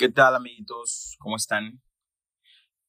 ¿Qué 0.00 0.08
tal, 0.08 0.34
amiguitos? 0.34 1.14
¿Cómo 1.18 1.36
están? 1.36 1.82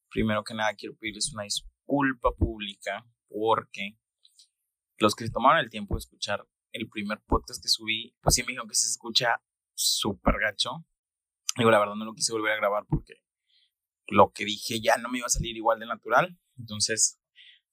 Primero 0.10 0.46
que 0.46 0.54
nada, 0.54 0.74
quiero 0.76 0.96
pedirles 0.96 1.34
una 1.34 1.44
disculpa 1.44 2.32
pública 2.38 3.06
porque 3.28 4.00
los 4.98 5.14
que 5.14 5.26
se 5.26 5.30
tomaron 5.30 5.60
el 5.60 5.70
tiempo 5.70 5.96
de 5.96 6.00
escuchar 6.00 6.48
el 6.72 6.88
primer 6.88 7.20
podcast 7.28 7.62
que 7.62 7.68
subí, 7.68 8.16
pues 8.22 8.36
sí 8.36 8.44
me 8.44 8.54
dijeron 8.54 8.70
que 8.70 8.76
se 8.76 8.88
escucha 8.88 9.44
súper 9.74 10.36
gacho. 10.40 10.86
Digo, 11.58 11.70
la 11.70 11.80
verdad 11.80 11.96
no 11.96 12.06
lo 12.06 12.14
quise 12.14 12.32
volver 12.32 12.54
a 12.54 12.56
grabar 12.56 12.86
porque 12.88 13.16
lo 14.08 14.32
que 14.32 14.46
dije 14.46 14.80
ya 14.80 14.96
no 14.96 15.10
me 15.10 15.18
iba 15.18 15.28
a 15.28 15.32
salir 15.32 15.58
igual 15.58 15.82
de 15.82 15.88
natural. 15.88 16.40
Entonces, 16.58 17.20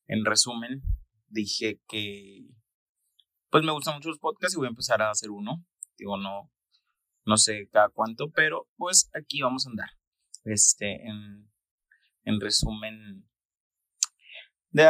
en 0.08 0.24
resumen, 0.24 0.82
dije 1.28 1.80
que 1.86 2.44
pues 3.50 3.62
me 3.62 3.70
gustan 3.70 3.94
mucho 3.94 4.08
los 4.08 4.18
podcasts 4.18 4.56
y 4.56 4.58
voy 4.58 4.66
a 4.66 4.70
empezar 4.70 5.00
a 5.00 5.12
hacer 5.12 5.30
uno. 5.30 5.64
Digo, 5.96 6.16
no, 6.16 6.50
no 7.28 7.36
sé 7.36 7.68
cada 7.70 7.90
cuánto, 7.90 8.30
pero 8.30 8.68
pues 8.78 9.10
aquí 9.14 9.42
vamos 9.42 9.66
a 9.66 9.70
andar. 9.70 9.90
Este, 10.44 11.06
en, 11.06 11.52
en 12.24 12.40
resumen, 12.40 13.28
de, 14.70 14.88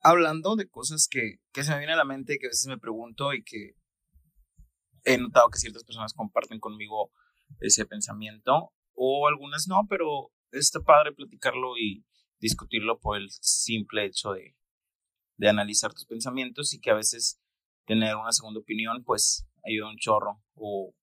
hablando 0.00 0.54
de 0.54 0.68
cosas 0.68 1.08
que, 1.10 1.40
que 1.52 1.64
se 1.64 1.72
me 1.72 1.78
vienen 1.78 1.94
a 1.94 1.98
la 1.98 2.04
mente, 2.04 2.38
que 2.38 2.46
a 2.46 2.50
veces 2.50 2.68
me 2.68 2.78
pregunto 2.78 3.34
y 3.34 3.42
que 3.42 3.72
he 5.02 5.18
notado 5.18 5.48
que 5.50 5.58
ciertas 5.58 5.82
personas 5.82 6.14
comparten 6.14 6.60
conmigo 6.60 7.10
ese 7.58 7.84
pensamiento, 7.84 8.72
o 8.94 9.26
algunas 9.26 9.66
no, 9.66 9.86
pero 9.88 10.30
está 10.52 10.78
padre 10.80 11.14
platicarlo 11.14 11.76
y 11.76 12.06
discutirlo 12.38 13.00
por 13.00 13.16
el 13.16 13.28
simple 13.30 14.04
hecho 14.04 14.30
de, 14.34 14.56
de 15.36 15.48
analizar 15.48 15.92
tus 15.92 16.06
pensamientos 16.06 16.72
y 16.74 16.80
que 16.80 16.92
a 16.92 16.94
veces 16.94 17.40
tener 17.86 18.14
una 18.14 18.30
segunda 18.30 18.60
opinión 18.60 19.02
pues 19.04 19.48
ayuda 19.64 19.90
un 19.90 19.98
chorro 19.98 20.44
o 20.54 20.94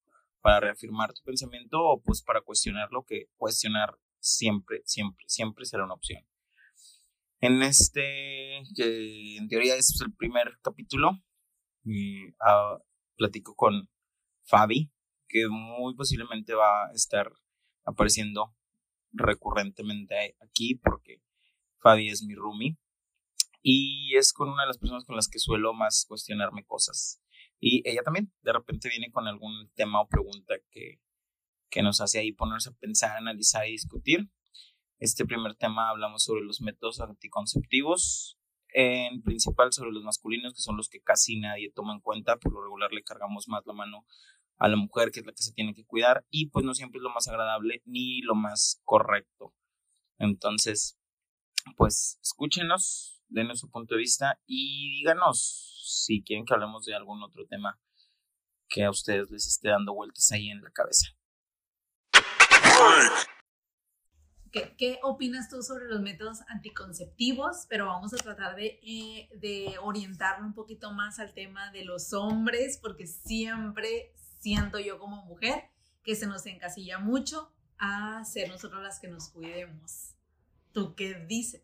para 0.44 0.60
reafirmar 0.60 1.14
tu 1.14 1.24
pensamiento 1.24 1.80
o 1.82 2.02
pues 2.02 2.22
para 2.22 2.42
cuestionarlo, 2.42 3.06
que 3.06 3.30
cuestionar 3.38 3.98
siempre, 4.20 4.82
siempre, 4.84 5.24
siempre 5.28 5.66
será 5.66 5.86
una 5.86 5.94
opción. 5.94 6.22
En 7.40 7.64
este, 7.64 8.64
que 8.76 9.38
en 9.38 9.48
teoría 9.48 9.76
es 9.76 10.00
el 10.02 10.14
primer 10.14 10.60
capítulo, 10.62 11.12
y, 11.86 12.28
ah, 12.42 12.78
platico 13.16 13.56
con 13.56 13.90
Fabi, 14.44 14.92
que 15.30 15.48
muy 15.50 15.96
posiblemente 15.96 16.54
va 16.54 16.88
a 16.88 16.92
estar 16.94 17.32
apareciendo 17.86 18.54
recurrentemente 19.14 20.36
aquí 20.42 20.76
porque 20.76 21.22
Fabi 21.80 22.10
es 22.10 22.24
mi 22.24 22.36
roomie 22.36 22.78
y 23.62 24.16
es 24.18 24.34
con 24.34 24.50
una 24.50 24.64
de 24.64 24.68
las 24.68 24.78
personas 24.78 25.06
con 25.06 25.16
las 25.16 25.30
que 25.30 25.40
suelo 25.40 25.74
más 25.74 26.06
cuestionarme 26.06 26.66
cosas. 26.66 27.23
Y 27.66 27.82
ella 27.90 28.02
también, 28.04 28.30
de 28.42 28.52
repente 28.52 28.90
viene 28.90 29.10
con 29.10 29.26
algún 29.26 29.72
tema 29.74 30.02
o 30.02 30.10
pregunta 30.10 30.56
que, 30.70 31.00
que 31.70 31.82
nos 31.82 32.02
hace 32.02 32.20
ahí 32.20 32.34
ponerse 32.34 32.72
a 32.72 32.74
pensar, 32.74 33.16
analizar 33.16 33.66
y 33.66 33.72
discutir. 33.72 34.30
Este 35.00 35.24
primer 35.24 35.56
tema 35.56 35.90
hablamos 35.90 36.26
sobre 36.26 36.44
los 36.44 36.60
métodos 36.60 37.00
anticonceptivos, 37.00 38.38
en 38.74 39.22
principal 39.22 39.72
sobre 39.72 39.94
los 39.94 40.04
masculinos, 40.04 40.54
que 40.54 40.62
son 40.62 40.76
los 40.76 40.90
que 40.90 41.00
casi 41.00 41.40
nadie 41.40 41.72
toma 41.72 41.94
en 41.94 42.02
cuenta, 42.02 42.36
por 42.36 42.52
lo 42.52 42.62
regular 42.62 42.92
le 42.92 43.02
cargamos 43.02 43.48
más 43.48 43.64
la 43.66 43.72
mano 43.72 44.06
a 44.58 44.68
la 44.68 44.76
mujer, 44.76 45.12
que 45.12 45.22
es 45.22 45.26
la 45.26 45.32
que 45.32 45.44
se 45.44 45.54
tiene 45.54 45.74
que 45.74 45.86
cuidar, 45.86 46.26
y 46.30 46.50
pues 46.50 46.66
no 46.66 46.74
siempre 46.74 46.98
es 46.98 47.04
lo 47.04 47.12
más 47.12 47.30
agradable 47.30 47.82
ni 47.86 48.22
lo 48.24 48.36
más 48.36 48.82
correcto. 48.84 49.54
Entonces, 50.18 51.00
pues 51.78 52.20
escúchenos, 52.22 53.13
denos 53.34 53.60
su 53.60 53.70
punto 53.70 53.96
de 53.96 54.00
vista 54.00 54.40
y 54.46 54.92
díganos 54.98 55.74
si 56.06 56.24
quieren 56.24 56.46
que 56.46 56.54
hablemos 56.54 56.86
de 56.86 56.96
algún 56.96 57.22
otro 57.24 57.46
tema 57.48 57.80
que 58.70 58.84
a 58.84 58.90
ustedes 58.90 59.30
les 59.30 59.48
esté 59.48 59.70
dando 59.70 59.94
vueltas 59.94 60.32
ahí 60.32 60.50
en 60.50 60.62
la 60.62 60.72
cabeza. 60.72 61.08
¿Qué, 64.52 65.00
opinas 65.02 65.50
tú 65.50 65.64
sobre 65.64 65.86
los 65.88 66.02
métodos 66.02 66.42
anticonceptivos? 66.48 67.66
Pero 67.70 67.88
vamos 67.88 68.14
a 68.14 68.18
tratar 68.18 68.56
de, 68.56 68.80
eh, 68.84 69.30
de 69.36 69.76
orientarlo 69.82 70.46
un 70.46 70.54
poquito 70.54 70.92
más 70.92 71.18
al 71.18 71.34
tema 71.34 71.72
de 71.72 71.86
los 71.86 72.14
hombres, 72.14 72.78
porque 72.80 73.08
siempre 73.08 74.14
siento 74.40 74.80
yo 74.80 75.00
como 75.00 75.26
mujer 75.26 75.72
que 76.04 76.16
se 76.16 76.28
nos 76.28 76.46
encasilla 76.46 77.00
mucho 77.00 77.52
a 77.80 78.24
ser 78.26 78.50
nosotros 78.50 78.84
las 78.84 79.00
que 79.00 79.08
nos 79.08 79.30
cuidemos. 79.30 80.14
¿Tú 80.72 80.94
qué 80.94 81.16
dices? 81.16 81.64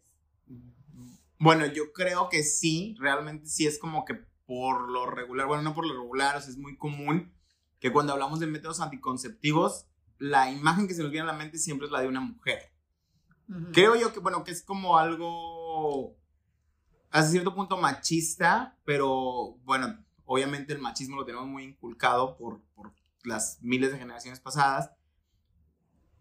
Bueno, 1.40 1.66
yo 1.66 1.94
creo 1.94 2.28
que 2.30 2.44
sí, 2.44 2.96
realmente 3.00 3.48
sí 3.48 3.66
es 3.66 3.80
como 3.80 4.04
que 4.04 4.16
por 4.46 4.90
lo 4.90 5.06
regular, 5.06 5.48
bueno, 5.48 5.64
no 5.64 5.74
por 5.74 5.88
lo 5.88 5.94
regular, 5.94 6.36
o 6.36 6.42
sea, 6.42 6.50
es 6.50 6.58
muy 6.58 6.78
común 6.78 7.34
que 7.80 7.94
cuando 7.94 8.12
hablamos 8.12 8.42
de 8.42 8.48
métodos 8.48 8.82
anticonceptivos, 8.82 9.88
la 10.18 10.52
imagen 10.52 10.88
que 10.88 10.94
se 10.94 11.02
nos 11.02 11.12
viene 11.12 11.30
a 11.30 11.32
la 11.32 11.38
mente 11.38 11.58
siempre 11.58 11.86
es 11.86 11.92
la 11.92 12.02
de 12.02 12.10
una 12.10 12.20
mujer. 12.20 12.74
Creo 13.74 13.96
yo 13.96 14.14
que, 14.14 14.20
bueno, 14.20 14.44
que 14.44 14.52
es 14.52 14.62
como 14.62 14.98
algo 14.98 16.18
hasta 17.10 17.32
cierto 17.32 17.56
punto 17.56 17.78
machista, 17.78 18.78
pero 18.84 19.58
bueno, 19.64 20.06
obviamente 20.26 20.74
el 20.74 20.80
machismo 20.80 21.16
lo 21.16 21.26
tenemos 21.26 21.48
muy 21.48 21.64
inculcado 21.64 22.38
por, 22.38 22.62
por 22.76 22.92
las 23.24 23.60
miles 23.62 23.92
de 23.92 23.98
generaciones 23.98 24.40
pasadas, 24.40 24.92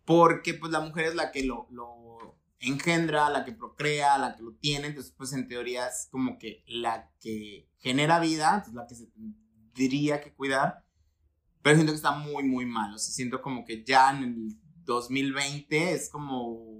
porque 0.04 0.54
pues 0.54 0.72
la 0.72 0.80
mujer 0.80 1.06
es 1.06 1.14
la 1.14 1.32
que 1.32 1.42
lo, 1.42 1.66
lo 1.70 2.37
engendra, 2.60 3.30
la 3.30 3.44
que 3.44 3.52
procrea, 3.52 4.18
la 4.18 4.34
que 4.34 4.42
lo 4.42 4.54
tiene, 4.54 4.88
entonces 4.88 5.14
pues 5.16 5.32
en 5.32 5.48
teoría 5.48 5.86
es 5.86 6.08
como 6.10 6.38
que 6.38 6.64
la 6.66 7.10
que 7.20 7.70
genera 7.78 8.18
vida, 8.20 8.64
es 8.66 8.74
la 8.74 8.86
que 8.86 8.94
se 8.94 9.06
tendría 9.06 10.20
que 10.20 10.34
cuidar, 10.34 10.84
pero 11.62 11.76
siento 11.76 11.92
que 11.92 11.96
está 11.96 12.12
muy, 12.12 12.44
muy 12.44 12.66
mal, 12.66 12.98
siento 12.98 13.40
como 13.40 13.64
que 13.64 13.84
ya 13.84 14.10
en 14.10 14.24
el 14.24 14.48
2020 14.84 15.92
es 15.92 16.08
como 16.10 16.78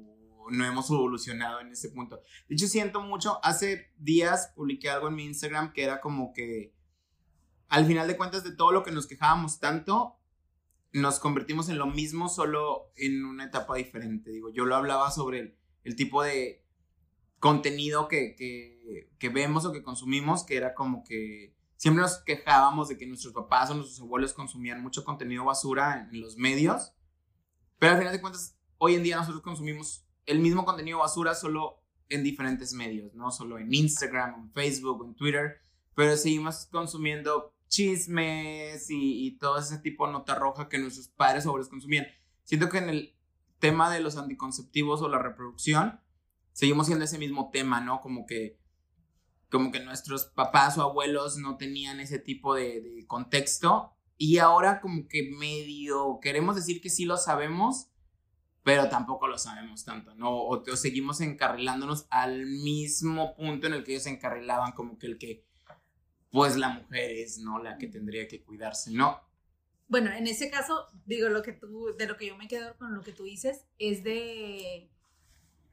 no 0.51 0.65
hemos 0.65 0.91
evolucionado 0.91 1.61
en 1.61 1.73
ese 1.73 1.91
punto. 1.91 2.23
De 2.49 2.55
hecho, 2.55 2.67
siento 2.67 3.03
mucho, 3.03 3.39
hace 3.45 3.93
días 3.99 4.53
publiqué 4.57 4.89
algo 4.89 5.09
en 5.09 5.15
mi 5.15 5.25
Instagram 5.25 5.73
que 5.73 5.85
era 5.85 6.01
como 6.01 6.33
que 6.33 6.75
al 7.69 7.85
final 7.85 8.09
de 8.09 8.17
cuentas 8.17 8.45
de 8.45 8.57
todo 8.57 8.73
lo 8.73 8.83
que 8.83 8.91
nos 8.91 9.07
quejábamos 9.07 9.61
tanto, 9.61 10.17
nos 10.93 11.19
convertimos 11.21 11.69
en 11.69 11.77
lo 11.77 11.87
mismo, 11.87 12.31
solo 12.31 12.91
en 12.97 13.25
una 13.27 13.45
etapa 13.45 13.77
diferente. 13.77 14.31
Digo, 14.31 14.51
yo 14.51 14.65
lo 14.65 14.75
hablaba 14.75 15.11
sobre 15.11 15.41
el, 15.41 15.59
el 15.85 15.97
tipo 15.97 16.23
de 16.23 16.65
contenido 17.39 18.09
que, 18.09 18.35
que, 19.19 19.29
vemos 19.29 19.65
o 19.65 19.73
que 19.73 19.83
consumimos, 19.83 20.45
que 20.45 20.57
era 20.57 20.75
como 20.75 21.05
que 21.05 21.55
siempre 21.77 22.03
nos 22.03 22.19
quejábamos 22.19 22.89
de 22.89 22.99
que 22.99 23.07
nuestros 23.07 23.33
papás 23.33 23.71
o 23.71 23.75
nuestros 23.75 24.01
abuelos 24.01 24.33
consumían 24.33 24.83
mucho 24.83 25.05
contenido 25.05 25.45
basura 25.45 26.09
en, 26.11 26.21
los 26.21 26.37
medios, 26.37 26.93
pero 27.79 27.93
al 27.93 27.99
final 27.99 28.13
de 28.13 28.21
cuentas, 28.21 28.57
hoy 28.79 28.95
en 28.95 29.03
día 29.03 29.17
nosotros 29.17 29.43
consumimos 29.43 30.05
el 30.27 30.41
mismo 30.41 30.65
contenido 30.65 30.99
basura 30.99 31.35
solo 31.35 31.83
en 32.09 32.25
diferentes 32.25 32.73
medios, 32.73 33.15
no 33.15 33.31
solo 33.31 33.59
en 33.59 33.73
Instagram, 33.73 34.35
en 34.35 34.53
Facebook, 34.53 35.05
en 35.05 35.15
Twitter, 35.15 35.61
pero 35.95 36.17
seguimos 36.17 36.67
consumiendo 36.67 37.55
chismes 37.69 38.91
y, 38.91 39.27
y 39.27 39.39
todo 39.39 39.59
ese 39.59 39.79
tipo 39.79 40.07
de 40.07 40.13
nota 40.13 40.35
roja 40.35 40.69
que 40.69 40.79
nuestros 40.79 41.09
padres 41.09 41.45
o 41.45 41.51
abuelos 41.51 41.69
consumían. 41.69 42.07
Siento 42.45 42.69
que 42.69 42.79
en 42.79 42.89
el 42.89 43.18
tema 43.59 43.91
de 43.91 44.01
los 44.01 44.17
anticonceptivos 44.17 45.03
o 45.03 45.09
la 45.09 45.19
reproducción, 45.19 46.01
seguimos 46.53 46.87
siendo 46.87 47.05
ese 47.05 47.19
mismo 47.19 47.51
tema, 47.53 47.81
¿no? 47.81 48.01
Como 48.01 48.27
que, 48.27 48.59
como 49.51 49.71
que 49.71 49.81
nuestros 49.81 50.25
papás 50.27 50.77
o 50.79 50.83
abuelos 50.83 51.39
no 51.39 51.57
tenían 51.57 52.01
ese 52.01 52.19
tipo 52.19 52.55
de, 52.55 53.05
contexto 53.07 53.95
y 54.17 54.39
ahora 54.39 54.81
como 54.81 55.07
que 55.07 55.31
medio 55.39 56.19
queremos 56.21 56.57
decir 56.57 56.81
que 56.81 56.91
sí 56.91 57.05
lo 57.05 57.17
sabemos, 57.17 57.91
pero 58.65 58.89
tampoco 58.89 59.29
lo 59.29 59.39
sabemos 59.39 59.85
tanto, 59.85 60.15
¿no? 60.15 60.31
O, 60.31 60.61
o, 60.61 60.77
seguimos 60.77 61.21
encarrilándonos 61.21 62.07
al 62.11 62.45
mismo 62.47 63.37
punto 63.37 63.67
en 63.67 63.75
el 63.75 63.85
que 63.85 63.93
ellos 63.93 64.03
se 64.03 64.11
encarrilaban, 64.11 64.73
como 64.73 64.99
que 64.99 65.07
el 65.07 65.19
que, 65.19 65.47
pues 66.31 66.57
la 66.57 66.71
mujer 66.71 67.13
es, 67.13 67.39
¿no? 67.39 67.63
La 67.63 67.79
que 67.79 67.87
tendría 67.87 68.29
que 68.29 68.43
cuidarse, 68.43 68.91
¿no? 68.91 69.28
Bueno, 69.89 70.13
en 70.13 70.27
ese 70.27 70.51
caso, 70.51 70.87
digo, 71.07 71.29
lo 71.29 71.43
que 71.43 71.53
tú, 71.53 71.95
de 71.97 72.07
lo 72.07 72.17
que 72.17 72.27
yo 72.27 72.37
me 72.37 72.47
quedo 72.47 72.77
con 72.77 72.95
lo 72.95 73.03
que 73.03 73.13
tú 73.13 73.25
dices, 73.25 73.65
es 73.79 74.05
de, 74.05 74.91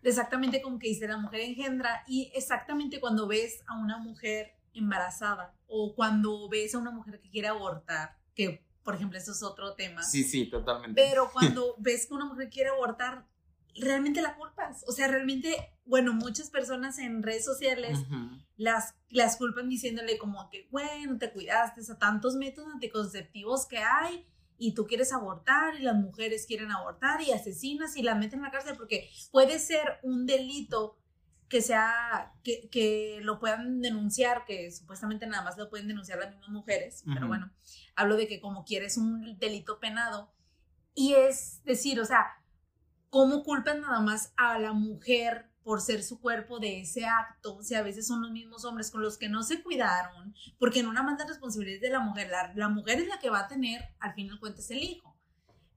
exactamente 0.02 0.62
como 0.62 0.80
que 0.80 0.88
dice 0.88 1.08
la 1.08 1.18
mujer 1.18 1.42
engendra 1.42 2.04
y 2.08 2.32
exactamente 2.34 3.00
cuando 3.00 3.28
ves 3.28 3.64
a 3.68 3.78
una 3.78 3.98
mujer 3.98 4.56
embarazada 4.74 5.54
o 5.68 5.96
cuando 5.96 6.48
ves 6.50 6.76
a 6.76 6.80
una 6.80 6.92
mujer 6.92 7.20
que 7.20 7.30
quiere 7.30 7.48
abortar, 7.48 8.18
que 8.34 8.64
por 8.84 8.96
ejemplo 8.96 9.18
eso 9.18 9.32
es 9.32 9.44
otro 9.44 9.74
tema. 9.74 10.04
Sí, 10.04 10.24
sí, 10.24 10.46
totalmente. 10.46 11.02
Pero 11.02 11.30
cuando 11.34 11.76
ves 11.80 12.06
que 12.06 12.14
una 12.14 12.26
mujer 12.26 12.50
quiere 12.50 12.70
abortar, 12.70 13.26
realmente 13.76 14.22
la 14.22 14.36
culpas. 14.36 14.84
O 14.88 14.92
sea, 14.92 15.08
realmente, 15.08 15.74
bueno, 15.86 16.14
muchas 16.14 16.50
personas 16.50 16.98
en 17.00 17.24
redes 17.24 17.46
sociales 17.46 18.00
las, 18.58 18.96
las 19.10 19.38
culpan 19.38 19.70
diciéndole 19.70 20.18
como 20.18 20.50
que, 20.50 20.68
bueno, 20.72 21.18
te 21.18 21.32
cuidaste, 21.32 21.82
a 21.92 21.98
tantos 21.98 22.36
métodos 22.36 22.74
anticonceptivos 22.74 23.68
que 23.68 23.80
hay 23.80 24.26
y 24.58 24.74
tú 24.74 24.88
quieres 24.88 25.12
abortar 25.12 25.76
y 25.76 25.84
las 25.84 25.96
mujeres 25.96 26.46
quieren 26.46 26.72
abortar 26.72 27.22
y 27.22 27.32
asesinas 27.32 27.98
y 27.98 28.04
la 28.04 28.16
meten 28.16 28.40
en 28.40 28.44
la 28.44 28.52
cárcel 28.52 28.76
porque 28.78 29.10
puede 29.32 29.60
ser 29.60 30.00
un 30.04 30.26
delito 30.26 30.98
que 31.50 31.62
sea, 31.62 32.34
que, 32.44 32.70
que 32.70 33.20
lo 33.22 33.40
puedan 33.40 33.82
denunciar, 33.82 34.46
que 34.46 34.72
supuestamente 34.72 35.28
nada 35.28 35.44
más 35.44 35.58
lo 35.58 35.70
pueden 35.70 35.88
denunciar 35.88 36.18
las 36.18 36.32
mismas 36.32 36.50
mujeres, 36.50 37.04
pero 37.14 37.28
bueno, 37.28 37.52
hablo 37.96 38.16
de 38.18 38.28
que 38.28 38.40
como 38.40 38.66
quieres 38.66 38.98
un 38.98 39.38
delito 39.38 39.80
penado, 39.80 40.32
Y 40.96 41.14
es 41.14 41.62
decir, 41.66 42.00
o 42.00 42.06
sea, 42.06 42.26
¿cómo 43.16 43.44
culpan 43.44 43.80
nada 43.80 44.02
más 44.02 44.34
a 44.36 44.60
la 44.60 44.74
mujer 44.74 45.50
por 45.64 45.80
ser 45.80 46.04
su 46.04 46.20
cuerpo 46.20 46.60
de 46.60 46.82
ese 46.82 47.06
acto? 47.06 47.56
O 47.56 47.64
sea, 47.64 47.80
a 47.80 47.84
veces 47.84 48.06
son 48.06 48.22
los 48.22 48.30
mismos 48.30 48.66
hombres 48.66 48.92
con 48.92 49.02
los 49.02 49.18
que 49.18 49.30
no 49.30 49.42
se 49.42 49.64
cuidaron, 49.64 50.36
porque 50.60 50.82
en 50.82 50.88
una 50.88 51.02
manda 51.02 51.26
responsabilidad 51.26 51.80
de 51.80 51.92
la 51.92 52.02
mujer. 52.02 52.30
La, 52.30 52.52
la 52.56 52.68
mujer 52.68 53.00
es 53.00 53.08
la 53.08 53.18
que 53.18 53.30
va 53.30 53.40
a 53.40 53.48
tener, 53.48 53.82
al 54.00 54.14
final 54.16 54.38
cuentas, 54.38 54.70
el 54.70 54.84
hijo, 54.84 55.18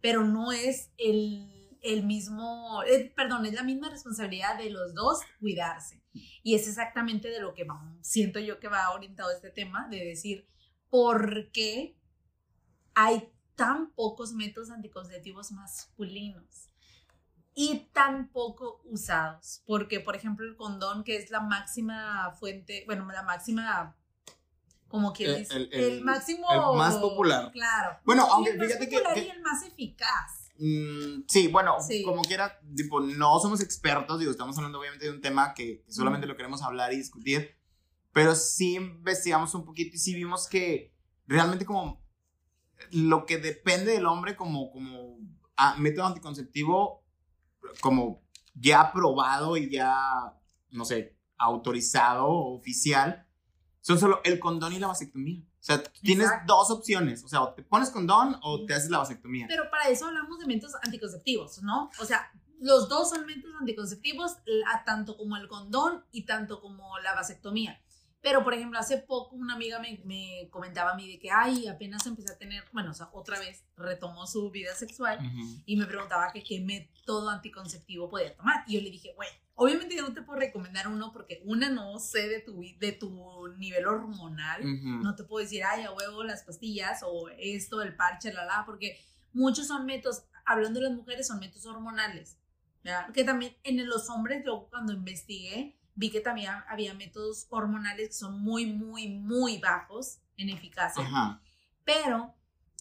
pero 0.01 0.25
no 0.25 0.51
es 0.51 0.91
el, 0.97 1.79
el 1.81 2.05
mismo, 2.05 2.83
eh, 2.83 3.13
perdón, 3.15 3.47
es 3.47 3.53
la 3.53 3.63
misma 3.63 3.89
responsabilidad 3.89 4.59
de 4.59 4.71
los 4.71 4.93
dos 4.93 5.21
cuidarse. 5.39 6.03
Y 6.43 6.57
es 6.57 6.67
exactamente 6.67 7.31
de 7.31 7.39
lo 7.39 7.55
que 7.55 7.69
siento 8.03 8.41
yo 8.41 8.59
que 8.59 8.67
va 8.67 8.91
orientado 8.91 9.31
este 9.31 9.51
tema, 9.51 9.87
de 9.89 10.05
decir, 10.05 10.49
¿por 10.91 11.53
qué 11.53 11.97
hay 12.97 13.33
tan 13.55 13.93
pocos 13.93 14.33
métodos 14.33 14.73
anticonceptivos 14.73 15.53
masculinos 15.53 16.69
y 17.61 17.89
tan 17.93 18.29
poco 18.31 18.81
usados. 18.85 19.63
Porque, 19.67 19.99
por 19.99 20.15
ejemplo, 20.15 20.47
el 20.47 20.55
condón, 20.55 21.03
que 21.03 21.17
es 21.17 21.29
la 21.33 21.41
máxima 21.41 22.31
fuente, 22.39 22.85
bueno, 22.87 23.05
la 23.11 23.25
máxima, 23.25 23.97
como 24.87 25.13
quien 25.13 25.37
dice, 25.39 25.57
el- 25.57 25.69
el, 25.73 25.83
el- 25.95 26.05
máximo. 26.05 26.47
el 26.53 26.79
más 26.79 26.97
popular. 26.99 27.51
Claro. 27.51 27.99
Bueno, 28.05 28.27
Y 28.29 28.31
aunque 28.33 28.51
el 28.53 28.59
más 28.59 28.67
fíjate 28.69 28.87
popular 28.87 29.15
que- 29.15 29.25
y 29.25 29.29
el 29.31 29.43
más 29.43 29.63
eficaz. 29.65 30.51
Mm, 30.61 31.23
sí, 31.27 31.49
bueno, 31.49 31.77
Sí. 31.81 32.05
como 32.05 32.23
quiera, 32.23 32.61
tipo, 32.77 33.01
no 33.01 33.41
somos 33.41 33.61
expertos, 33.61 34.21
digo, 34.21 34.31
estamos 34.31 34.57
hablando 34.57 34.79
obviamente 34.79 35.07
de 35.07 35.11
un 35.11 35.21
tema 35.21 35.53
que, 35.53 35.83
que 35.83 35.93
solamente 35.93 36.29
lo 36.29 36.37
queremos 36.37 36.63
hablar 36.63 36.93
y 36.93 36.97
discutir, 36.97 37.57
pero 38.13 38.37
sí 38.37 38.77
investigamos 38.77 39.53
un 39.55 39.65
poquito 39.65 39.97
y 39.97 39.99
sí 39.99 40.15
vimos 40.15 40.47
que 40.49 40.95
realmente 41.27 41.65
como 41.67 42.01
lo 42.93 43.27
que 43.27 43.39
depende 43.39 43.91
del 43.93 44.07
hombre 44.07 44.37
como, 44.37 44.71
como 44.71 45.19
ah, 45.57 45.75
método 45.77 46.07
anticonceptivo, 46.07 47.03
como 47.81 48.23
ya 48.55 48.81
aprobado 48.81 49.57
y 49.57 49.71
ya, 49.71 50.35
no 50.71 50.85
sé, 50.85 51.17
autorizado, 51.37 52.29
oficial, 52.29 53.27
son 53.81 53.99
solo 53.99 54.21
el 54.25 54.39
condón 54.39 54.73
y 54.73 54.79
la 54.79 54.89
vasectomía. 54.89 55.43
O 55.43 55.63
sea, 55.69 55.83
tienes 55.83 56.27
Exacto. 56.27 56.55
dos 56.55 56.71
opciones, 56.71 57.25
o 57.25 57.29
sea, 57.29 57.43
o 57.43 57.55
te 57.55 57.63
pones 57.63 57.91
condón 57.91 58.39
o 58.43 58.65
te 58.65 58.75
haces 58.75 58.91
la 58.91 58.99
vasectomía. 58.99 59.47
Pero 59.49 59.71
para 59.71 59.89
eso 59.89 60.07
hablamos 60.07 60.39
de 60.39 60.47
métodos 60.47 60.75
anticonceptivos, 60.83 61.63
¿no? 61.63 61.91
O 62.01 62.05
sea, 62.05 62.31
los 62.61 62.89
dos 62.89 63.11
son 63.11 63.27
métodos 63.27 63.55
anticonceptivos, 63.61 64.37
tanto 64.85 65.17
como 65.17 65.37
el 65.37 65.49
condón 65.49 66.05
y 66.11 66.25
tanto 66.27 66.61
como 66.61 66.99
la 67.01 67.15
vasectomía. 67.15 67.81
Pero, 68.21 68.43
por 68.43 68.53
ejemplo, 68.53 68.79
hace 68.79 68.99
poco 68.99 69.37
una 69.37 69.55
amiga 69.55 69.79
me, 69.79 70.01
me 70.05 70.49
comentaba 70.51 70.91
a 70.91 70.97
mí 70.97 71.09
de 71.09 71.19
que, 71.21 71.31
ay, 71.31 71.69
apenas 71.69 72.05
empecé 72.05 72.33
a 72.33 72.39
tener, 72.39 72.65
bueno, 72.73 72.91
o 72.91 72.95
sea, 72.95 73.09
otra 73.13 73.39
vez 73.39 73.65
retomó 73.77 74.27
su 74.27 74.51
vida 74.51 74.75
sexual 74.75 75.19
Ujú. 75.19 75.63
y 75.65 75.77
me 75.77 75.87
preguntaba 75.87 76.33
que 76.33 76.43
qué 76.43 76.61
método 76.61 77.29
anticonceptivo 77.31 78.09
podía 78.09 78.35
tomar. 78.35 78.65
Y 78.67 78.75
yo 78.75 78.81
le 78.81 78.91
dije, 78.91 79.13
güey, 79.15 79.29
obviamente 79.55 79.95
yo 79.95 80.03
no 80.03 80.13
te 80.13 80.23
puedo 80.23 80.41
recomendar 80.41 80.89
uno 80.89 81.13
porque 81.13 81.41
una 81.45 81.71
no 81.71 81.99
sé 82.01 82.29
de 82.29 82.41
tu, 82.41 82.61
de 82.79 82.93
tu 82.93 83.55
nivel 83.57 83.87
hormonal. 83.87 84.63
Ujú. 84.63 84.89
No 85.03 85.15
te 85.15 85.23
puedo 85.23 85.45
decir, 85.45 85.63
ay, 85.63 85.85
a 85.85 85.93
huevo 85.93 86.25
las 86.25 86.43
pastillas 86.43 87.03
o 87.07 87.29
esto, 87.39 87.83
el 87.83 87.95
parche, 87.95 88.33
la 88.33 88.45
la, 88.45 88.65
porque 88.67 88.99
muchos 89.33 89.69
son 89.69 89.87
métodos, 89.87 90.25
hablando 90.45 90.81
de 90.81 90.89
las 90.89 90.97
mujeres, 90.97 91.29
son 91.29 91.39
métodos 91.39 91.67
hormonales. 91.67 92.37
¿ya? 92.83 93.11
Que 93.15 93.23
también 93.23 93.57
en 93.63 93.87
los 93.89 94.11
hombres, 94.11 94.43
yo 94.45 94.67
cuando 94.71 94.93
investigué, 94.93 95.78
vi 95.99 96.11
que 96.11 96.21
también 96.21 96.51
había 96.69 96.95
métodos 96.95 97.47
hormonales 97.51 98.09
que 98.09 98.15
son 98.15 98.41
muy, 98.41 98.67
muy, 98.67 99.09
muy 99.09 99.59
bajos 99.59 100.19
en 100.37 100.49
eficacia. 100.49 101.03
Ajá. 101.03 101.41
Pero 101.85 102.35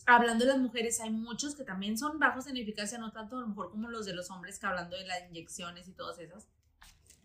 hablando 0.06 0.46
de 0.46 0.52
las 0.52 0.60
mujeres, 0.60 1.00
hay 1.02 1.10
muchos 1.10 1.56
que 1.56 1.64
también 1.64 1.98
son 1.98 2.20
bajos 2.20 2.46
en 2.46 2.58
eficacia, 2.58 3.00
no 3.00 3.12
tanto 3.12 3.38
a 3.38 3.42
lo 3.42 3.48
mejor 3.48 3.72
como 3.72 3.90
los 3.90 4.06
de 4.06 4.14
los 4.14 4.30
hombres, 4.30 4.60
que 4.60 4.68
hablando 4.68 4.96
de 4.96 5.08
las 5.08 5.28
inyecciones 5.30 5.88
y 5.88 5.94
todas 5.94 6.20
esas. 6.20 6.48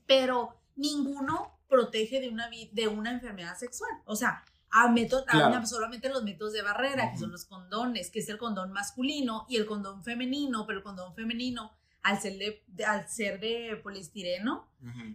Pero 0.07 0.57
ninguno 0.77 1.59
protege 1.69 2.21
de 2.21 2.31
una, 2.31 2.49
de 2.73 2.89
una 2.89 3.11
enfermedad 3.13 3.57
sexual. 3.59 3.91
O 4.07 4.17
sea, 4.17 4.43
a 4.71 4.89
método, 4.89 5.25
a 5.29 5.33
Claro. 5.33 5.49
una- 5.49 5.67
solamente 5.67 6.09
los 6.09 6.25
métodos 6.25 6.55
de 6.55 6.63
barrera, 6.63 7.09
que 7.11 7.17
Ujú. 7.17 7.25
son 7.25 7.33
los 7.33 7.45
condones, 7.45 8.11
que 8.11 8.21
es 8.21 8.29
el 8.31 8.39
condón 8.39 8.73
masculino 8.73 9.45
y 9.49 9.57
el 9.57 9.67
condón 9.67 10.03
femenino, 10.03 10.65
pero 10.67 10.79
el 10.79 10.85
condón 10.85 11.15
femenino, 11.15 11.73
al 12.03 12.21
ser 12.21 12.37
de, 12.39 12.63
de- 12.67 12.85
al 12.85 13.09
ser 13.09 13.41
de 13.41 13.77
poliestireno, 13.83 14.69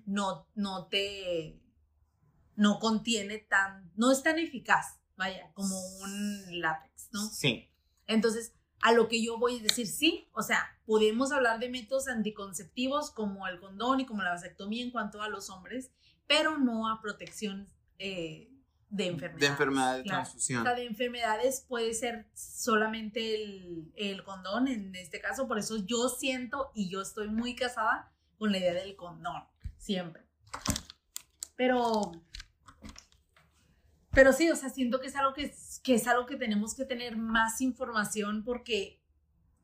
no, 0.05 0.47
no 0.55 0.87
te, 0.87 1.59
no 2.55 2.79
contiene 2.79 3.39
tan, 3.39 3.91
no 3.95 4.11
es 4.11 4.23
tan 4.23 4.39
eficaz, 4.39 4.97
vaya, 5.15 5.51
como 5.53 5.77
un 5.99 6.59
látex, 6.61 7.09
¿no? 7.11 7.27
Sí. 7.29 7.69
Entonces, 8.07 8.53
a 8.81 8.91
lo 8.93 9.07
que 9.07 9.23
yo 9.23 9.37
voy 9.37 9.59
a 9.59 9.63
decir, 9.63 9.87
sí, 9.87 10.29
o 10.33 10.41
sea, 10.43 10.79
podemos 10.85 11.31
hablar 11.31 11.59
de 11.59 11.69
métodos 11.69 12.07
anticonceptivos 12.07 13.11
como 13.11 13.47
el 13.47 13.59
condón 13.59 13.99
y 13.99 14.05
como 14.05 14.23
la 14.23 14.29
vasectomía 14.31 14.83
en 14.83 14.91
cuanto 14.91 15.21
a 15.21 15.29
los 15.29 15.49
hombres, 15.49 15.91
pero 16.27 16.57
no 16.57 16.89
a 16.89 17.01
protección 17.01 17.67
eh, 17.99 18.49
de 18.89 19.07
enfermedades. 19.07 19.41
De 19.41 19.47
enfermedad 19.47 19.97
de 19.97 20.03
Claro. 20.03 20.17
transfusión. 20.23 20.61
O 20.61 20.63
sea, 20.63 20.75
de 20.75 20.85
enfermedades 20.85 21.65
puede 21.67 21.93
ser 21.93 22.27
solamente 22.33 23.35
el, 23.35 23.91
el 23.95 24.23
condón 24.23 24.67
en 24.67 24.95
este 24.95 25.19
caso, 25.19 25.47
por 25.47 25.59
eso 25.59 25.77
yo 25.85 26.09
siento 26.09 26.71
y 26.73 26.89
yo 26.89 27.01
estoy 27.01 27.27
muy 27.27 27.55
casada 27.55 28.11
con 28.37 28.51
la 28.51 28.59
idea 28.59 28.73
del 28.73 28.95
condón, 28.95 29.43
siempre. 29.77 30.23
Pero, 31.55 32.11
pero 34.11 34.31
sí, 34.31 34.49
o 34.49 34.55
sea, 34.55 34.69
siento 34.69 34.99
que 34.99 35.07
es 35.07 35.15
algo 35.15 35.33
que 35.33 35.53
es 35.93 36.07
algo 36.07 36.25
que 36.25 36.35
tenemos 36.35 36.75
que 36.75 36.85
tener 36.85 37.17
más 37.17 37.61
información 37.61 38.43
porque 38.43 38.96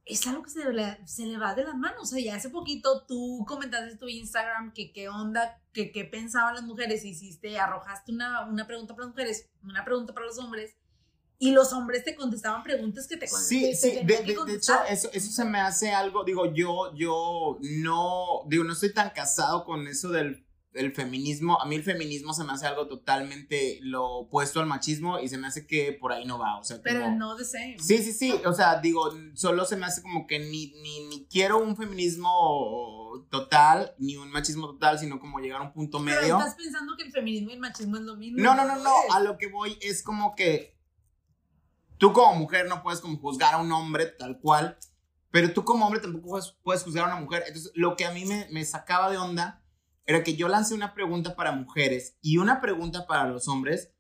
es 0.06 0.28
algo 0.28 0.44
que 0.44 0.50
se 0.50 0.72
le, 0.72 1.08
se 1.08 1.26
le 1.26 1.38
va 1.38 1.56
de 1.56 1.64
las 1.64 1.76
manos. 1.76 2.02
O 2.02 2.06
sea, 2.06 2.24
ya 2.24 2.36
hace 2.36 2.50
poquito 2.50 3.06
tú 3.06 3.46
comentaste 3.48 3.92
en 3.92 4.00
tu 4.00 4.08
Instagram 4.08 4.74
que 4.74 4.92
qué 4.92 5.08
onda, 5.10 5.62
que 5.72 5.92
qué 5.92 6.04
pensaban 6.06 6.56
las 6.56 6.64
mujeres, 6.64 7.06
hiciste, 7.06 7.58
arrojaste 7.60 8.12
una, 8.12 8.46
una 8.46 8.68
pregunta 8.68 8.94
para 8.96 9.08
las 9.08 9.16
mujeres, 9.16 9.50
una 9.64 9.84
pregunta 9.86 10.14
para 10.14 10.26
los 10.26 10.38
hombres, 10.40 10.76
y 11.40 11.52
los 11.52 11.74
hombres 11.74 12.04
te 12.06 12.16
contestaban 12.16 12.64
preguntas 12.64 13.08
que 13.08 13.18
te 13.18 13.28
Sí, 13.28 13.76
sí, 13.76 13.92
de, 13.92 14.04
de- 14.04 14.24
de 14.46 14.54
hecho, 14.56 14.74
eso, 14.90 15.10
eso 15.12 15.32
se 15.32 15.44
me 15.46 15.60
hace 15.60 15.92
algo, 15.92 16.24
digo, 16.24 16.54
yo, 16.54 16.94
yo 16.96 17.58
no, 17.62 18.44
digo, 18.48 18.64
no 18.64 18.74
estoy 18.74 18.94
tan 18.94 19.10
casado 19.10 19.66
con 19.66 19.88
eso 19.88 20.10
del, 20.10 20.46
del 20.74 20.92
feminismo, 20.92 21.62
a 21.62 21.66
mí 21.66 21.76
el 21.76 21.84
feminismo 21.84 22.34
se 22.34 22.44
me 22.44 22.52
hace 22.52 22.66
algo 22.66 22.88
totalmente 22.88 23.80
lo 23.82 24.06
opuesto 24.06 24.60
al 24.60 24.66
machismo 24.66 25.20
y 25.20 25.28
se 25.30 25.38
me 25.38 25.48
hace 25.48 25.68
que 25.68 25.94
por 25.94 26.12
ahí 26.12 26.26
no 26.26 26.40
va, 26.40 26.58
o 26.58 26.64
sea, 26.64 26.82
Pero 26.84 27.12
no 27.12 27.36
the 27.36 27.46
same. 27.46 27.78
Sí, 27.80 28.00
sí, 28.00 28.12
sí, 28.12 28.42
o 28.46 28.54
sea, 28.54 28.80
digo, 28.80 29.12
solo 29.36 29.66
se 29.66 29.78
me 29.78 29.86
hace 29.86 30.02
como 30.02 30.26
que 30.26 30.40
ni, 30.40 30.74
ni, 30.82 31.08
ni 31.08 31.26
quiero 31.28 31.60
un 31.60 31.78
feminismo 31.78 33.26
total, 33.30 33.94
ni 34.00 34.18
un 34.18 34.32
machismo 34.32 34.68
total, 34.68 34.98
sino 34.98 35.20
como 35.20 35.40
llegar 35.40 35.62
a 35.62 35.66
un 35.66 35.74
punto 35.74 36.04
Pero 36.04 36.22
medio. 36.22 36.38
estás 36.38 36.56
pensando 36.56 36.96
que 36.98 37.04
el 37.04 37.12
feminismo 37.12 37.52
y 37.52 37.54
el 37.54 37.60
machismo 37.60 37.98
es 37.98 38.04
lo 38.04 38.16
mismo. 38.16 38.42
No, 38.42 38.56
no, 38.56 38.66
no, 38.66 38.76
no, 38.78 38.90
es. 39.08 39.14
a 39.14 39.20
lo 39.20 39.38
que 39.38 39.48
voy 39.48 39.78
es 39.82 40.02
como 40.02 40.36
que 40.36 40.76
tú 41.98 42.14
como 42.14 42.36
mujer 42.36 42.68
no 42.68 42.82
puedes 42.82 43.00
como 43.00 43.18
juzgar 43.18 43.54
a 43.54 43.58
un 43.58 43.72
hombre 43.72 44.08
tal 44.08 44.40
cual, 44.40 44.78
pero 45.30 45.54
tú 45.54 45.64
como 45.64 45.86
hombre 45.86 46.02
tampoco 46.02 46.30
puedes, 46.30 46.52
puedes 46.64 46.84
juzgar 46.84 47.06
a 47.06 47.14
una 47.14 47.22
mujer. 47.22 47.44
Entonces, 47.48 47.72
lo 47.76 47.96
que 47.96 48.06
a 48.06 48.12
mí 48.12 48.26
me, 48.26 48.48
me 48.52 48.66
sacaba 48.66 49.10
de 49.12 49.18
onda 49.18 49.63
era 50.06 50.24
que 50.24 50.36
yo 50.36 50.48
lancé 50.48 50.74
una 50.74 50.94
pregunta 50.94 51.36
para 51.36 51.52
mujeres 51.52 52.18
y 52.22 52.38
una 52.38 52.62
pregunta 52.62 53.08
para 53.08 53.28
los 53.28 53.48
hombres, 53.48 53.92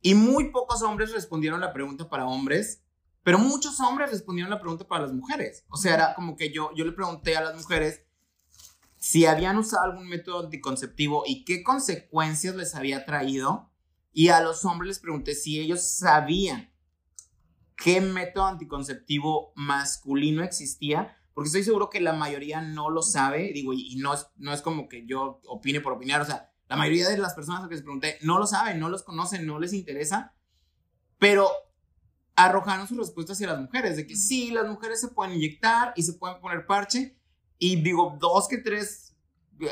y 0.00 0.14
muy 0.14 0.50
pocos 0.50 0.82
hombres 0.82 1.12
respondieron 1.12 1.60
la 1.60 1.72
pregunta 1.72 2.08
para 2.08 2.26
hombres, 2.26 2.82
pero 3.22 3.38
muchos 3.38 3.78
hombres 3.80 4.10
respondieron 4.10 4.50
la 4.50 4.60
pregunta 4.60 4.86
para 4.86 5.02
las 5.02 5.12
mujeres. 5.12 5.64
O 5.68 5.76
sea, 5.76 5.94
era 5.94 6.14
como 6.14 6.36
que 6.36 6.52
yo, 6.52 6.70
yo 6.74 6.84
le 6.84 6.92
pregunté 6.92 7.36
a 7.36 7.42
las 7.42 7.56
mujeres 7.56 8.04
si 8.98 9.26
habían 9.26 9.58
usado 9.58 9.84
algún 9.84 10.08
método 10.08 10.44
anticonceptivo 10.44 11.22
y 11.26 11.44
qué 11.44 11.62
consecuencias 11.62 12.56
les 12.56 12.74
había 12.74 13.04
traído. 13.04 13.70
Y 14.12 14.28
a 14.28 14.40
los 14.40 14.64
hombres 14.64 14.88
les 14.88 14.98
pregunté 14.98 15.34
si 15.34 15.58
ellos 15.58 15.82
sabían 15.82 16.72
qué 17.76 18.00
método 18.00 18.46
anticonceptivo 18.46 19.52
masculino 19.54 20.42
existía, 20.42 21.16
porque 21.34 21.48
estoy 21.48 21.64
seguro 21.64 21.90
que 21.90 22.00
la 22.00 22.12
mayoría 22.12 22.60
no 22.60 22.90
lo 22.90 23.02
sabe, 23.02 23.52
digo, 23.52 23.72
y, 23.72 23.92
y 23.92 23.96
no, 23.96 24.14
es, 24.14 24.26
no 24.36 24.52
es 24.52 24.62
como 24.62 24.88
que 24.88 25.06
yo 25.06 25.40
opine 25.46 25.80
por 25.80 25.94
opinar, 25.94 26.20
o 26.20 26.24
sea, 26.24 26.52
la 26.68 26.76
mayoría 26.76 27.08
de 27.08 27.18
las 27.18 27.34
personas 27.34 27.58
a 27.58 27.62
las 27.62 27.68
que 27.68 27.74
les 27.76 27.84
pregunté 27.84 28.18
no 28.22 28.38
lo 28.38 28.46
saben, 28.46 28.78
no 28.78 28.88
los 28.88 29.02
conocen, 29.02 29.46
no 29.46 29.58
les 29.58 29.72
interesa, 29.72 30.34
pero 31.18 31.48
arrojaron 32.34 32.88
sus 32.88 32.98
respuestas 32.98 33.36
hacia 33.36 33.48
las 33.48 33.60
mujeres, 33.60 33.96
de 33.96 34.06
que 34.06 34.16
sí, 34.16 34.50
las 34.50 34.66
mujeres 34.66 35.00
se 35.00 35.08
pueden 35.08 35.34
inyectar 35.34 35.92
y 35.96 36.02
se 36.02 36.14
pueden 36.14 36.40
poner 36.40 36.66
parche, 36.66 37.16
y 37.58 37.82
digo, 37.82 38.16
dos 38.18 38.48
que 38.48 38.58
tres, 38.58 39.14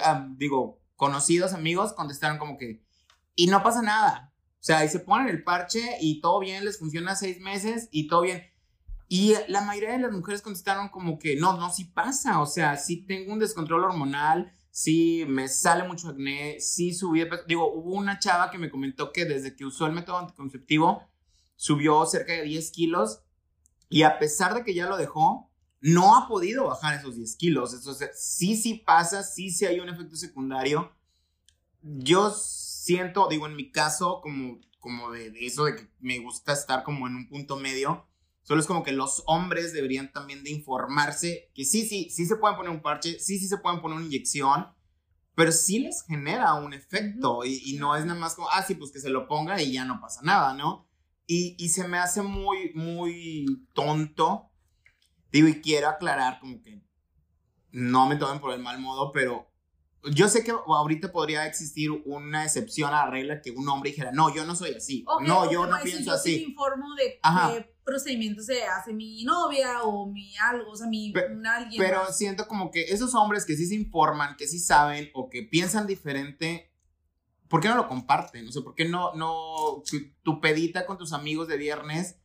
ah, 0.04 0.28
digo, 0.36 0.80
conocidos 0.96 1.54
amigos 1.54 1.92
contestaron 1.92 2.38
como 2.38 2.56
que, 2.56 2.82
y 3.34 3.46
no 3.46 3.62
pasa 3.62 3.82
nada, 3.82 4.30
o 4.60 4.62
sea, 4.62 4.84
y 4.84 4.88
se 4.88 5.00
ponen 5.00 5.28
el 5.28 5.42
parche 5.42 5.96
y 6.02 6.20
todo 6.20 6.38
bien, 6.38 6.66
les 6.66 6.78
funciona 6.78 7.16
seis 7.16 7.40
meses 7.40 7.88
y 7.90 8.08
todo 8.08 8.20
bien. 8.20 8.49
Y 9.12 9.34
la 9.48 9.62
mayoría 9.62 9.90
de 9.90 9.98
las 9.98 10.12
mujeres 10.12 10.40
contestaron 10.40 10.88
como 10.88 11.18
que 11.18 11.34
no, 11.34 11.56
no, 11.56 11.68
sí 11.72 11.84
pasa, 11.84 12.40
o 12.40 12.46
sea, 12.46 12.76
sí 12.76 13.04
tengo 13.06 13.32
un 13.32 13.40
descontrol 13.40 13.82
hormonal, 13.82 14.52
sí 14.70 15.24
me 15.26 15.48
sale 15.48 15.82
mucho 15.82 16.10
acné, 16.10 16.60
sí 16.60 16.94
subí 16.94 17.18
de. 17.18 17.28
Digo, 17.48 17.72
hubo 17.74 17.96
una 17.96 18.20
chava 18.20 18.52
que 18.52 18.58
me 18.58 18.70
comentó 18.70 19.10
que 19.10 19.24
desde 19.24 19.56
que 19.56 19.64
usó 19.64 19.86
el 19.86 19.94
método 19.94 20.18
anticonceptivo 20.18 21.10
subió 21.56 22.06
cerca 22.06 22.34
de 22.34 22.44
10 22.44 22.70
kilos 22.70 23.24
y 23.88 24.04
a 24.04 24.20
pesar 24.20 24.54
de 24.54 24.62
que 24.62 24.74
ya 24.74 24.86
lo 24.86 24.96
dejó, 24.96 25.50
no 25.80 26.14
ha 26.14 26.28
podido 26.28 26.68
bajar 26.68 26.94
esos 26.94 27.16
10 27.16 27.34
kilos. 27.34 27.74
Entonces, 27.74 28.10
sí, 28.14 28.56
sí 28.56 28.74
pasa, 28.74 29.24
sí, 29.24 29.50
sí 29.50 29.66
hay 29.66 29.80
un 29.80 29.88
efecto 29.88 30.14
secundario. 30.14 30.94
Yo 31.82 32.30
siento, 32.30 33.26
digo, 33.28 33.48
en 33.48 33.56
mi 33.56 33.72
caso, 33.72 34.20
como, 34.22 34.60
como 34.78 35.10
de, 35.10 35.32
eso 35.40 35.64
de 35.64 35.74
que 35.74 35.90
me 35.98 36.20
gusta 36.20 36.52
estar 36.52 36.84
como 36.84 37.08
en 37.08 37.16
un 37.16 37.28
punto 37.28 37.56
medio, 37.56 38.06
solo 38.50 38.60
es 38.60 38.66
como 38.66 38.82
que 38.82 38.90
los 38.90 39.22
hombres 39.26 39.72
deberían 39.72 40.10
también 40.10 40.42
de 40.42 40.50
informarse 40.50 41.52
que 41.54 41.64
sí, 41.64 41.86
sí, 41.86 42.10
sí 42.10 42.26
se 42.26 42.34
pueden 42.34 42.56
poner 42.56 42.72
un 42.72 42.82
parche, 42.82 43.20
sí, 43.20 43.38
sí 43.38 43.46
se 43.46 43.58
pueden 43.58 43.80
poner 43.80 43.98
una 43.98 44.06
inyección, 44.06 44.66
pero 45.36 45.52
sí 45.52 45.78
les 45.78 46.02
genera 46.02 46.54
un 46.54 46.72
efecto 46.72 47.44
y, 47.44 47.62
y, 47.64 47.76
no 47.76 47.94
es 47.94 48.04
nada 48.04 48.18
más 48.18 48.34
como, 48.34 48.48
ah, 48.50 48.64
sí, 48.64 48.74
pues 48.74 48.90
que 48.90 48.98
se 48.98 49.08
lo 49.08 49.28
ponga 49.28 49.62
y 49.62 49.74
ya 49.74 49.84
no 49.84 50.00
pasa 50.00 50.20
nada, 50.24 50.52
¿no? 50.52 50.88
Y, 51.28 51.54
y 51.60 51.68
se 51.68 51.86
me 51.86 51.98
hace 51.98 52.22
muy, 52.22 52.72
muy 52.74 53.68
tonto 53.72 54.50
Digo, 55.32 55.46
y 55.46 55.60
quiero 55.60 55.88
aclarar 55.88 56.40
como 56.40 56.60
que 56.60 56.82
no 57.70 58.08
me 58.08 58.16
tomen 58.16 58.40
por 58.40 58.52
el 58.52 58.60
mal 58.60 58.80
modo, 58.80 59.12
pero 59.12 59.48
yo 60.12 60.28
sé 60.28 60.42
que 60.42 60.50
ahorita 60.50 61.12
podría 61.12 61.46
existir 61.46 61.90
una 62.04 62.44
excepción 62.44 62.88
a 62.92 63.04
la 63.04 63.10
regla 63.10 63.40
que 63.40 63.50
un 63.52 63.68
hombre 63.68 63.90
dijera, 63.90 64.10
no, 64.12 64.34
yo 64.34 64.44
no 64.44 64.56
soy 64.56 64.74
así, 64.74 65.04
no, 65.20 65.50
yo 65.50 65.66
no 65.66 65.76
pienso 65.82 66.10
así. 66.10 66.40
Yo 66.40 66.48
informo 66.48 66.94
de 66.96 67.20
qué 67.22 67.74
procedimiento 67.90 68.42
se 68.42 68.64
hace 68.64 68.92
mi 68.92 69.24
novia 69.24 69.82
o 69.82 70.06
mi 70.06 70.36
algo, 70.38 70.70
o 70.70 70.76
sea, 70.76 70.86
mi 70.86 71.12
alguien. 71.44 71.82
Pero 71.82 72.12
siento 72.12 72.46
como 72.46 72.70
que 72.70 72.84
esos 72.84 73.14
hombres 73.14 73.44
que 73.44 73.56
sí 73.56 73.66
se 73.66 73.74
informan, 73.74 74.36
que 74.36 74.46
sí 74.48 74.58
saben 74.58 75.10
o 75.12 75.28
que 75.28 75.42
piensan 75.42 75.86
diferente, 75.86 76.70
¿por 77.48 77.60
qué 77.60 77.68
no 77.68 77.76
lo 77.76 77.88
comparten? 77.88 78.46
O 78.48 78.52
sea, 78.52 78.62
¿por 78.62 78.74
qué 78.74 78.84
no, 78.84 79.14
no, 79.14 79.82
tu 80.22 80.40
pedita 80.40 80.86
con 80.86 80.98
tus 80.98 81.12
amigos 81.12 81.48
de 81.48 81.56
viernes 81.56 82.16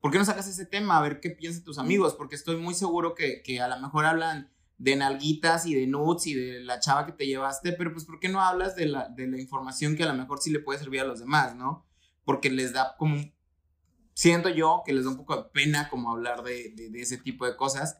¿por 0.00 0.10
qué 0.10 0.18
no 0.18 0.24
sacas 0.24 0.48
ese 0.48 0.66
tema? 0.66 0.98
A 0.98 1.02
ver 1.02 1.20
qué 1.20 1.30
piensan 1.30 1.64
tus 1.64 1.78
amigos, 1.78 2.14
porque 2.14 2.36
estoy 2.36 2.56
muy 2.56 2.74
seguro 2.74 3.14
que, 3.14 3.42
que 3.42 3.60
a 3.60 3.68
lo 3.68 3.78
mejor 3.80 4.06
hablan 4.06 4.50
de 4.78 4.94
nalguitas 4.94 5.66
y 5.66 5.74
de 5.74 5.86
nudes 5.86 6.26
y 6.26 6.34
de 6.34 6.60
la 6.60 6.78
chava 6.78 7.04
que 7.04 7.12
te 7.12 7.26
llevaste, 7.26 7.72
pero 7.72 7.92
pues 7.92 8.04
¿por 8.04 8.20
qué 8.20 8.28
no 8.28 8.40
hablas 8.40 8.76
de 8.76 8.86
la, 8.86 9.08
de 9.08 9.26
la 9.26 9.40
información 9.40 9.96
que 9.96 10.04
a 10.04 10.12
lo 10.12 10.14
mejor 10.14 10.40
sí 10.40 10.50
le 10.50 10.60
puede 10.60 10.78
servir 10.78 11.00
a 11.00 11.04
los 11.04 11.18
demás, 11.18 11.56
¿no? 11.56 11.84
Porque 12.24 12.50
les 12.50 12.72
da 12.72 12.94
como, 12.96 13.16
siento 14.18 14.48
yo 14.48 14.82
que 14.84 14.92
les 14.92 15.04
da 15.04 15.10
un 15.10 15.16
poco 15.16 15.36
de 15.36 15.44
pena 15.44 15.88
como 15.88 16.10
hablar 16.10 16.42
de, 16.42 16.72
de, 16.74 17.00
ese 17.00 17.18
tipo 17.18 17.46
de 17.46 17.54
cosas, 17.54 17.98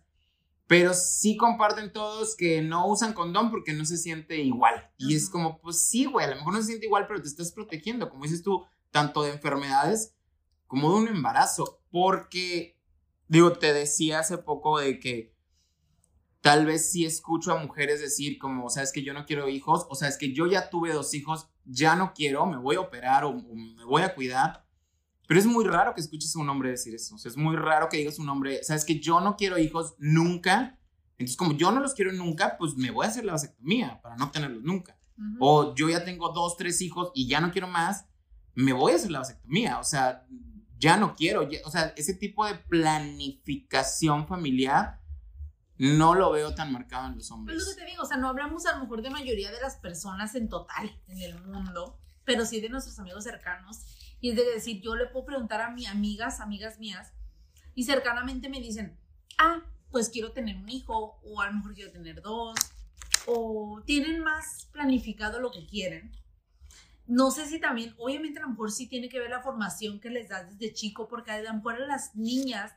pero 0.66 0.92
sí 0.92 1.36
comparten 1.36 1.92
todos 1.92 2.34
que 2.34 2.60
no 2.60 2.88
usan 2.88 3.12
condón 3.12 3.52
porque 3.52 3.72
no 3.72 3.84
se 3.84 3.96
siente 3.96 4.36
igual. 4.38 4.90
Y 4.96 5.14
es 5.14 5.30
como, 5.30 5.60
pues 5.60 5.80
sí, 5.80 6.06
güey, 6.06 6.26
a 6.26 6.30
lo 6.30 6.34
mejor 6.34 6.54
no 6.54 6.58
se 6.58 6.66
siente 6.66 6.86
igual, 6.86 7.06
pero 7.06 7.22
te 7.22 7.28
estás 7.28 7.52
protegiendo, 7.52 8.10
como 8.10 8.24
dices 8.24 8.42
tú, 8.42 8.66
tanto 8.90 9.22
de 9.22 9.30
enfermedades 9.30 10.16
como 10.66 10.90
de 10.90 11.02
un 11.02 11.06
embarazo, 11.06 11.82
porque, 11.92 12.76
digo, 13.28 13.52
te 13.52 13.72
decía 13.72 14.18
hace 14.18 14.38
poco 14.38 14.80
de 14.80 14.98
que 14.98 15.32
tal 16.40 16.66
vez 16.66 16.90
sí 16.90 17.06
escucho 17.06 17.52
a 17.52 17.62
mujeres 17.62 18.00
decir 18.00 18.40
como, 18.40 18.66
o 18.66 18.70
sea, 18.70 18.82
es 18.82 18.90
que 18.90 19.04
yo 19.04 19.14
no 19.14 19.24
quiero 19.24 19.48
hijos, 19.48 19.86
o 19.88 19.94
sea, 19.94 20.08
es 20.08 20.18
que 20.18 20.32
yo 20.32 20.48
ya 20.48 20.68
tuve 20.68 20.92
dos 20.92 21.14
hijos, 21.14 21.48
ya 21.64 21.94
no 21.94 22.12
quiero, 22.12 22.44
me 22.44 22.56
voy 22.56 22.74
a 22.74 22.80
operar 22.80 23.22
o, 23.22 23.34
me 23.34 23.84
voy 23.84 24.02
a 24.02 24.16
cuidar. 24.16 24.67
Pero 25.28 25.40
es 25.40 25.46
muy 25.46 25.66
raro 25.66 25.94
que 25.94 26.00
escuches 26.00 26.34
a 26.34 26.38
un 26.38 26.48
hombre 26.48 26.70
decir 26.70 26.94
eso. 26.94 27.14
O 27.14 27.18
sea, 27.18 27.28
es 27.30 27.36
muy 27.36 27.54
raro 27.54 27.90
que 27.90 27.98
digas 27.98 28.18
a 28.18 28.22
un 28.22 28.30
hombre, 28.30 28.64
sabes 28.64 28.86
que 28.86 28.98
yo 28.98 29.20
no 29.20 29.36
quiero 29.36 29.58
hijos 29.58 29.94
nunca. 29.98 30.78
Entonces, 31.18 31.36
como 31.36 31.52
yo 31.52 31.70
no 31.70 31.80
los 31.80 31.92
quiero 31.92 32.12
nunca, 32.12 32.56
pues 32.56 32.76
me 32.76 32.90
voy 32.90 33.04
a 33.04 33.10
hacer 33.10 33.26
la 33.26 33.32
vasectomía 33.32 34.00
para 34.00 34.16
no 34.16 34.30
tenerlos 34.30 34.62
nunca. 34.62 34.98
O 35.38 35.74
yo 35.74 35.90
ya 35.90 36.02
tengo 36.02 36.30
dos, 36.30 36.56
tres 36.56 36.80
hijos 36.80 37.10
y 37.14 37.28
ya 37.28 37.42
no 37.42 37.50
quiero 37.50 37.68
más, 37.68 38.06
me 38.54 38.72
voy 38.72 38.92
a 38.92 38.96
hacer 38.96 39.10
la 39.10 39.18
vasectomía. 39.18 39.78
O 39.78 39.84
sea, 39.84 40.26
ya 40.78 40.96
no 40.96 41.14
quiero, 41.14 41.46
o 41.64 41.70
sea, 41.70 41.92
ese 41.96 42.14
tipo 42.14 42.46
de 42.46 42.54
planificación 42.54 44.26
familiar 44.26 45.02
no 45.76 46.14
lo 46.14 46.32
veo 46.32 46.54
tan 46.54 46.72
marcado 46.72 47.08
en 47.08 47.16
los 47.16 47.30
hombres. 47.30 47.58
Es 47.58 47.66
lo 47.66 47.74
que 47.74 47.80
te 47.82 47.86
digo, 47.86 48.02
o 48.02 48.06
sea, 48.06 48.16
no 48.16 48.28
hablamos 48.28 48.64
a 48.64 48.76
lo 48.76 48.82
mejor 48.82 49.02
de 49.02 49.10
mayoría 49.10 49.50
de 49.50 49.60
las 49.60 49.76
personas 49.76 50.34
en 50.36 50.48
total 50.48 50.98
en 51.08 51.20
el 51.20 51.38
mundo, 51.44 51.98
pero 52.24 52.46
sí 52.46 52.60
de 52.60 52.70
nuestros 52.70 52.98
amigos 52.98 53.24
cercanos. 53.24 53.97
Y 54.20 54.30
es 54.30 54.36
de 54.36 54.44
decir, 54.44 54.80
yo 54.80 54.96
le 54.96 55.06
puedo 55.06 55.26
preguntar 55.26 55.60
a 55.60 55.70
mis 55.70 55.88
amigas, 55.88 56.40
amigas 56.40 56.78
mías, 56.78 57.12
y 57.74 57.84
cercanamente 57.84 58.48
me 58.48 58.60
dicen, 58.60 58.98
ah, 59.38 59.62
pues 59.90 60.08
quiero 60.08 60.32
tener 60.32 60.56
un 60.56 60.68
hijo, 60.68 61.20
o 61.22 61.40
a 61.40 61.46
lo 61.46 61.54
mejor 61.54 61.74
quiero 61.74 61.92
tener 61.92 62.20
dos, 62.20 62.56
o 63.26 63.82
tienen 63.86 64.20
más 64.20 64.68
planificado 64.72 65.40
lo 65.40 65.50
que 65.50 65.66
quieren 65.66 66.12
no 67.08 67.30
sé 67.30 67.46
si 67.46 67.58
también, 67.58 67.94
obviamente 67.96 68.38
a 68.38 68.42
lo 68.42 68.50
mejor 68.50 68.70
sí 68.70 68.86
tiene 68.86 69.08
que 69.08 69.18
ver 69.18 69.30
la 69.30 69.40
formación 69.40 69.98
que 69.98 70.10
les 70.10 70.28
das 70.28 70.46
desde 70.50 70.74
chico, 70.74 71.08
porque 71.08 71.30
a 71.30 71.40
lo 71.40 71.54
mejor 71.54 71.80
las 71.80 72.14
niñas 72.14 72.74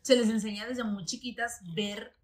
se 0.00 0.16
les 0.16 0.30
enseña 0.30 0.66
desde 0.66 0.84
muy 0.84 1.04
chiquitas 1.04 1.60
ver 1.74 2.16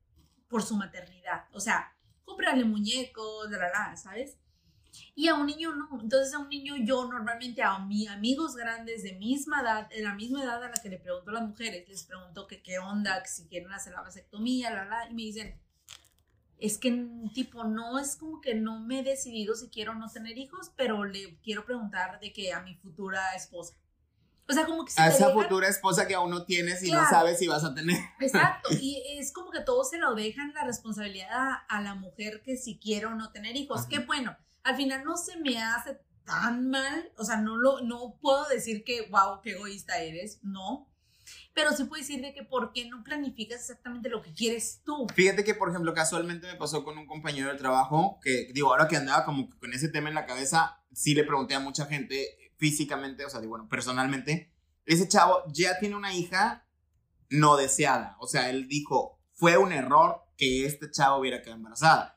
por 0.49 0.63
su 0.63 0.75
maternidad. 0.75 1.45
O 1.53 1.61
sea, 1.61 1.95
comprarle 2.25 2.65
muñecos, 2.65 3.51
la, 3.51 3.69
la, 3.69 3.97
¿sabes? 3.99 4.39
Y 5.15 5.29
a 5.29 5.35
un 5.35 5.47
niño 5.47 5.75
no. 5.75 5.88
Entonces 6.00 6.35
a 6.35 6.38
un 6.38 6.49
niño 6.49 6.75
yo 6.76 7.07
normalmente 7.07 7.62
a 7.62 7.79
mis 7.79 8.09
amigos 8.09 8.57
grandes 8.57 9.03
de 9.03 9.15
misma 9.15 9.61
edad, 9.61 9.88
de 9.88 10.03
la 10.03 10.15
misma 10.15 10.43
edad 10.43 10.62
a 10.62 10.69
la 10.69 10.75
que 10.75 10.88
le 10.88 10.99
pregunto 10.99 11.31
a 11.31 11.35
las 11.35 11.49
mujeres, 11.49 11.88
les 11.88 12.05
pregunto 12.05 12.47
que 12.47 12.62
qué 12.62 12.79
onda, 12.79 13.23
que 13.23 13.29
si 13.29 13.47
quieren 13.47 13.73
hacer 13.73 13.93
la 13.93 14.03
vasectomía, 14.03 14.71
la, 14.71 14.85
la, 14.85 15.09
y 15.11 15.15
me 15.15 15.23
dicen, 15.23 15.61
es 16.59 16.79
que 16.79 17.07
tipo 17.35 17.65
no 17.65 17.99
es 17.99 18.17
como 18.17 18.41
que 18.41 18.55
no 18.55 18.81
me 18.81 19.00
he 19.00 19.03
decidido 19.03 19.55
si 19.55 19.69
quiero 19.69 19.93
o 19.93 19.95
no 19.95 20.09
tener 20.09 20.38
hijos, 20.38 20.73
pero 20.76 21.05
le 21.05 21.38
quiero 21.43 21.65
preguntar 21.65 22.19
de 22.21 22.33
que 22.33 22.53
a 22.53 22.61
mi 22.61 22.75
futura 22.76 23.35
esposa. 23.35 23.75
O 24.49 24.53
sea, 24.53 24.65
como 24.65 24.85
que 24.85 24.93
a 24.97 25.09
esa 25.09 25.31
futura 25.33 25.69
esposa 25.69 26.07
que 26.07 26.15
aún 26.15 26.31
no 26.31 26.45
tienes 26.45 26.83
y 26.85 26.93
no 26.93 27.05
sabes 27.09 27.38
si 27.38 27.49
vas 27.49 27.65
a 27.65 27.75
tener. 27.75 27.97
Exacto, 28.21 28.71
y 28.81 29.03
es 29.19 29.33
como 29.33 29.50
que 29.50 29.61
todo 29.61 29.83
se 29.85 29.99
lo 29.99 30.15
dejan 30.15 30.53
la 30.55 30.65
responsabilidad 30.65 31.65
a, 31.69 31.81
la 31.83 31.95
mujer 31.95 32.43
que 32.43 32.57
si 32.57 32.79
quiere 32.79 33.07
o 33.07 33.15
no 33.15 33.33
tener 33.33 33.57
hijos. 33.57 33.87
Qué 33.87 33.99
bueno, 33.99 34.37
al 34.67 34.77
final 34.77 35.05
no 35.05 35.17
se 35.17 35.39
me 35.39 35.63
hace 35.63 36.01
tan 36.25 36.69
mal, 36.69 37.13
o 37.17 37.25
sea, 37.25 37.37
no 37.37 37.57
lo 37.57 37.81
no 37.83 38.19
puedo 38.21 38.49
decir 38.49 38.83
que 38.83 39.09
wow, 39.11 39.41
qué 39.43 39.53
egoísta 39.53 39.99
eres, 39.99 40.41
no, 40.43 40.89
pero 41.55 41.73
sí 41.73 41.85
puedes 41.85 42.09
decir 42.09 42.21
de 42.21 42.35
que 42.35 42.43
por 42.43 42.73
qué 42.73 42.89
no 42.89 43.05
planificas 43.05 43.61
exactamente 43.61 44.09
lo 44.09 44.23
que 44.23 44.35
quieres 44.35 44.83
tú. 44.85 45.07
Fíjate 45.15 45.45
que, 45.45 45.55
por 45.55 45.71
ejemplo, 45.71 45.95
casualmente 45.95 46.49
me 46.49 46.59
pasó 46.59 46.83
con 46.83 46.99
un 46.99 47.07
compañero 47.07 47.51
de 47.51 47.59
trabajo 47.59 48.19
que, 48.23 48.49
digo, 48.53 48.71
ahora 48.71 48.89
que 48.89 48.97
andaba 48.97 49.25
como 49.25 49.49
con 49.61 49.73
ese 49.73 49.89
tema 49.89 50.09
en 50.09 50.17
la 50.17 50.27
cabeza, 50.27 50.81
sí 50.93 51.15
le 51.15 51.23
pregunté 51.23 51.55
a 51.55 51.61
mucha 51.61 51.87
gente 51.87 52.53
físicamente, 52.57 53.25
o 53.25 53.31
sea, 53.31 53.41
digo, 53.41 53.51
bueno, 53.51 53.69
personalmente, 53.69 54.53
ese 54.85 55.07
chavo 55.07 55.45
ya 55.53 55.79
tiene 55.79 55.95
una 55.95 56.13
hija 56.13 56.67
no 57.31 57.57
deseada. 57.57 58.17
O 58.19 58.27
sea, 58.27 58.51
él 58.51 58.67
dijo, 58.67 59.21
fue 59.33 59.59
un 59.59 59.73
error 59.73 60.25
que 60.37 60.67
este 60.67 60.91
chavo 60.91 61.21
hubiera 61.21 61.41
quedado 61.41 61.57
embarazada. 61.57 62.16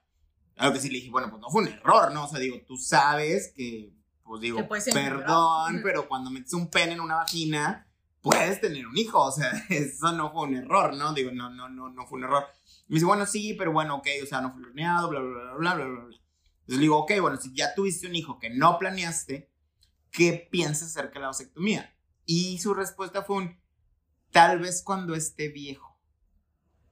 Algo 0.60 0.74
que 0.74 0.82
sí 0.82 0.90
le 0.90 0.96
dije, 0.96 1.10
bueno, 1.10 1.30
pues 1.30 1.42
no 1.42 1.50
fue 1.50 1.62
un 1.62 1.70
error, 1.70 2.12
¿no? 2.14 2.26
O 2.26 2.28
sea, 2.28 2.38
digo, 2.38 2.58
tú 2.68 2.76
sabes 2.76 3.54
que, 3.56 3.94
pues 4.24 4.42
digo, 4.42 4.68
perdón, 4.94 5.80
pero 5.82 6.08
cuando 6.08 6.30
metes 6.30 6.52
un 6.54 6.70
pene 6.70 6.94
en 6.94 7.00
una 7.00 7.16
vagina 7.16 7.88
puedes 8.22 8.60
tener 8.60 8.86
un 8.86 8.98
hijo, 8.98 9.20
o 9.26 9.32
sea, 9.32 9.50
eso 9.70 10.12
no 10.12 10.34
fue 10.34 10.44
un 10.44 10.56
error, 10.56 10.94
¿no? 10.96 11.14
Digo, 11.14 11.32
no, 11.32 11.50
no, 11.50 11.70
no, 11.70 11.90
no 11.90 12.06
fue 12.08 12.18
un 12.18 12.26
error. 12.26 12.44
me 12.90 12.96
dice, 12.96 13.06
bueno, 13.06 13.26
sí, 13.26 13.54
pero 13.54 13.72
bueno, 13.72 13.96
ok, 13.96 14.08
o 14.22 14.26
sea, 14.26 14.42
no 14.42 14.52
fue 14.52 14.62
planeado, 14.64 15.10
bla, 15.10 15.22
bla, 15.22 15.30
bla, 15.30 15.54
bla, 15.54 15.74
bla, 15.76 15.86
bla, 15.86 15.86
bla. 15.86 16.16
Entonces 16.16 16.78
le 16.78 16.82
digo, 16.82 16.98
ok, 16.98 17.12
bueno, 17.22 17.38
si 17.38 17.54
ya 17.56 17.74
tuviste 17.74 18.08
un 18.08 18.16
hijo 18.16 18.38
que 18.38 18.50
no 18.50 18.78
planeaste, 18.80 19.50
¿qué 20.12 20.48
piensas 20.52 20.90
acerca 20.90 21.14
de 21.14 21.20
la 21.22 21.28
vasectomía? 21.28 21.96
Y 22.26 22.60
su 22.60 22.74
respuesta 22.74 23.24
fue 23.24 23.38
un, 23.38 23.62
tal 24.32 24.60
vez 24.60 24.84
cuando 24.84 25.16
esté 25.16 25.48
viejo. 25.48 25.98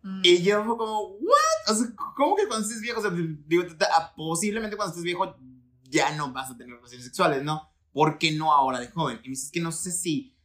Mm. 0.04 0.22
Y 0.24 0.42
yo 0.42 0.64
fue 0.64 0.78
como, 0.78 1.02
¿what? 1.02 1.47
O 1.68 1.74
sea, 1.74 1.88
¿cómo 2.16 2.36
que 2.36 2.48
cuando 2.48 2.66
estés 2.66 2.82
viejo? 2.82 3.00
O 3.00 3.04
sea, 3.04 3.12
digo, 3.12 3.64
ah, 3.94 4.14
posiblemente 4.16 4.78
cuando 4.78 4.92
estés 4.92 5.04
viejo 5.04 5.36
ya 5.84 6.16
no 6.16 6.32
vas 6.32 6.52
a 6.52 6.58
tener 6.58 6.76
relaciones 6.76 7.06
sexuales, 7.06 7.44
¿no? 7.44 7.70
¿Por 7.92 8.18
qué 8.18 8.32
no 8.32 8.54
ahora 8.54 8.80
de 8.80 8.90
joven? 8.90 9.20
Y 9.24 9.30
me 9.30 9.36
dices 9.36 9.52
que 9.52 9.60
no 9.60 9.72
sé 9.72 9.92
si 9.92 10.38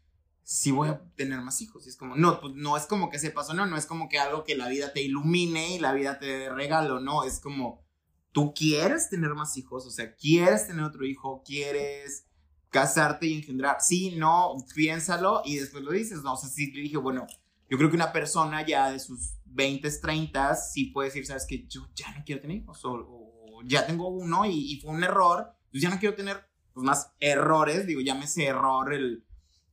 si 0.44 0.70
voy 0.70 0.88
a 0.88 1.00
tener 1.16 1.40
más 1.40 1.60
hijos. 1.60 1.86
Y 1.86 1.88
es 1.88 1.96
como, 1.96 2.16
no, 2.16 2.40
pues 2.40 2.54
no 2.54 2.76
es 2.76 2.86
como 2.86 3.10
que 3.10 3.18
se 3.18 3.30
pasó, 3.30 3.54
no, 3.54 3.66
no 3.66 3.76
es 3.76 3.86
como 3.86 4.08
que 4.08 4.18
algo 4.18 4.44
que 4.44 4.56
la 4.56 4.68
vida 4.68 4.92
te 4.92 5.02
ilumine 5.02 5.76
y 5.76 5.78
la 5.78 5.92
vida 5.92 6.18
te 6.18 6.50
regalo, 6.50 7.00
no, 7.00 7.24
es 7.24 7.40
como, 7.40 7.84
tú 8.32 8.52
quieres 8.54 9.08
tener 9.08 9.34
más 9.34 9.56
hijos, 9.56 9.86
o 9.86 9.90
sea, 9.90 10.14
quieres 10.14 10.66
tener 10.66 10.84
otro 10.84 11.06
hijo, 11.06 11.42
quieres 11.44 12.26
casarte 12.70 13.26
y 13.26 13.34
engendrar. 13.34 13.76
Sí, 13.80 14.16
no, 14.16 14.56
piénsalo 14.74 15.42
y 15.44 15.56
después 15.56 15.84
lo 15.84 15.92
dices, 15.92 16.22
no, 16.22 16.34
o 16.34 16.36
sea, 16.36 16.48
sí 16.48 16.70
dije, 16.70 16.96
bueno, 16.96 17.26
yo 17.70 17.78
creo 17.78 17.88
que 17.88 17.96
una 17.96 18.12
persona 18.12 18.66
ya 18.66 18.90
de 18.90 18.98
sus 18.98 19.36
20, 19.52 19.90
30, 19.90 20.54
sí 20.56 20.86
puede 20.86 21.08
decir, 21.08 21.26
sabes 21.26 21.46
que 21.46 21.66
yo 21.66 21.88
ya 21.94 22.12
no 22.16 22.24
quiero 22.24 22.40
tener 22.40 22.58
hijos, 22.58 22.80
o, 22.84 23.60
ya 23.64 23.86
tengo 23.86 24.08
uno 24.08 24.44
y, 24.44 24.72
y, 24.72 24.80
fue 24.80 24.90
un 24.90 25.04
error, 25.04 25.52
pues 25.70 25.82
ya 25.82 25.90
no 25.90 25.98
quiero 25.98 26.16
tener 26.16 26.44
pues, 26.72 26.84
más 26.84 27.12
errores, 27.20 27.86
digo, 27.86 28.00
llámese 28.00 28.44
error 28.44 28.92
el 28.92 29.24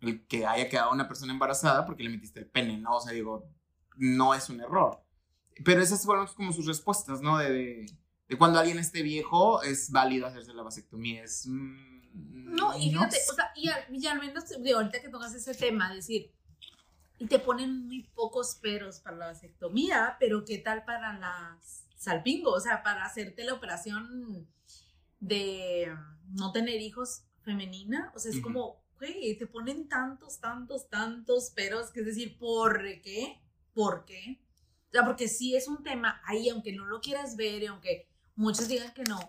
el 0.01 0.25
que 0.27 0.45
haya 0.45 0.69
quedado 0.69 0.91
una 0.91 1.07
persona 1.07 1.33
embarazada 1.33 1.85
porque 1.85 2.03
le 2.03 2.09
metiste 2.09 2.39
el 2.39 2.47
pene, 2.47 2.77
¿no? 2.77 2.97
O 2.97 3.01
sea, 3.01 3.11
digo, 3.11 3.49
no 3.97 4.33
es 4.33 4.49
un 4.49 4.61
error. 4.61 5.03
Pero 5.63 5.81
esas 5.81 6.03
fueron 6.05 6.27
como 6.27 6.53
sus 6.53 6.65
respuestas, 6.65 7.21
¿no? 7.21 7.37
De, 7.37 7.85
de, 8.27 8.37
cuando 8.37 8.59
alguien 8.59 8.79
esté 8.79 9.01
viejo, 9.01 9.61
es 9.61 9.91
válido 9.91 10.27
hacerse 10.27 10.53
la 10.53 10.63
vasectomía. 10.63 11.23
Es. 11.23 11.45
Mm, 11.47 12.55
no, 12.55 12.77
y 12.77 12.91
fíjate, 12.91 13.17
o 13.29 13.33
sea, 13.33 13.51
y 13.55 14.07
al, 14.07 14.19
menos, 14.19 14.45
de 14.47 14.71
ahorita 14.71 15.01
que 15.01 15.09
tocas 15.09 15.33
ese 15.33 15.53
tema, 15.53 15.93
decir, 15.93 16.31
y 17.19 17.27
te 17.27 17.37
ponen 17.37 17.85
muy 17.85 18.03
pocos 18.15 18.55
peros 18.55 19.01
para 19.01 19.17
la 19.17 19.25
vasectomía, 19.27 20.15
pero 20.19 20.45
¿qué 20.45 20.57
tal 20.57 20.85
para 20.85 21.13
las 21.19 21.85
salpingo? 21.97 22.51
O 22.51 22.59
sea, 22.61 22.81
para 22.81 23.05
hacerte 23.05 23.43
la 23.43 23.53
operación 23.53 24.47
de 25.19 25.93
no 26.31 26.53
tener 26.53 26.79
hijos 26.81 27.23
femenina, 27.41 28.11
o 28.15 28.19
sea, 28.19 28.31
es 28.31 28.39
como, 28.39 28.81
güey, 28.97 29.37
te 29.37 29.47
ponen 29.47 29.89
tantos, 29.89 30.39
tantos, 30.39 30.89
tantos 30.89 31.49
peros, 31.51 31.91
que 31.91 31.99
es 31.99 32.05
decir, 32.05 32.37
¿por 32.37 32.81
qué? 33.01 33.41
¿Por 33.73 34.05
qué? 34.05 34.41
O 34.87 34.91
sea, 34.91 35.05
porque 35.05 35.27
sí 35.27 35.55
es 35.55 35.67
un 35.67 35.83
tema 35.83 36.21
ahí, 36.25 36.47
aunque 36.49 36.71
no 36.71 36.85
lo 36.85 37.01
quieras 37.01 37.35
ver 37.35 37.63
y 37.63 37.65
aunque 37.65 38.07
muchos 38.35 38.69
digan 38.69 38.93
que 38.93 39.03
no, 39.03 39.19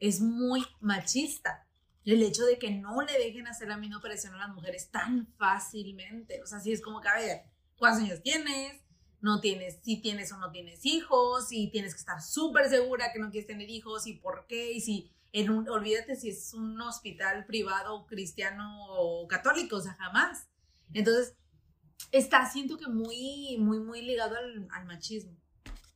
es 0.00 0.20
muy 0.20 0.64
machista. 0.80 1.63
El 2.04 2.22
hecho 2.22 2.44
de 2.44 2.58
que 2.58 2.70
no 2.70 3.00
le 3.02 3.12
dejen 3.18 3.46
hacer 3.46 3.68
la 3.68 3.78
misma 3.78 3.98
operación 3.98 4.34
a 4.34 4.38
las 4.38 4.54
mujeres 4.54 4.90
tan 4.90 5.26
fácilmente. 5.38 6.42
O 6.42 6.46
sea, 6.46 6.60
sí 6.60 6.72
es 6.72 6.82
como 6.82 7.00
que, 7.00 7.08
a 7.08 7.14
ver, 7.14 7.42
¿cuántos 7.76 8.02
años 8.02 8.22
tienes? 8.22 8.82
No 9.20 9.40
tienes, 9.40 9.78
si 9.82 10.02
tienes 10.02 10.30
o 10.32 10.38
no 10.38 10.50
tienes 10.50 10.84
hijos, 10.84 11.50
y 11.50 11.70
tienes 11.70 11.94
que 11.94 12.00
estar 12.00 12.20
súper 12.20 12.68
segura 12.68 13.10
que 13.12 13.18
no 13.18 13.30
quieres 13.30 13.46
tener 13.46 13.70
hijos, 13.70 14.06
y 14.06 14.14
por 14.14 14.46
qué, 14.46 14.72
y 14.72 14.80
si 14.82 15.10
en 15.32 15.50
olvídate 15.68 16.14
si 16.14 16.28
es 16.28 16.54
un 16.54 16.80
hospital 16.80 17.44
privado, 17.44 18.06
cristiano 18.06 18.86
o 18.88 19.26
católico, 19.26 19.76
o 19.76 19.80
sea, 19.80 19.94
jamás. 19.94 20.48
Entonces, 20.92 21.34
está, 22.12 22.48
siento 22.48 22.78
que 22.78 22.86
muy, 22.86 23.56
muy, 23.58 23.80
muy 23.80 24.02
ligado 24.02 24.36
al, 24.36 24.68
al 24.70 24.84
machismo. 24.86 25.36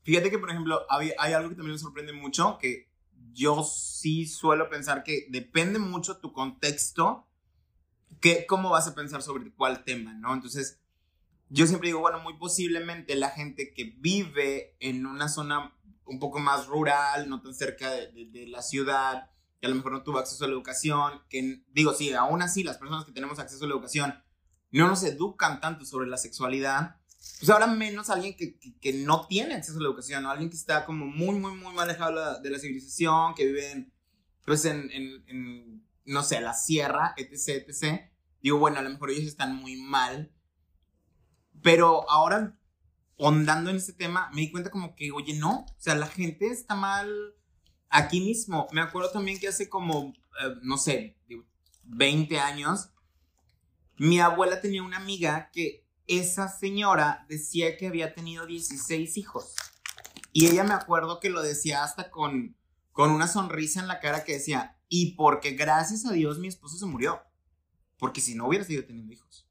Fíjate 0.03 0.31
que, 0.31 0.39
por 0.39 0.51
ejemplo, 0.51 0.85
hay, 0.89 1.13
hay, 1.19 1.35
algo 1.35 1.51
que 1.51 1.55
también 1.55 1.75
me 1.75 1.79
sorprende 1.79 2.13
mucho, 2.13 2.59
que 2.59 2.88
yo 3.39 3.63
sí 3.63 4.27
suelo 4.27 4.69
pensar 4.69 5.05
que 5.05 5.27
depende 5.31 5.79
mucho 5.79 6.17
tu 6.19 6.33
contexto, 6.33 7.25
que 8.21 8.47
cómo 8.47 8.71
vas 8.71 8.89
a 8.89 8.97
pensar 8.97 9.23
sobre 9.23 9.53
cuál 9.53 9.85
tema, 9.85 10.13
¿no? 10.15 10.35
Entonces, 10.35 10.81
yo 11.49 11.69
siempre 11.69 11.89
digo, 11.89 12.01
bueno, 12.01 12.19
muy 12.19 12.37
posiblemente 12.37 13.15
la 13.15 13.31
gente 13.31 13.73
que 13.73 13.95
vive 13.99 14.77
en 14.81 15.07
una 15.07 15.29
zona 15.29 15.73
un 16.05 16.19
poco 16.19 16.41
más 16.41 16.67
rural, 16.67 17.29
no 17.29 17.41
tan 17.41 17.55
cerca 17.55 17.91
de, 17.91 18.47
la 18.49 18.61
ciudad, 18.61 19.31
que 19.61 19.69
a 19.69 19.71
lo 19.71 19.77
mejor 19.77 19.93
no 19.93 20.03
tuvo 20.03 20.19
acceso 20.19 20.45
a 20.45 20.49
la 20.49 20.55
educación, 20.55 21.23
que 21.31 21.63
digo, 21.69 21.95
sí, 21.95 22.13
aún 22.13 22.43
así 22.43 22.65
las 22.65 22.77
personas 22.77 23.05
que 23.05 23.13
tenemos 23.13 23.39
acceso 23.39 23.65
a 23.65 23.69
la 23.69 23.75
educación 23.75 24.21
no 24.73 24.89
nos 24.89 25.05
educan 25.05 25.61
tanto 25.61 25.85
sobre 25.85 26.09
la 26.09 26.17
sexualidad, 26.17 26.97
pues 27.39 27.51
ahora 27.51 27.67
menos 27.67 28.11
alguien 28.11 28.37
que, 28.37 28.59
que, 28.59 28.93
no 28.93 29.27
tiene 29.27 29.55
acceso 29.55 29.79
a 29.79 29.83
la 29.83 29.89
educación, 29.89 30.23
¿no? 30.23 30.31
alguien 30.31 30.51
que 30.51 30.57
está 30.57 30.85
como 30.85 31.07
muy, 31.07 31.39
muy, 31.39 31.53
muy 31.53 31.77
alejado 31.79 32.41
de 32.41 32.51
la, 32.51 32.59
civilización, 32.59 33.35
que 33.35 33.47
vive 33.47 33.71
en, 33.71 33.93
pues 34.45 34.65
en, 34.65 34.91
en, 34.93 35.87
no 36.05 36.23
sé, 36.23 36.41
la 36.41 36.55
sierra, 36.55 37.15
etc., 37.17 37.69
etc. 37.69 38.11
Digo, 38.41 38.59
bueno, 38.59 38.79
a 38.79 38.83
lo 38.83 38.91
mejor 38.91 39.11
ellos 39.11 39.25
están 39.25 39.57
muy 39.57 39.77
mal, 39.77 40.33
pero 41.63 42.09
ahora 42.11 42.59
ondando 43.17 43.71
en 43.71 43.77
este 43.77 43.93
tema, 43.93 44.31
me 44.33 44.43
di 44.43 44.51
cuenta 44.51 44.71
como 44.71 44.95
que, 44.95 45.11
oye, 45.11 45.35
no, 45.35 45.61
o 45.61 45.77
sea, 45.77 45.97
la 45.97 46.07
gente 46.07 46.47
está 46.47 46.77
mal 46.77 47.35
aquí 47.89 48.21
mismo. 48.21 48.69
Me 48.73 48.81
acuerdo 48.81 49.11
también 49.11 49.39
que 49.39 49.49
hace 49.49 49.69
como, 49.69 50.15
eh, 50.41 50.55
no 50.63 50.79
sé, 50.79 51.19
20 51.85 52.39
años, 52.39 52.91
mi 53.97 54.21
abuela 54.21 54.61
tenía 54.61 54.83
una 54.83 54.99
amiga 54.99 55.51
que 55.53 55.88
esa 56.09 56.49
señora 56.49 57.27
decía 57.29 57.77
que 57.77 57.87
había 57.87 58.15
tenido 58.15 58.47
16 58.47 59.17
hijos. 59.17 59.55
Y 60.33 60.47
ella 60.47 60.65
me 60.65 60.75
acuerdo 60.75 61.21
que 61.21 61.31
lo 61.31 61.43
decía 61.43 61.85
hasta 61.85 62.11
con, 62.11 62.57
con 62.93 63.11
una 63.11 63.29
sonrisa 63.29 63.81
en 63.81 63.89
la 63.89 64.01
cara 64.01 64.25
que 64.25 64.35
decía, 64.35 64.77
y 64.89 65.15
porque 65.15 65.53
gracias 65.53 66.07
a 66.07 66.13
Dios 66.13 66.39
mi 66.39 66.49
esposo 66.49 66.77
se 66.77 66.87
murió. 66.87 67.21
Porque 67.99 68.21
si 68.21 68.35
no 68.35 68.47
hubiera 68.49 68.65
seguido 68.65 68.85
teniendo 68.85 69.13
hijos. 69.13 69.47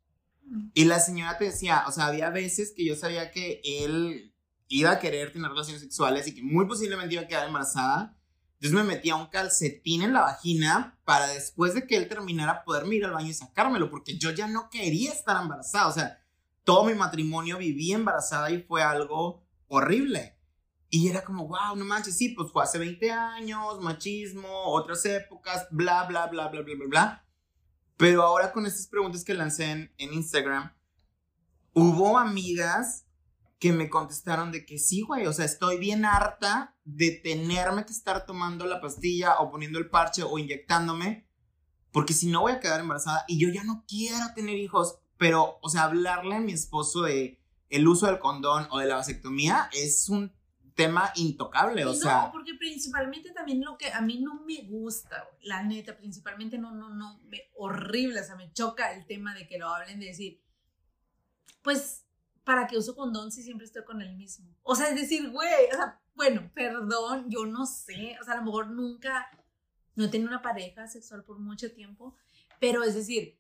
Y 0.73 0.85
la 0.85 0.99
señora 0.99 1.37
te 1.37 1.45
decía, 1.45 1.83
o 1.87 1.91
sea, 1.91 2.05
había 2.05 2.29
veces 2.29 2.73
que 2.75 2.85
yo 2.85 2.95
sabía 2.95 3.31
que 3.31 3.61
él 3.63 4.33
iba 4.69 4.91
a 4.91 4.99
querer 4.99 5.31
tener 5.33 5.49
relaciones 5.49 5.81
sexuales 5.81 6.27
y 6.27 6.35
que 6.35 6.41
muy 6.41 6.65
posiblemente 6.65 7.15
iba 7.15 7.23
a 7.23 7.27
quedar 7.27 7.47
embarazada. 7.47 8.17
Entonces 8.53 8.73
me 8.73 8.95
metía 8.95 9.15
un 9.15 9.27
calcetín 9.27 10.01
en 10.01 10.13
la 10.13 10.21
vagina 10.21 10.97
para 11.03 11.27
después 11.27 11.73
de 11.75 11.85
que 11.85 11.97
él 11.97 12.07
terminara 12.07 12.63
poderme 12.63 12.95
ir 12.95 13.05
al 13.05 13.11
baño 13.11 13.29
y 13.29 13.33
sacármelo, 13.33 13.91
porque 13.91 14.17
yo 14.17 14.31
ya 14.31 14.47
no 14.47 14.69
quería 14.69 15.11
estar 15.11 15.41
embarazada. 15.41 15.87
O 15.87 15.93
sea, 15.93 16.17
todo 16.67 16.83
mi 16.83 16.95
matrimonio 16.95 17.57
viví 17.57 17.93
embarazada 17.93 18.51
y 18.51 18.61
fue 18.61 18.83
algo 18.83 19.41
horrible. 19.69 20.37
Y 20.89 21.07
era 21.07 21.23
como, 21.23 21.47
wow, 21.47 21.77
no 21.77 21.85
manches, 21.85 22.17
sí, 22.17 22.27
pues 22.35 22.51
fue 22.51 22.61
hace 22.61 22.77
20 22.77 23.09
años, 23.09 23.79
machismo, 23.79 24.49
otras 24.65 25.05
épocas, 25.05 25.65
bla, 25.71 26.03
bla, 26.03 26.27
bla, 26.27 26.49
bla, 26.49 26.61
bla, 26.61 26.75
bla, 26.75 26.85
bla. 26.89 27.25
Pero 27.95 28.21
ahora 28.21 28.51
con 28.51 28.65
estas 28.65 28.85
preguntas 28.85 29.23
que 29.23 29.33
lancé 29.33 29.89
en, 29.97 30.13
Instagram, 30.13 30.73
hubo 31.71 32.19
amigas 32.19 33.05
que 33.59 33.71
me 33.71 33.89
contestaron 33.89 34.51
de 34.51 34.65
que 34.65 34.77
sí, 34.77 35.03
güey, 35.03 35.25
o 35.25 35.31
sea, 35.31 35.45
estoy 35.45 35.77
bien 35.77 36.03
harta 36.03 36.75
de 36.83 37.11
tenerme 37.11 37.85
que 37.85 37.93
estar 37.93 38.25
tomando 38.25 38.65
la 38.65 38.81
pastilla 38.81 39.39
o 39.39 39.49
poniendo 39.51 39.79
el 39.79 39.89
parche 39.89 40.21
o 40.21 40.37
inyectándome, 40.37 41.29
porque 41.93 42.11
si 42.11 42.27
no 42.27 42.41
voy 42.41 42.51
a 42.51 42.59
quedar 42.59 42.81
embarazada 42.81 43.23
y 43.29 43.39
yo 43.39 43.47
ya 43.47 43.63
no 43.63 43.85
quiero 43.87 44.33
tener 44.35 44.57
hijos, 44.57 44.99
pero, 45.17 45.59
o 45.61 45.69
sea, 45.69 45.83
hablarle 45.83 46.35
a 46.35 46.39
mi 46.39 46.53
esposo 46.53 47.03
de 47.03 47.39
el 47.69 47.87
uso 47.87 48.05
del 48.07 48.19
condón 48.19 48.67
o 48.71 48.79
de 48.79 48.87
la 48.87 48.95
vasectomía 48.95 49.69
es 49.73 50.09
un 50.09 50.31
tema 50.77 51.11
intocable, 51.15 51.83
o 51.85 51.93
sea. 51.93 52.25
No, 52.25 52.31
porque 52.31 52.53
principalmente 52.53 53.31
también 53.31 53.61
lo 53.61 53.77
que 53.77 53.91
a 53.91 53.99
mí 53.99 54.19
no 54.19 54.43
me 54.45 54.61
gusta, 54.61 55.27
la 55.41 55.63
neta, 55.63 55.97
principalmente 55.97 56.57
no, 56.57 56.71
no, 56.71 56.89
no, 56.89 57.19
me, 57.25 57.49
horrible, 57.55 58.21
o 58.21 58.23
sea, 58.23 58.35
me 58.35 58.53
choca 58.53 58.93
el 58.93 59.05
tema 59.05 59.33
de 59.33 59.47
que 59.47 59.57
lo 59.57 59.67
hablen 59.67 59.99
de 59.99 60.05
decir, 60.05 60.39
pues, 61.63 62.05
¿para 62.43 62.67
qué 62.67 62.77
uso 62.77 62.95
condón 62.95 63.31
si 63.31 63.43
siempre 63.43 63.65
estoy 63.65 63.83
con 63.83 64.01
el 64.01 64.15
mismo? 64.15 64.55
O 64.63 64.75
sea, 64.75 64.89
es 64.89 64.95
decir, 64.95 65.31
güey, 65.31 65.65
o 65.73 65.75
sea, 65.75 65.99
bueno, 66.15 66.49
perdón, 66.53 67.25
yo 67.27 67.45
no 67.45 67.65
sé, 67.65 68.15
o 68.21 68.23
sea, 68.23 68.35
a 68.35 68.37
lo 68.37 68.43
mejor 68.43 68.67
nunca, 68.67 69.27
no 69.95 70.05
he 70.05 70.09
tenido 70.09 70.29
una 70.29 70.43
pareja 70.43 70.87
sexual 70.87 71.23
por 71.23 71.39
mucho 71.39 71.71
tiempo, 71.73 72.15
pero 72.59 72.83
es 72.83 72.93
decir, 72.93 73.37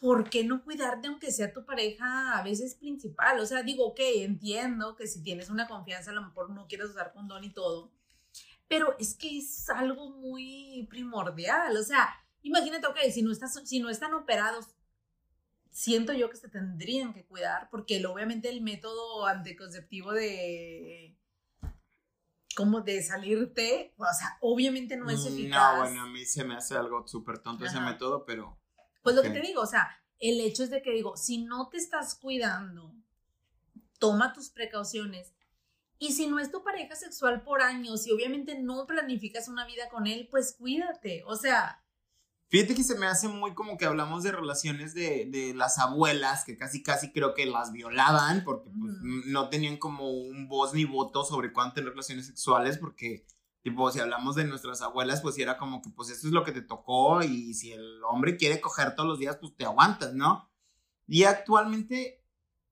¿por 0.00 0.30
qué 0.30 0.44
no 0.44 0.64
cuidarte 0.64 1.08
aunque 1.08 1.30
sea 1.30 1.52
tu 1.52 1.64
pareja 1.64 2.38
a 2.38 2.42
veces 2.42 2.74
principal? 2.74 3.38
O 3.38 3.46
sea, 3.46 3.62
digo, 3.62 3.86
ok, 3.86 4.00
entiendo 4.16 4.96
que 4.96 5.06
si 5.06 5.22
tienes 5.22 5.50
una 5.50 5.68
confianza 5.68 6.10
a 6.10 6.14
lo 6.14 6.22
mejor 6.22 6.50
no 6.50 6.66
quieres 6.66 6.88
usar 6.88 7.12
condón 7.12 7.44
y 7.44 7.52
todo, 7.52 7.92
pero 8.66 8.96
es 8.98 9.14
que 9.14 9.38
es 9.38 9.68
algo 9.68 10.10
muy 10.10 10.86
primordial, 10.88 11.76
o 11.76 11.82
sea, 11.82 12.08
imagínate, 12.42 12.86
ok, 12.86 12.98
si 13.12 13.22
no, 13.22 13.30
estás, 13.30 13.60
si 13.64 13.80
no 13.80 13.90
están 13.90 14.14
operados, 14.14 14.68
siento 15.70 16.12
yo 16.12 16.30
que 16.30 16.36
se 16.36 16.48
tendrían 16.48 17.12
que 17.12 17.26
cuidar, 17.26 17.68
porque 17.70 18.04
obviamente 18.06 18.48
el 18.48 18.62
método 18.62 19.26
anticonceptivo 19.26 20.12
de 20.12 21.16
como 22.56 22.80
de 22.80 23.02
salirte, 23.02 23.94
o 23.96 24.04
sea, 24.04 24.36
obviamente 24.40 24.96
no 24.96 25.08
es 25.08 25.24
mm, 25.24 25.28
eficaz. 25.28 25.74
No, 25.74 25.80
bueno, 25.80 26.02
a 26.02 26.06
mí 26.06 26.24
se 26.24 26.44
me 26.44 26.56
hace 26.56 26.76
algo 26.76 27.06
súper 27.06 27.38
tonto 27.38 27.64
ese 27.64 27.80
método, 27.80 28.24
pero 28.24 28.59
pues 29.02 29.16
lo 29.16 29.22
que 29.22 29.30
te 29.30 29.40
digo, 29.40 29.62
o 29.62 29.66
sea, 29.66 29.90
el 30.18 30.40
hecho 30.40 30.62
es 30.62 30.70
de 30.70 30.82
que 30.82 30.92
digo, 30.92 31.16
si 31.16 31.38
no 31.38 31.68
te 31.68 31.78
estás 31.78 32.14
cuidando, 32.14 32.94
toma 33.98 34.32
tus 34.32 34.50
precauciones. 34.50 35.32
Y 35.98 36.12
si 36.12 36.26
no 36.26 36.38
es 36.38 36.50
tu 36.50 36.64
pareja 36.64 36.96
sexual 36.96 37.42
por 37.42 37.60
años 37.60 38.06
y 38.06 38.12
obviamente 38.12 38.58
no 38.58 38.86
planificas 38.86 39.48
una 39.48 39.66
vida 39.66 39.88
con 39.90 40.06
él, 40.06 40.28
pues 40.30 40.54
cuídate. 40.58 41.22
O 41.26 41.36
sea. 41.36 41.84
Fíjate 42.48 42.74
que 42.74 42.82
se 42.82 42.96
me 42.96 43.06
hace 43.06 43.28
muy 43.28 43.54
como 43.54 43.76
que 43.76 43.84
hablamos 43.84 44.22
de 44.22 44.32
relaciones 44.32 44.94
de, 44.94 45.26
de 45.26 45.54
las 45.54 45.78
abuelas, 45.78 46.44
que 46.44 46.56
casi 46.56 46.82
casi 46.82 47.12
creo 47.12 47.34
que 47.34 47.46
las 47.46 47.70
violaban, 47.70 48.42
porque 48.44 48.70
pues, 48.70 48.94
no 49.02 49.50
tenían 49.50 49.76
como 49.76 50.10
un 50.10 50.48
voz 50.48 50.74
ni 50.74 50.84
voto 50.84 51.22
sobre 51.24 51.52
cuánto 51.52 51.74
tener 51.74 51.90
relaciones 51.90 52.26
sexuales, 52.26 52.78
porque 52.78 53.24
Tipo, 53.62 53.90
si 53.90 54.00
hablamos 54.00 54.36
de 54.36 54.44
nuestras 54.44 54.80
abuelas, 54.80 55.20
pues 55.20 55.38
era 55.38 55.58
como 55.58 55.82
que, 55.82 55.90
pues 55.90 56.08
esto 56.10 56.26
es 56.26 56.32
lo 56.32 56.44
que 56.44 56.52
te 56.52 56.62
tocó 56.62 57.22
y 57.22 57.52
si 57.54 57.72
el 57.72 58.02
hombre 58.04 58.36
quiere 58.36 58.60
coger 58.60 58.94
todos 58.94 59.08
los 59.08 59.18
días, 59.18 59.36
pues 59.36 59.54
te 59.54 59.64
aguantas, 59.64 60.14
¿no? 60.14 60.50
Y 61.06 61.24
actualmente, 61.24 62.24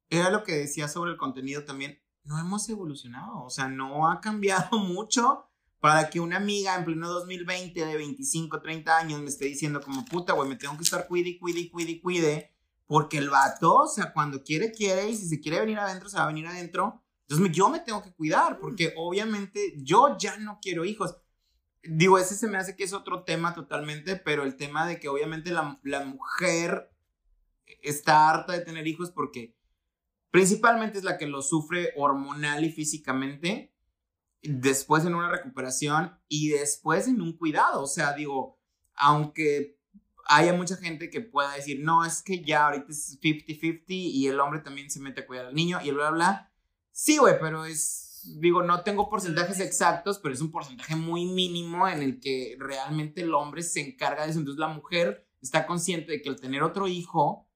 era 0.09 0.31
lo 0.31 0.45
que 0.45 0.53
decía 0.53 0.89
sobre 0.89 1.11
el 1.11 1.19
contenido 1.19 1.65
también, 1.65 2.01
no 2.25 2.39
hemos 2.39 2.69
evolucionado, 2.69 3.43
o 3.43 3.51
sea, 3.51 3.69
no 3.69 4.09
ha 4.09 4.21
cambiado 4.21 4.79
mucho 4.79 5.49
para 5.81 6.11
que 6.11 6.21
una 6.21 6.37
amiga 6.37 6.75
en 6.75 6.85
pleno 6.85 7.09
2020 7.09 7.85
de 7.85 7.97
25, 7.97 8.61
30 8.61 8.99
años 8.99 9.21
me 9.21 9.29
esté 9.29 9.45
diciendo 9.45 9.81
como, 9.81 10.05
puta, 10.05 10.33
güey, 10.33 10.49
me 10.49 10.57
tengo 10.57 10.77
que 10.77 10.83
estar 10.83 11.07
cuide, 11.07 11.39
cuide, 11.39 11.71
cuide, 11.71 12.01
cuide, 12.01 12.53
porque 12.87 13.19
el 13.19 13.31
vato, 13.31 13.77
o 13.77 13.87
sea, 13.87 14.13
cuando 14.13 14.43
quiere, 14.43 14.73
quiere, 14.73 15.09
y 15.11 15.17
si 15.17 15.29
se 15.29 15.41
quiere 15.41 15.61
venir 15.61 15.79
adentro, 15.79 16.09
se 16.09 16.17
va 16.17 16.25
a 16.25 16.29
venir 16.29 16.47
adentro, 16.47 17.03
entonces 17.29 17.55
yo 17.55 17.69
me 17.69 17.81
tengo 17.81 18.03
que 18.03 18.13
cuidar 18.13 18.59
porque 18.59 18.95
obviamente 18.97 19.75
yo 19.77 20.17
ya 20.19 20.39
no 20.39 20.59
quiero 20.63 20.87
hijos. 20.87 21.17
Digo, 21.83 22.19
ese 22.19 22.35
se 22.35 22.49
me 22.49 22.57
hace 22.57 22.75
que 22.75 22.85
es 22.85 22.95
otro 22.95 23.25
tema 23.25 23.55
totalmente, 23.55 24.17
pero 24.17 24.45
el 24.45 24.57
tema 24.57 24.87
de 24.87 24.99
que 24.99 25.09
obviamente 25.09 25.51
la, 25.51 25.79
la 25.83 26.05
mujer 26.05 26.91
está 27.83 28.31
harta 28.31 28.55
de 28.55 28.65
tener 28.65 28.87
hijos 28.87 29.11
porque 29.11 29.55
principalmente 30.31 30.99
es 30.99 31.05
la 31.05 31.19
que 31.19 31.27
lo 31.27 31.43
sufre 31.43 31.93
hormonal 31.97 32.65
y 32.65 32.73
físicamente, 32.73 33.75
después 34.43 35.05
en 35.05 35.15
una 35.15 35.31
recuperación 35.31 36.19
y 36.29 36.49
después 36.49 37.09
en 37.09 37.21
un 37.21 37.37
cuidado. 37.37 37.83
O 37.83 37.87
sea, 37.87 38.15
digo, 38.15 38.59
aunque 38.95 39.79
haya 40.25 40.55
mucha 40.55 40.77
gente 40.77 41.11
que 41.11 41.21
pueda 41.21 41.55
decir, 41.55 41.81
no, 41.83 42.07
es 42.07 42.23
que 42.23 42.43
ya 42.43 42.67
ahorita 42.67 42.87
es 42.91 43.21
50-50 43.21 43.85
y 43.89 44.27
el 44.29 44.41
hombre 44.41 44.61
también 44.61 44.91
se 44.91 45.01
mete 45.01 45.21
a 45.21 45.27
cuidar 45.27 45.47
al 45.47 45.55
niño 45.55 45.79
y 45.83 45.91
el 45.91 45.95
bla, 45.97 46.11
bla, 46.11 46.17
bla. 46.17 46.53
Sí, 47.01 47.17
güey, 47.17 47.39
pero 47.39 47.65
es, 47.65 48.23
digo, 48.41 48.65
no 48.65 48.83
tengo 48.83 49.09
porcentajes 49.09 49.61
exactos, 49.61 50.19
pero 50.19 50.35
es 50.35 50.41
un 50.41 50.51
porcentaje 50.51 50.97
muy 50.97 51.27
mínimo 51.27 51.87
en 51.87 52.03
el 52.03 52.19
que 52.19 52.57
realmente 52.59 53.21
el 53.21 53.33
hombre 53.35 53.63
se 53.63 53.79
encarga 53.81 54.25
de 54.25 54.31
eso. 54.31 54.41
Entonces 54.41 54.59
la 54.59 54.67
mujer 54.67 55.25
está 55.41 55.65
consciente 55.65 56.11
de 56.11 56.21
que 56.21 56.29
el 56.29 56.41
tener 56.41 56.65
otro 56.65 56.89
hijo 56.89 57.49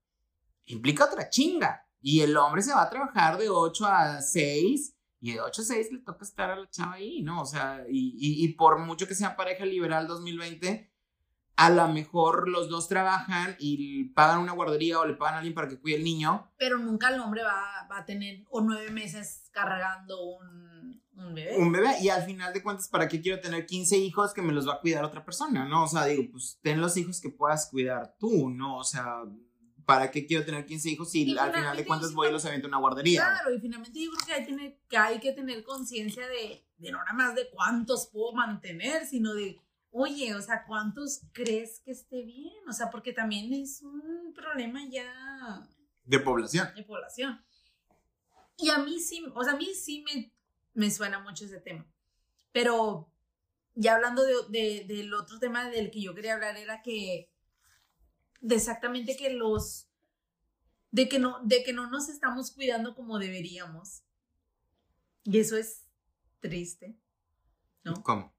implica 0.63 1.03
otra 1.03 1.29
chinga. 1.29 1.85
Y 1.99 2.21
el 2.21 2.37
hombre 2.37 2.61
se 2.61 2.73
va 2.73 2.83
a 2.83 2.89
trabajar 2.89 3.37
de 3.37 3.49
8 3.49 3.85
a 3.85 4.21
6 4.21 4.95
y 5.19 5.33
de 5.33 5.41
8 5.41 5.61
a 5.61 5.65
6 5.65 5.91
le 5.91 5.99
toca 5.99 6.23
estar 6.23 6.49
a 6.49 6.55
la 6.55 6.69
chava 6.69 6.93
ahí, 6.93 7.21
¿no? 7.21 7.41
O 7.41 7.45
sea, 7.45 7.83
y, 7.89 8.15
y, 8.17 8.45
y 8.45 8.53
por 8.53 8.79
mucho 8.79 9.09
que 9.09 9.15
sea 9.15 9.35
pareja 9.35 9.65
liberal 9.65 10.07
2020 10.07 10.89
a 11.55 11.69
lo 11.69 11.87
mejor 11.87 12.49
los 12.49 12.69
dos 12.69 12.87
trabajan 12.87 13.55
y 13.59 14.05
pagan 14.05 14.39
una 14.39 14.53
guardería 14.53 14.99
o 14.99 15.05
le 15.05 15.13
pagan 15.13 15.35
a 15.35 15.37
alguien 15.37 15.53
para 15.53 15.67
que 15.67 15.79
cuide 15.79 15.97
el 15.97 16.03
niño. 16.03 16.51
Pero 16.57 16.77
nunca 16.77 17.09
el 17.09 17.19
hombre 17.19 17.43
va, 17.43 17.87
va 17.89 17.99
a 17.99 18.05
tener 18.05 18.43
o 18.49 18.61
nueve 18.61 18.89
meses 18.89 19.49
cargando 19.51 20.19
un, 20.23 21.01
un, 21.15 21.33
bebé. 21.35 21.57
Un 21.57 21.71
bebé. 21.71 21.99
Y 22.01 22.09
al 22.09 22.23
final 22.23 22.53
de 22.53 22.63
cuentas, 22.63 22.87
¿para 22.87 23.07
qué 23.07 23.21
quiero 23.21 23.39
tener 23.39 23.65
15 23.65 23.97
hijos 23.97 24.33
que 24.33 24.41
me 24.41 24.53
los 24.53 24.67
va 24.67 24.75
a 24.75 24.79
cuidar 24.79 25.05
otra 25.05 25.23
persona? 25.23 25.65
¿No? 25.65 25.83
O 25.83 25.87
sea, 25.87 26.05
digo, 26.05 26.23
pues 26.31 26.59
ten 26.61 26.81
los 26.81 26.97
hijos 26.97 27.21
que 27.21 27.29
puedas 27.29 27.69
cuidar 27.69 28.15
tú, 28.19 28.49
¿no? 28.49 28.77
O 28.77 28.83
sea, 28.83 29.21
¿para 29.85 30.09
qué 30.09 30.25
quiero 30.25 30.43
tener 30.45 30.65
15 30.65 30.89
hijos 30.89 31.11
si 31.11 31.37
al 31.37 31.53
final 31.53 31.77
de 31.77 31.85
cuentas 31.85 32.13
voy 32.13 32.29
y 32.29 32.31
los 32.31 32.45
aviento 32.45 32.67
a 32.67 32.69
una 32.69 32.79
guardería? 32.79 33.21
Claro, 33.21 33.53
y 33.53 33.59
finalmente 33.59 34.03
yo 34.03 34.11
creo 34.11 34.25
que 34.25 34.33
hay, 34.33 34.45
tener, 34.45 34.79
que, 34.89 34.97
hay 34.97 35.19
que 35.19 35.33
tener 35.33 35.63
conciencia 35.63 36.27
de, 36.27 36.65
de 36.77 36.91
no 36.91 36.97
nada 36.99 37.13
más 37.13 37.35
de 37.35 37.47
cuántos 37.51 38.07
puedo 38.07 38.33
mantener, 38.33 39.05
sino 39.05 39.33
de 39.33 39.59
oye, 39.93 40.33
o 40.35 40.41
sea, 40.41 40.65
¿cuántos 40.65 41.21
crees 41.31 41.79
que 41.79 41.91
esté 41.91 42.23
bien? 42.23 42.67
O 42.67 42.73
sea, 42.73 42.89
porque 42.89 43.13
también 43.13 43.53
es 43.53 43.81
un 43.83 44.33
problema 44.33 44.81
ya... 44.89 45.65
De 46.03 46.19
población. 46.19 46.67
De 46.75 46.83
población. 46.83 47.41
Y 48.57 48.69
a 48.69 48.79
mí 48.79 48.99
sí, 48.99 49.23
o 49.33 49.43
sea, 49.43 49.53
a 49.53 49.57
mí 49.57 49.73
sí 49.75 50.03
me, 50.03 50.33
me 50.73 50.91
suena 50.91 51.19
mucho 51.19 51.45
ese 51.45 51.61
tema. 51.61 51.85
Pero 52.51 53.11
ya 53.75 53.95
hablando 53.95 54.23
de, 54.23 54.33
de, 54.49 54.85
del 54.85 55.13
otro 55.13 55.39
tema 55.39 55.69
del 55.69 55.91
que 55.91 56.01
yo 56.01 56.13
quería 56.13 56.33
hablar 56.33 56.57
era 56.57 56.81
que 56.81 57.31
de 58.41 58.55
exactamente 58.55 59.15
que 59.15 59.31
los 59.31 59.87
de 60.91 61.07
que 61.07 61.17
no 61.17 61.39
de 61.43 61.63
que 61.63 61.73
no 61.73 61.89
nos 61.89 62.09
estamos 62.09 62.51
cuidando 62.51 62.93
como 62.93 63.17
deberíamos 63.17 64.03
y 65.23 65.39
eso 65.39 65.57
es 65.57 65.87
triste 66.39 66.95
¿no? 67.83 68.03
¿Cómo? 68.03 68.35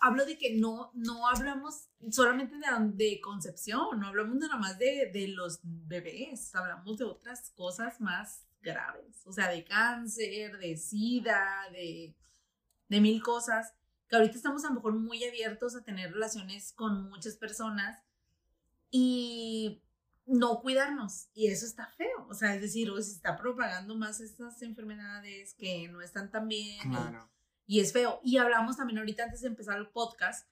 Hablo 0.00 0.26
de 0.26 0.36
que 0.36 0.54
no, 0.54 0.90
no 0.94 1.28
hablamos 1.28 1.88
solamente 2.10 2.56
de, 2.94 3.20
concepción, 3.20 3.98
no 3.98 4.08
hablamos 4.08 4.36
nada 4.36 4.56
más 4.56 4.78
de, 4.78 5.10
de, 5.12 5.28
los 5.28 5.60
bebés, 5.62 6.54
hablamos 6.54 6.98
de 6.98 7.04
otras 7.04 7.50
cosas 7.50 8.00
más 8.00 8.46
graves, 8.60 9.26
o 9.26 9.32
sea, 9.32 9.48
de 9.48 9.64
cáncer, 9.64 10.58
de 10.58 10.76
sida, 10.76 11.68
de, 11.72 12.14
de 12.88 13.00
mil 13.00 13.22
cosas, 13.22 13.72
que 14.08 14.16
ahorita 14.16 14.36
estamos 14.36 14.64
a 14.64 14.68
lo 14.68 14.74
mejor 14.74 14.94
muy 14.94 15.24
abiertos 15.24 15.76
a 15.76 15.84
tener 15.84 16.12
relaciones 16.12 16.72
con 16.72 17.08
muchas 17.08 17.36
personas 17.36 18.02
y 18.90 19.82
no 20.26 20.60
cuidarnos, 20.60 21.28
y 21.34 21.48
eso 21.48 21.66
está 21.66 21.86
feo, 21.96 22.26
o 22.28 22.34
sea, 22.34 22.54
es 22.54 22.62
decir, 22.62 22.90
se 23.02 23.12
está 23.12 23.36
propagando 23.36 23.94
más 23.94 24.20
estas 24.20 24.60
enfermedades 24.62 25.54
que 25.54 25.88
no 25.88 26.00
están 26.00 26.30
tan 26.30 26.48
bien. 26.48 26.80
Y 27.66 27.80
es 27.80 27.92
feo. 27.92 28.20
Y 28.22 28.36
hablamos 28.38 28.76
también 28.76 28.98
ahorita 28.98 29.24
antes 29.24 29.40
de 29.42 29.48
empezar 29.48 29.78
el 29.78 29.88
podcast 29.88 30.48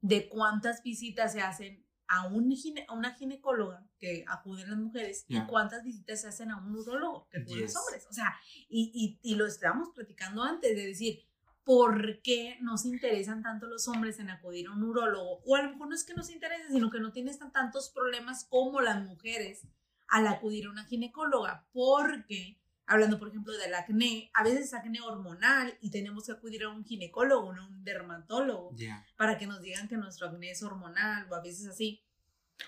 de 0.00 0.28
cuántas 0.28 0.82
visitas 0.82 1.32
se 1.32 1.40
hacen 1.40 1.84
a, 2.06 2.26
un 2.26 2.50
gine, 2.52 2.86
a 2.88 2.94
una 2.94 3.14
ginecóloga 3.14 3.86
que 3.98 4.24
acuden 4.28 4.70
las 4.70 4.78
mujeres 4.78 5.24
Yeah. 5.28 5.42
y 5.42 5.46
cuántas 5.46 5.84
visitas 5.84 6.20
se 6.22 6.28
hacen 6.28 6.50
a 6.50 6.58
un 6.58 6.74
urólogo 6.74 7.28
que 7.30 7.38
acuden 7.38 7.62
Yes. 7.62 7.74
los 7.74 7.82
hombres. 7.84 8.06
O 8.08 8.12
sea, 8.12 8.34
y, 8.68 9.18
y, 9.22 9.32
y 9.32 9.34
lo 9.34 9.46
estábamos 9.46 9.90
platicando 9.94 10.42
antes 10.42 10.74
de 10.74 10.86
decir, 10.86 11.20
¿por 11.64 12.22
qué 12.22 12.56
nos 12.62 12.86
interesan 12.86 13.42
tanto 13.42 13.66
los 13.66 13.86
hombres 13.88 14.18
en 14.20 14.30
acudir 14.30 14.68
a 14.68 14.72
un 14.72 14.82
urólogo? 14.84 15.42
O 15.44 15.54
a 15.56 15.62
lo 15.62 15.72
mejor 15.72 15.88
no 15.88 15.94
es 15.94 16.04
que 16.04 16.14
nos 16.14 16.30
interese, 16.30 16.68
sino 16.70 16.90
que 16.90 16.98
no 17.00 17.12
tienes 17.12 17.38
tan, 17.38 17.52
tantos 17.52 17.90
problemas 17.90 18.46
como 18.48 18.80
las 18.80 19.04
mujeres 19.04 19.66
al 20.08 20.26
acudir 20.28 20.64
a 20.66 20.70
una 20.70 20.84
ginecóloga, 20.86 21.66
porque 21.72 22.58
hablando 22.88 23.18
por 23.18 23.28
ejemplo 23.28 23.52
del 23.52 23.74
acné, 23.74 24.30
a 24.34 24.42
veces 24.42 24.64
es 24.64 24.74
acné 24.74 25.00
hormonal 25.00 25.76
y 25.80 25.90
tenemos 25.90 26.26
que 26.26 26.32
acudir 26.32 26.64
a 26.64 26.70
un 26.70 26.84
ginecólogo, 26.84 27.52
a 27.52 27.66
un 27.66 27.84
dermatólogo, 27.84 28.74
para 29.16 29.38
que 29.38 29.46
nos 29.46 29.60
digan 29.60 29.88
que 29.88 29.96
nuestro 29.96 30.26
acné 30.26 30.50
es 30.50 30.62
hormonal 30.62 31.30
o 31.30 31.34
a 31.34 31.42
veces 31.42 31.68
así. 31.68 32.02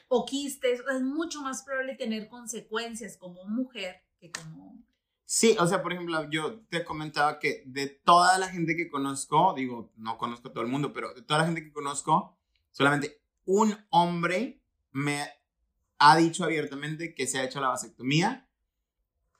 O 0.07 0.25
quistes, 0.25 0.81
es 0.81 1.03
mucho 1.03 1.41
más 1.41 1.65
probable 1.65 1.97
tener 1.97 2.29
consecuencias 2.29 3.17
como 3.17 3.45
mujer 3.45 4.05
que 4.21 4.31
como 4.31 4.69
hombre. 4.69 4.87
Sí, 5.25 5.57
o 5.59 5.67
sea, 5.67 5.83
por 5.83 5.93
ejemplo, 5.93 6.29
yo 6.29 6.61
te 6.69 6.85
comentaba 6.85 7.39
que 7.39 7.63
de 7.67 7.87
toda 7.87 8.37
la 8.39 8.49
gente 8.49 8.77
que 8.77 8.89
conozco, 8.89 9.55
digo, 9.55 9.91
no 9.97 10.19
conozco 10.19 10.49
a 10.49 10.53
todo 10.53 10.63
el 10.63 10.71
mundo, 10.71 10.93
pero 10.93 11.15
de 11.15 11.23
toda 11.23 11.41
la 11.41 11.47
gente 11.47 11.63
que 11.65 11.73
conozco, 11.73 12.37
solamente 12.73 13.23
un 13.47 13.77
hombre 13.91 14.61
me 14.93 15.27
ha 15.99 16.17
dicho 16.17 16.45
abiertamente 16.45 17.15
que 17.15 17.27
se 17.27 17.39
ha 17.39 17.45
hecho 17.45 17.61
la 17.61 17.69
vasectomía 17.69 18.49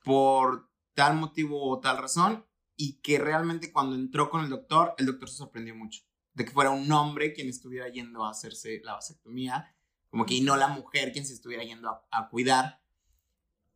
por 0.05 0.70
tal 1.01 1.17
motivo 1.17 1.71
o 1.71 1.81
tal 1.81 1.97
razón 1.97 2.45
y 2.77 3.01
que 3.01 3.19
realmente 3.19 3.73
cuando 3.73 3.97
entró 3.97 4.29
con 4.29 4.45
el 4.45 4.51
doctor, 4.51 4.95
el 4.99 5.07
doctor 5.07 5.31
se 5.31 5.37
sorprendió 5.39 5.75
mucho 5.75 6.03
de 6.35 6.45
que 6.45 6.51
fuera 6.51 6.69
un 6.69 6.93
hombre 6.93 7.33
quien 7.33 7.49
estuviera 7.49 7.89
yendo 7.89 8.23
a 8.23 8.31
hacerse 8.33 8.83
la 8.85 8.93
vasectomía, 8.93 9.75
como 10.11 10.27
que 10.27 10.35
y 10.35 10.43
no 10.43 10.59
la 10.59 10.69
mujer 10.69 11.11
quien 11.13 11.25
se 11.25 11.33
estuviera 11.33 11.65
yendo 11.65 11.89
a, 11.89 12.07
a 12.11 12.29
cuidar. 12.29 12.83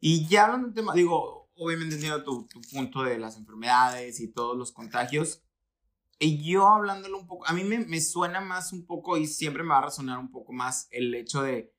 Y 0.00 0.26
ya 0.26 0.44
hablando 0.44 0.66
del 0.66 0.74
tema, 0.74 0.92
digo, 0.92 1.50
obviamente 1.54 1.94
entiendo 1.94 2.22
tu, 2.24 2.46
tu 2.46 2.60
punto 2.60 3.02
de 3.02 3.18
las 3.18 3.38
enfermedades 3.38 4.20
y 4.20 4.30
todos 4.30 4.54
los 4.54 4.70
contagios. 4.70 5.42
Y 6.18 6.44
yo 6.44 6.68
hablándolo 6.68 7.18
un 7.18 7.26
poco, 7.26 7.46
a 7.46 7.54
mí 7.54 7.64
me, 7.64 7.78
me 7.86 8.02
suena 8.02 8.42
más 8.42 8.70
un 8.74 8.84
poco 8.84 9.16
y 9.16 9.26
siempre 9.26 9.62
me 9.62 9.70
va 9.70 9.78
a 9.78 9.86
resonar 9.86 10.18
un 10.18 10.30
poco 10.30 10.52
más 10.52 10.88
el 10.90 11.14
hecho 11.14 11.40
de, 11.40 11.72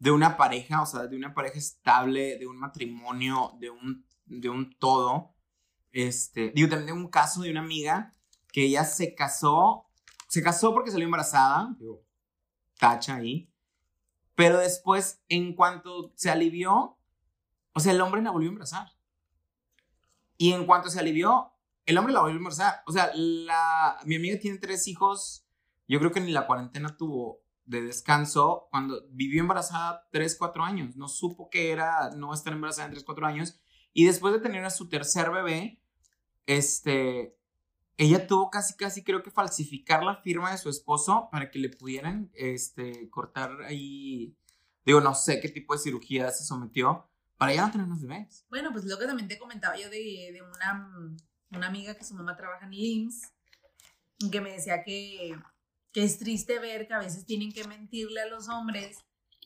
de 0.00 0.10
una 0.10 0.36
pareja, 0.36 0.82
o 0.82 0.86
sea, 0.86 1.06
de 1.06 1.16
una 1.16 1.34
pareja 1.34 1.58
estable, 1.60 2.36
de 2.36 2.48
un 2.48 2.58
matrimonio, 2.58 3.52
de 3.60 3.70
un, 3.70 4.07
de 4.28 4.48
un 4.48 4.76
todo. 4.78 5.34
Este, 5.92 6.50
digo, 6.54 6.68
también 6.68 6.88
tengo 6.88 7.00
un 7.00 7.10
caso 7.10 7.42
de 7.42 7.50
una 7.50 7.60
amiga 7.60 8.14
que 8.52 8.64
ella 8.64 8.84
se 8.84 9.14
casó, 9.14 9.86
se 10.28 10.42
casó 10.42 10.72
porque 10.72 10.90
salió 10.90 11.06
embarazada, 11.06 11.74
digo, 11.78 12.02
tacha 12.78 13.16
ahí, 13.16 13.50
pero 14.38 14.58
después, 14.58 15.20
en 15.28 15.52
cuanto 15.54 16.12
se 16.14 16.30
alivió, 16.30 16.96
o 17.72 17.80
sea, 17.80 17.92
el 17.92 18.00
hombre 18.00 18.22
la 18.22 18.30
volvió 18.30 18.48
a 18.48 18.52
embarazar. 18.52 18.88
Y 20.36 20.52
en 20.52 20.64
cuanto 20.64 20.90
se 20.90 21.00
alivió, 21.00 21.52
el 21.86 21.98
hombre 21.98 22.12
la 22.12 22.20
volvió 22.20 22.36
a 22.36 22.38
embarazar. 22.38 22.82
O 22.86 22.92
sea, 22.92 23.10
la, 23.14 23.98
mi 24.04 24.14
amiga 24.14 24.38
tiene 24.38 24.58
tres 24.58 24.86
hijos. 24.86 25.44
Yo 25.88 25.98
creo 25.98 26.12
que 26.12 26.20
ni 26.20 26.30
la 26.30 26.46
cuarentena 26.46 26.96
tuvo 26.96 27.42
de 27.64 27.82
descanso 27.82 28.68
cuando 28.70 29.02
vivió 29.10 29.40
embarazada 29.40 30.06
tres, 30.12 30.36
cuatro 30.38 30.62
años. 30.62 30.94
No 30.94 31.08
supo 31.08 31.50
que 31.50 31.72
era 31.72 32.10
no 32.10 32.32
estar 32.32 32.52
embarazada 32.52 32.86
en 32.86 32.92
tres, 32.92 33.04
cuatro 33.04 33.26
años. 33.26 33.58
Y 33.92 34.06
después 34.06 34.34
de 34.34 34.40
tener 34.40 34.64
a 34.64 34.70
su 34.70 34.88
tercer 34.88 35.30
bebé, 35.30 35.80
este, 36.46 37.36
ella 37.96 38.26
tuvo 38.26 38.50
casi, 38.50 38.74
casi 38.74 39.02
creo 39.02 39.22
que 39.22 39.30
falsificar 39.30 40.02
la 40.02 40.16
firma 40.16 40.52
de 40.52 40.58
su 40.58 40.68
esposo 40.70 41.28
para 41.32 41.50
que 41.50 41.58
le 41.58 41.68
pudieran, 41.68 42.30
este, 42.34 43.10
cortar 43.10 43.62
ahí, 43.62 44.36
digo, 44.86 45.00
no 45.00 45.14
sé 45.14 45.40
qué 45.40 45.48
tipo 45.48 45.74
de 45.74 45.80
cirugía 45.80 46.30
se 46.30 46.44
sometió 46.44 47.08
para 47.36 47.54
ya 47.54 47.66
no 47.66 47.72
tener 47.72 47.86
más 47.86 48.00
bebés. 48.00 48.46
Bueno, 48.50 48.70
pues 48.72 48.84
lo 48.84 48.98
que 48.98 49.06
también 49.06 49.28
te 49.28 49.38
comentaba 49.38 49.76
yo 49.76 49.90
de, 49.90 50.30
de 50.32 50.42
una, 50.42 51.16
una 51.50 51.66
amiga 51.66 51.94
que 51.96 52.04
su 52.04 52.14
mamá 52.14 52.36
trabaja 52.36 52.66
en 52.66 52.72
LIMS, 52.72 53.32
que 54.30 54.40
me 54.40 54.52
decía 54.52 54.82
que, 54.82 55.36
que 55.92 56.04
es 56.04 56.18
triste 56.18 56.58
ver 56.58 56.86
que 56.86 56.94
a 56.94 56.98
veces 56.98 57.24
tienen 57.26 57.52
que 57.52 57.66
mentirle 57.66 58.20
a 58.20 58.26
los 58.26 58.48
hombres, 58.48 58.98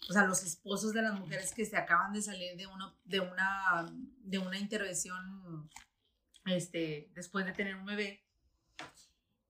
o 0.09 0.13
sea, 0.13 0.25
los 0.25 0.43
esposos 0.43 0.93
de 0.93 1.03
las 1.03 1.19
mujeres 1.19 1.55
que 1.55 1.65
se 1.65 1.77
acaban 1.77 2.13
de 2.13 2.23
salir 2.23 2.57
de, 2.57 2.67
uno, 2.67 2.97
de, 3.05 3.21
una, 3.21 3.93
de 4.19 4.39
una 4.39 4.59
intervención 4.59 5.71
este, 6.47 7.11
después 7.15 7.47
de 7.47 7.53
tener 7.53 7.77
un 7.77 7.87
bebé, 7.87 8.25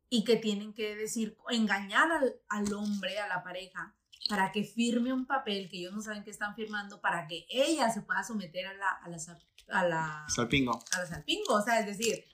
y 0.09 0.25
que 0.25 0.37
tienen 0.37 0.75
que 0.75 0.95
decir, 0.95 1.39
engañar 1.49 2.13
al, 2.13 2.35
al 2.51 2.73
hombre, 2.75 3.19
a 3.19 3.27
la 3.29 3.43
pareja, 3.43 3.97
para 4.29 4.53
que 4.53 4.63
firme 4.63 5.11
un 5.11 5.27
papel 5.27 5.71
que 5.71 5.79
ellos 5.79 5.95
no 5.95 6.03
saben 6.03 6.23
que 6.23 6.31
están 6.31 6.55
firmando 6.55 7.01
para 7.01 7.27
que 7.27 7.47
ella 7.49 7.91
se 7.91 8.03
pueda 8.03 8.23
someter 8.23 8.67
a 8.67 8.75
la, 8.75 8.91
a 8.91 9.09
la, 9.09 9.17
a 9.69 9.85
la, 9.89 10.27
Salpingo. 10.29 10.79
a 10.93 10.99
la 10.99 11.07
salpingo. 11.07 11.55
O 11.55 11.63
sea, 11.63 11.81
es 11.81 11.87
decir, 11.87 12.25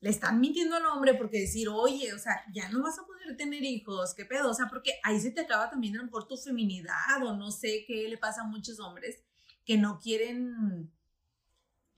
le 0.00 0.10
están 0.10 0.40
mintiendo 0.40 0.76
al 0.76 0.84
hombre 0.86 1.14
porque 1.14 1.40
decir, 1.40 1.68
oye, 1.68 2.12
o 2.12 2.18
sea, 2.18 2.44
ya 2.52 2.68
no 2.68 2.82
vas 2.82 2.98
a 2.98 3.06
poder 3.06 3.36
tener 3.36 3.62
hijos, 3.64 4.14
qué 4.14 4.24
pedo. 4.24 4.50
O 4.50 4.54
sea, 4.54 4.66
porque 4.68 4.94
ahí 5.02 5.18
se 5.20 5.30
te 5.30 5.40
acaba 5.42 5.70
también 5.70 5.94
a 5.94 5.98
lo 5.98 6.04
mejor 6.04 6.26
tu 6.28 6.36
feminidad 6.36 7.22
o 7.24 7.36
no 7.36 7.50
sé 7.50 7.84
qué 7.86 8.06
le 8.08 8.18
pasa 8.18 8.42
a 8.42 8.46
muchos 8.46 8.78
hombres 8.80 9.22
que 9.64 9.76
no 9.78 9.98
quieren 9.98 10.92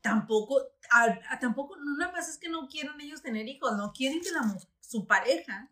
tampoco, 0.00 0.60
a- 0.90 1.18
a- 1.30 1.38
tampoco, 1.38 1.76
no 1.76 1.96
nada 1.96 2.12
más 2.12 2.28
es 2.28 2.38
que 2.38 2.48
no 2.48 2.68
quieren 2.68 3.00
ellos 3.00 3.20
tener 3.22 3.46
hijos, 3.48 3.76
no 3.76 3.92
quieren 3.92 4.20
que 4.20 4.30
la, 4.30 4.56
su 4.80 5.06
pareja 5.06 5.70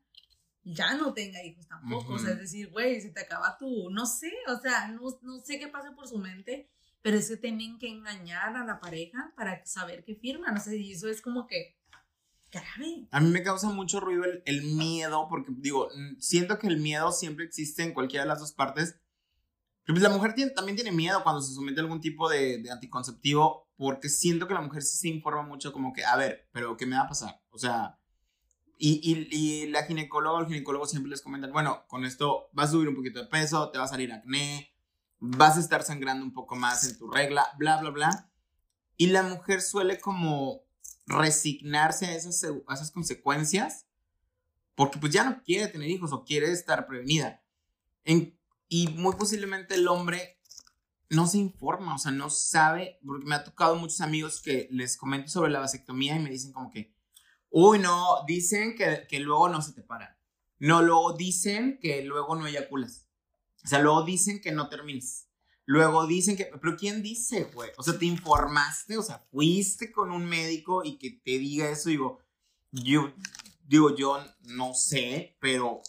ya 0.65 0.95
no 0.95 1.15
tenga 1.15 1.43
hijos 1.45 1.67
tampoco. 1.69 2.15
O 2.15 2.19
sea, 2.19 2.33
es 2.33 2.39
decir, 2.41 2.71
güey, 2.71 3.01
se 3.01 3.11
te 3.11 3.21
acaba 3.21 3.57
tu, 3.57 3.89
no 3.91 4.05
sé, 4.05 4.33
o 4.49 4.59
sea, 4.59 4.89
no, 4.89 5.03
no 5.23 5.39
sé 5.41 5.59
qué 5.59 5.69
pasa 5.69 5.95
por 5.95 6.09
su 6.09 6.19
mente, 6.19 6.69
pero 7.03 7.17
es 7.17 7.29
que 7.29 7.37
tienen 7.37 7.79
que 7.79 7.89
engañar 7.89 8.57
a 8.57 8.65
la 8.65 8.81
pareja 8.81 9.33
para 9.37 9.65
saber 9.65 10.03
qué 10.05 10.17
firman. 10.17 10.57
O 10.57 10.61
sea, 10.61 10.75
y 10.75 10.91
eso 10.93 11.09
es 11.09 11.23
como 11.23 11.47
que 11.47 11.76
grave. 12.61 13.09
A 13.11 13.21
mí 13.21 13.31
me 13.31 13.43
causa 13.43 13.69
mucho 13.71 14.01
ruido 14.01 14.25
el, 14.25 14.43
el 14.45 14.63
miedo, 14.63 15.27
porque 15.29 15.53
digo, 15.57 15.89
siento 16.19 16.59
que 16.59 16.67
el 16.67 16.79
miedo 16.79 17.13
siempre 17.13 17.45
existe 17.45 17.83
en 17.83 17.95
cualquiera 17.95 18.25
de 18.25 18.29
las 18.29 18.41
dos 18.41 18.53
partes. 18.53 19.01
Pero 19.85 19.95
pues 19.95 20.03
la 20.03 20.11
mujer 20.11 20.35
tiene, 20.35 20.51
también 20.51 20.75
tiene 20.75 20.91
miedo 20.91 21.23
cuando 21.23 21.41
se 21.41 21.55
somete 21.55 21.81
a 21.81 21.85
algún 21.85 22.01
tipo 22.01 22.29
de, 22.29 22.59
de 22.59 22.71
anticonceptivo, 22.73 23.69
porque 23.77 24.09
siento 24.09 24.49
que 24.49 24.55
la 24.55 24.61
mujer 24.61 24.83
sí 24.83 24.97
se 24.99 25.09
informa 25.09 25.43
mucho 25.43 25.73
como 25.73 25.93
que, 25.93 26.05
a 26.05 26.17
ver, 26.17 26.49
pero 26.53 26.77
¿qué 26.77 26.87
me 26.87 26.97
va 26.97 27.03
a 27.03 27.09
pasar? 27.09 27.41
O 27.51 27.59
sea, 27.59 27.97
y, 28.79 29.01
y, 29.03 29.29
y, 29.31 29.69
la 29.69 29.85
ginecóloga 29.85 30.39
o 30.39 30.41
el 30.41 30.47
ginecólogo 30.49 30.87
siempre 30.87 31.11
les 31.11 31.23
comentan, 31.23 31.53
bueno, 31.53 31.85
con 31.87 32.05
esto 32.05 32.51
vas 32.53 32.69
a 32.69 32.73
subir 32.73 32.89
un 32.89 32.97
poquito 32.97 33.23
de 33.23 33.29
peso, 33.29 33.71
te 33.71 33.79
va 33.79 33.85
a 33.85 33.89
salir 33.89 34.13
acné, 34.13 34.75
vas 35.19 35.57
a 35.57 35.61
estar 35.61 35.83
sangrando 35.83 36.25
un 36.25 36.33
poco 36.33 36.57
más 36.57 36.87
en 36.89 36.99
tu 36.99 37.09
regla, 37.11 37.47
bla, 37.57 37.79
bla, 37.81 37.91
bla. 37.91 38.31
Y 38.97 39.09
la 39.09 39.23
mujer 39.23 39.63
suele 39.63 40.01
como 40.01 40.66
resignarse 41.07 42.07
a 42.07 42.15
esas, 42.15 42.91
consecuencias 42.93 43.87
porque 44.75 44.99
pues 44.99 45.13
ya 45.13 45.25
no 45.25 45.43
quiere 45.43 45.69
tener 45.69 45.89
hijos 45.89 46.13
o 46.13 46.25
quiere 46.25 46.53
estar 46.53 46.87
prevenida. 46.87 47.43
En, 48.05 48.39
y 48.69 48.89
muy 48.89 49.15
posiblemente 49.15 49.75
el 49.75 49.89
hombre 49.89 50.39
no 51.09 51.27
se 51.27 51.39
informa, 51.39 51.95
o 51.95 51.99
sea, 51.99 52.13
no 52.13 52.31
sabe, 52.31 52.99
porque 53.05 53.25
me 53.25 53.37
ha 53.37 53.45
tocado 53.45 53.77
muchos 53.77 54.01
amigos 54.01 54.41
que 54.43 54.69
les 54.71 54.97
comento 54.97 55.29
sobre 55.29 55.51
la 55.51 55.61
vasectomía 55.61 56.17
y 56.17 56.21
me 56.21 56.31
dicen 56.31 56.53
como 56.53 56.71
que, 56.71 56.93
uy, 57.51 57.79
no, 57.79 58.25
dicen 58.27 58.77
que, 58.77 59.21
luego 59.21 59.49
no 59.49 59.63
se 59.63 59.73
te 59.73 59.83
para. 59.83 60.19
No, 60.59 60.83
luego 60.83 61.13
dicen 61.13 61.79
que 61.81 62.03
luego 62.03 62.35
no 62.35 62.47
eyaculas. 62.47 63.07
O 63.65 63.69
sea, 63.69 63.79
luego 63.79 64.03
dicen 64.05 64.41
que 64.41 64.53
no 64.53 64.69
termines. 64.69 65.26
Luego 65.67 66.07
dicen 66.07 66.37
que, 66.37 66.45
pero 66.61 66.77
¿quién 66.77 67.03
dice, 67.03 67.51
güey? 67.53 67.71
O 67.77 67.83
sea, 67.83 67.99
te 67.99 68.07
informaste, 68.07 68.97
o 68.97 69.03
sea, 69.03 69.19
fuiste 69.33 69.91
con 69.91 70.13
un 70.13 70.25
médico 70.25 70.85
y 70.85 70.97
que 70.97 71.11
te 71.11 71.39
diga 71.39 71.69
eso, 71.69 71.89
digo, 71.89 72.21
yo, 72.71 73.13
digo, 73.67 73.95
yo 73.97 74.25
no 74.45 74.75
sé, 74.75 75.37
pero 75.41 75.83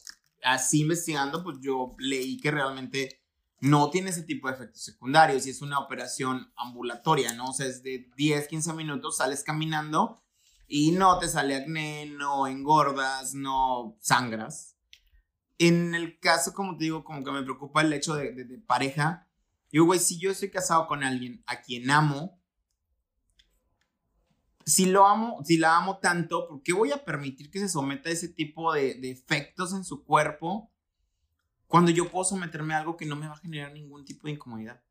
así 0.43 0.81
investigando, 0.81 1.43
pues 1.43 1.59
yo 1.61 1.91
leí 1.99 2.39
que 2.39 2.49
realmente 2.49 3.21
no 3.59 3.91
tiene 3.91 4.09
ese 4.09 4.23
tipo 4.23 4.47
de 4.47 4.55
efectos 4.55 4.81
secundarios 4.81 5.45
y 5.45 5.51
es 5.51 5.61
una 5.61 5.77
operación 5.77 6.51
ambulatoria, 6.55 7.33
¿no? 7.33 7.51
O 7.51 7.53
sea, 7.53 7.67
es 7.67 7.83
de 7.83 8.09
10, 8.15 8.47
15 8.47 8.73
minutos, 8.73 9.17
sales 9.17 9.43
caminando 9.43 10.23
y 10.67 10.91
no 10.91 11.19
te 11.19 11.27
sale 11.27 11.55
acné, 11.55 12.07
no 12.07 12.47
engordas, 12.47 13.35
no 13.35 13.95
sangras. 13.99 14.75
En 15.59 15.93
el 15.93 16.19
caso, 16.19 16.53
como 16.53 16.77
te 16.77 16.85
digo, 16.85 17.03
como 17.03 17.23
que 17.23 17.31
me 17.31 17.43
preocupa 17.43 17.81
el 17.81 17.93
hecho 17.93 18.15
de, 18.15 18.31
de, 18.31 18.45
de 18.45 18.57
pareja, 18.57 19.26
Digo, 19.71 19.85
güey, 19.85 19.99
si 19.99 20.19
yo 20.19 20.31
estoy 20.31 20.49
casado 20.49 20.87
con 20.87 21.03
alguien 21.03 21.43
a 21.45 21.61
quien 21.61 21.89
amo, 21.89 22.41
si 24.65 24.85
lo 24.85 25.07
amo, 25.07 25.43
si 25.45 25.57
la 25.57 25.77
amo 25.77 25.99
tanto, 25.99 26.47
¿por 26.47 26.61
qué 26.61 26.73
voy 26.73 26.91
a 26.91 27.05
permitir 27.05 27.49
que 27.49 27.59
se 27.59 27.69
someta 27.69 28.09
a 28.09 28.11
ese 28.11 28.29
tipo 28.29 28.73
de, 28.73 28.95
de 28.95 29.11
efectos 29.11 29.73
en 29.73 29.83
su 29.83 30.03
cuerpo 30.03 30.71
cuando 31.67 31.91
yo 31.91 32.09
puedo 32.09 32.25
someterme 32.25 32.73
a 32.73 32.79
algo 32.79 32.97
que 32.97 33.05
no 33.05 33.15
me 33.15 33.27
va 33.27 33.33
a 33.33 33.39
generar 33.39 33.73
ningún 33.73 34.05
tipo 34.05 34.27
de 34.27 34.33
incomodidad? 34.33 34.81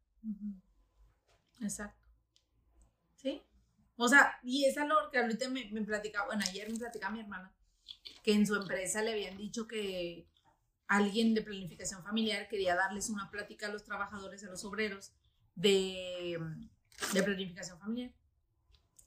Exacto. 1.60 2.06
¿Sí? 3.16 3.42
O 3.96 4.08
sea, 4.08 4.38
y 4.42 4.66
es 4.66 4.76
algo 4.76 4.96
que 5.10 5.18
ahorita 5.18 5.48
me, 5.48 5.70
me 5.70 5.82
platicaba, 5.82 6.26
bueno, 6.26 6.44
ayer 6.48 6.70
me 6.70 6.78
platicaba 6.78 7.14
mi 7.14 7.20
hermana, 7.20 7.54
que 8.22 8.32
en 8.32 8.46
su 8.46 8.54
empresa 8.54 9.02
le 9.02 9.12
habían 9.12 9.36
dicho 9.38 9.66
que 9.66 10.28
alguien 10.88 11.34
de 11.34 11.42
planificación 11.42 12.02
familiar 12.02 12.48
quería 12.48 12.74
darles 12.74 13.10
una 13.10 13.30
plática 13.30 13.66
a 13.66 13.70
los 13.70 13.84
trabajadores, 13.84 14.44
a 14.44 14.50
los 14.50 14.64
obreros 14.64 15.12
de, 15.54 16.38
de 17.12 17.22
planificación 17.22 17.78
familiar. 17.78 18.12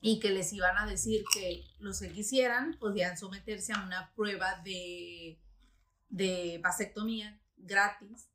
Y 0.02 0.20
que 0.20 0.30
les 0.30 0.54
iban 0.54 0.78
a 0.78 0.86
decir 0.86 1.24
que 1.34 1.66
los 1.80 2.00
que 2.00 2.12
quisieran 2.12 2.78
podían 2.80 3.18
someterse 3.18 3.74
a 3.74 3.84
una 3.84 4.14
prueba 4.16 4.62
de, 4.64 5.42
de 6.10 6.60
vasectomía 6.64 7.40
gratis 7.58 8.30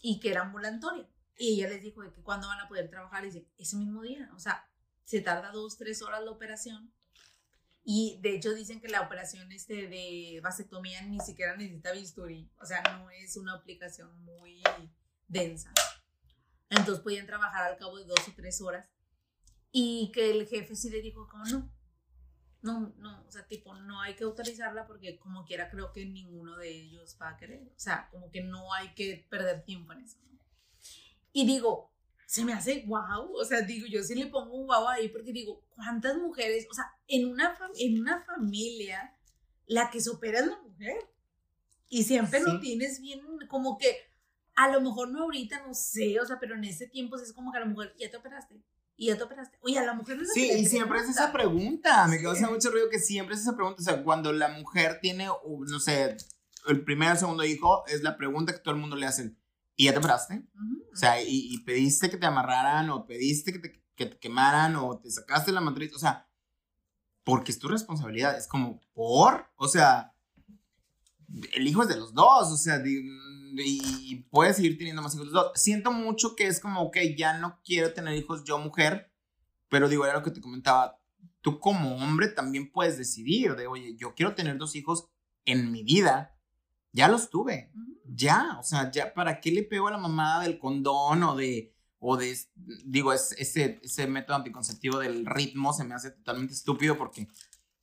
y 0.00 0.20
que 0.20 0.30
era 0.30 0.42
ambulatoria. 0.42 1.06
Y 1.36 1.54
ella 1.54 1.68
les 1.68 1.82
dijo 1.82 2.02
de 2.02 2.12
que 2.12 2.22
cuándo 2.22 2.48
van 2.48 2.60
a 2.60 2.68
poder 2.68 2.88
trabajar, 2.88 3.24
y 3.24 3.26
dice, 3.26 3.46
ese 3.58 3.76
mismo 3.76 4.02
día, 4.02 4.30
o 4.34 4.38
sea, 4.38 4.66
se 5.04 5.20
tarda 5.20 5.50
dos, 5.50 5.76
tres 5.76 6.00
horas 6.02 6.22
la 6.24 6.30
operación 6.30 6.92
y 7.84 8.18
de 8.22 8.34
hecho 8.34 8.54
dicen 8.54 8.80
que 8.80 8.88
la 8.88 9.02
operación 9.02 9.52
este 9.52 9.88
de 9.88 10.40
vasectomía 10.42 11.02
ni 11.02 11.20
siquiera 11.20 11.54
necesita 11.54 11.92
bisturí, 11.92 12.50
o 12.60 12.64
sea, 12.64 12.82
no 12.82 13.10
es 13.10 13.36
una 13.36 13.54
aplicación 13.54 14.24
muy 14.24 14.62
densa. 15.28 15.72
Entonces 16.70 17.02
podían 17.02 17.26
trabajar 17.26 17.70
al 17.70 17.76
cabo 17.76 17.98
de 17.98 18.06
dos 18.06 18.26
o 18.26 18.32
tres 18.34 18.60
horas. 18.62 18.88
Y 19.70 20.12
que 20.12 20.30
el 20.30 20.46
jefe 20.46 20.76
sí 20.76 20.88
le 20.88 21.02
dijo 21.02 21.28
como 21.28 21.44
no, 21.44 21.70
no, 22.62 22.94
no, 22.96 23.24
o 23.26 23.30
sea, 23.30 23.46
tipo, 23.46 23.74
no 23.74 24.00
hay 24.00 24.14
que 24.14 24.24
autorizarla 24.24 24.86
porque 24.86 25.18
como 25.18 25.44
quiera 25.44 25.68
creo 25.68 25.92
que 25.92 26.06
ninguno 26.06 26.56
de 26.56 26.70
ellos 26.70 27.18
va 27.20 27.30
a 27.30 27.36
querer. 27.36 27.62
O 27.76 27.78
sea, 27.78 28.08
como 28.10 28.30
que 28.30 28.42
no 28.42 28.72
hay 28.72 28.94
que 28.94 29.26
perder 29.28 29.64
tiempo 29.64 29.92
en 29.92 30.02
eso. 30.02 30.18
Y 31.32 31.46
digo, 31.46 31.93
se 32.26 32.44
me 32.44 32.52
hace 32.52 32.84
wow, 32.86 33.32
o 33.34 33.44
sea, 33.44 33.60
digo, 33.62 33.86
yo 33.86 34.02
sí 34.02 34.14
le 34.14 34.26
pongo 34.26 34.54
un 34.54 34.66
wow 34.66 34.88
ahí 34.88 35.08
porque 35.08 35.32
digo, 35.32 35.62
¿cuántas 35.74 36.16
mujeres, 36.16 36.66
o 36.70 36.74
sea, 36.74 36.86
en 37.08 37.28
una, 37.28 37.56
en 37.78 38.00
una 38.00 38.20
familia, 38.22 39.14
la 39.66 39.90
que 39.90 40.00
se 40.00 40.10
opera 40.10 40.40
es 40.40 40.46
la 40.46 40.60
mujer? 40.60 40.96
Y 41.88 42.04
siempre 42.04 42.40
lo 42.40 42.60
tienes 42.60 43.00
bien, 43.00 43.20
como 43.48 43.78
que, 43.78 43.96
a 44.56 44.68
lo 44.68 44.80
mejor 44.80 45.10
no 45.10 45.24
ahorita, 45.24 45.66
no 45.66 45.74
sé, 45.74 46.18
o 46.20 46.26
sea, 46.26 46.38
pero 46.40 46.54
en 46.54 46.64
ese 46.64 46.86
tiempo 46.86 47.16
es 47.16 47.32
como 47.32 47.52
que 47.52 47.58
a 47.58 47.60
la 47.60 47.66
mujer, 47.66 47.94
ya 47.98 48.10
te 48.10 48.16
operaste, 48.16 48.62
y 48.96 49.06
ya 49.06 49.16
te 49.16 49.24
operaste. 49.24 49.58
Oye, 49.62 49.78
a 49.78 49.84
la 49.84 49.94
mujer 49.94 50.16
no 50.16 50.24
Sí, 50.24 50.50
y 50.50 50.66
siempre 50.66 51.00
es 51.00 51.08
esa 51.08 51.32
pregunta. 51.32 52.06
Me 52.06 52.22
causa 52.22 52.48
mucho 52.48 52.70
ruido 52.70 52.88
que 52.88 53.00
siempre 53.00 53.34
es 53.34 53.40
esa 53.40 53.56
pregunta. 53.56 53.80
O 53.80 53.84
sea, 53.84 54.04
cuando 54.04 54.32
la 54.32 54.48
mujer 54.48 55.00
tiene, 55.00 55.26
no 55.26 55.80
sé, 55.80 56.16
el 56.68 56.84
primer 56.84 57.12
o 57.12 57.16
segundo 57.16 57.44
hijo, 57.44 57.84
es 57.88 58.02
la 58.02 58.16
pregunta 58.16 58.52
que 58.52 58.60
todo 58.60 58.74
el 58.74 58.80
mundo 58.80 58.96
le 58.96 59.06
hacen. 59.06 59.36
¿Y 59.76 59.86
ya 59.86 59.92
te 59.92 59.98
operaste? 59.98 60.46
O 60.92 60.96
sea, 60.96 61.20
y, 61.22 61.58
pediste 61.64 62.08
que 62.08 62.16
te 62.16 62.26
amarraran, 62.26 62.90
o 62.90 63.06
pediste 63.06 63.52
que 63.52 63.58
te, 63.58 63.84
que 63.96 64.06
te, 64.06 64.18
quemaran, 64.18 64.76
o 64.76 64.98
te 64.98 65.10
sacaste 65.10 65.52
la 65.52 65.60
matriz. 65.60 65.92
O 65.94 65.98
sea, 65.98 66.28
porque 67.24 67.50
es 67.50 67.58
tu 67.58 67.68
responsabilidad. 67.68 68.38
Es 68.38 68.46
como, 68.46 68.80
¿por? 68.92 69.50
O 69.56 69.66
sea, 69.66 70.14
el 71.54 71.66
hijo 71.66 71.82
es 71.82 71.88
de 71.88 71.96
los 71.96 72.14
dos. 72.14 72.52
O 72.52 72.56
sea, 72.56 72.80
y, 72.84 74.14
puedes 74.30 74.56
seguir 74.56 74.78
teniendo 74.78 75.02
más 75.02 75.14
hijos 75.14 75.26
de 75.26 75.32
los 75.32 75.42
dos. 75.44 75.60
Siento 75.60 75.90
mucho 75.90 76.36
que 76.36 76.46
es 76.46 76.60
como, 76.60 76.82
ok, 76.82 76.98
ya 77.16 77.38
no 77.38 77.60
quiero 77.64 77.92
tener 77.92 78.14
hijos 78.14 78.44
yo, 78.44 78.58
mujer. 78.58 79.12
Pero 79.68 79.88
digo, 79.88 80.04
era 80.04 80.14
lo 80.14 80.22
que 80.22 80.30
te 80.30 80.40
comentaba. 80.40 81.00
Tú 81.40 81.58
como 81.58 81.96
hombre 81.96 82.28
también 82.28 82.70
puedes 82.70 82.96
decidir 82.96 83.56
de, 83.56 83.66
oye, 83.66 83.96
yo 83.96 84.14
quiero 84.14 84.34
tener 84.34 84.56
dos 84.56 84.76
hijos 84.76 85.08
en 85.44 85.72
mi 85.72 85.82
vida 85.82 86.33
ya 86.94 87.08
los 87.08 87.28
tuve. 87.28 87.70
Ya, 88.06 88.56
o 88.58 88.62
sea, 88.62 88.90
ya, 88.90 89.12
¿para 89.12 89.40
qué 89.40 89.50
le 89.50 89.64
pego 89.64 89.88
a 89.88 89.90
la 89.90 89.98
mamada 89.98 90.44
del 90.44 90.58
condón 90.58 91.22
o 91.24 91.34
de, 91.36 91.74
o 91.98 92.16
de, 92.16 92.38
digo, 92.84 93.12
ese, 93.12 93.80
ese 93.82 94.06
método 94.06 94.36
anticonceptivo 94.36 94.98
del 94.98 95.26
ritmo 95.26 95.72
se 95.72 95.84
me 95.84 95.94
hace 95.94 96.12
totalmente 96.12 96.54
estúpido 96.54 96.96
porque 96.96 97.28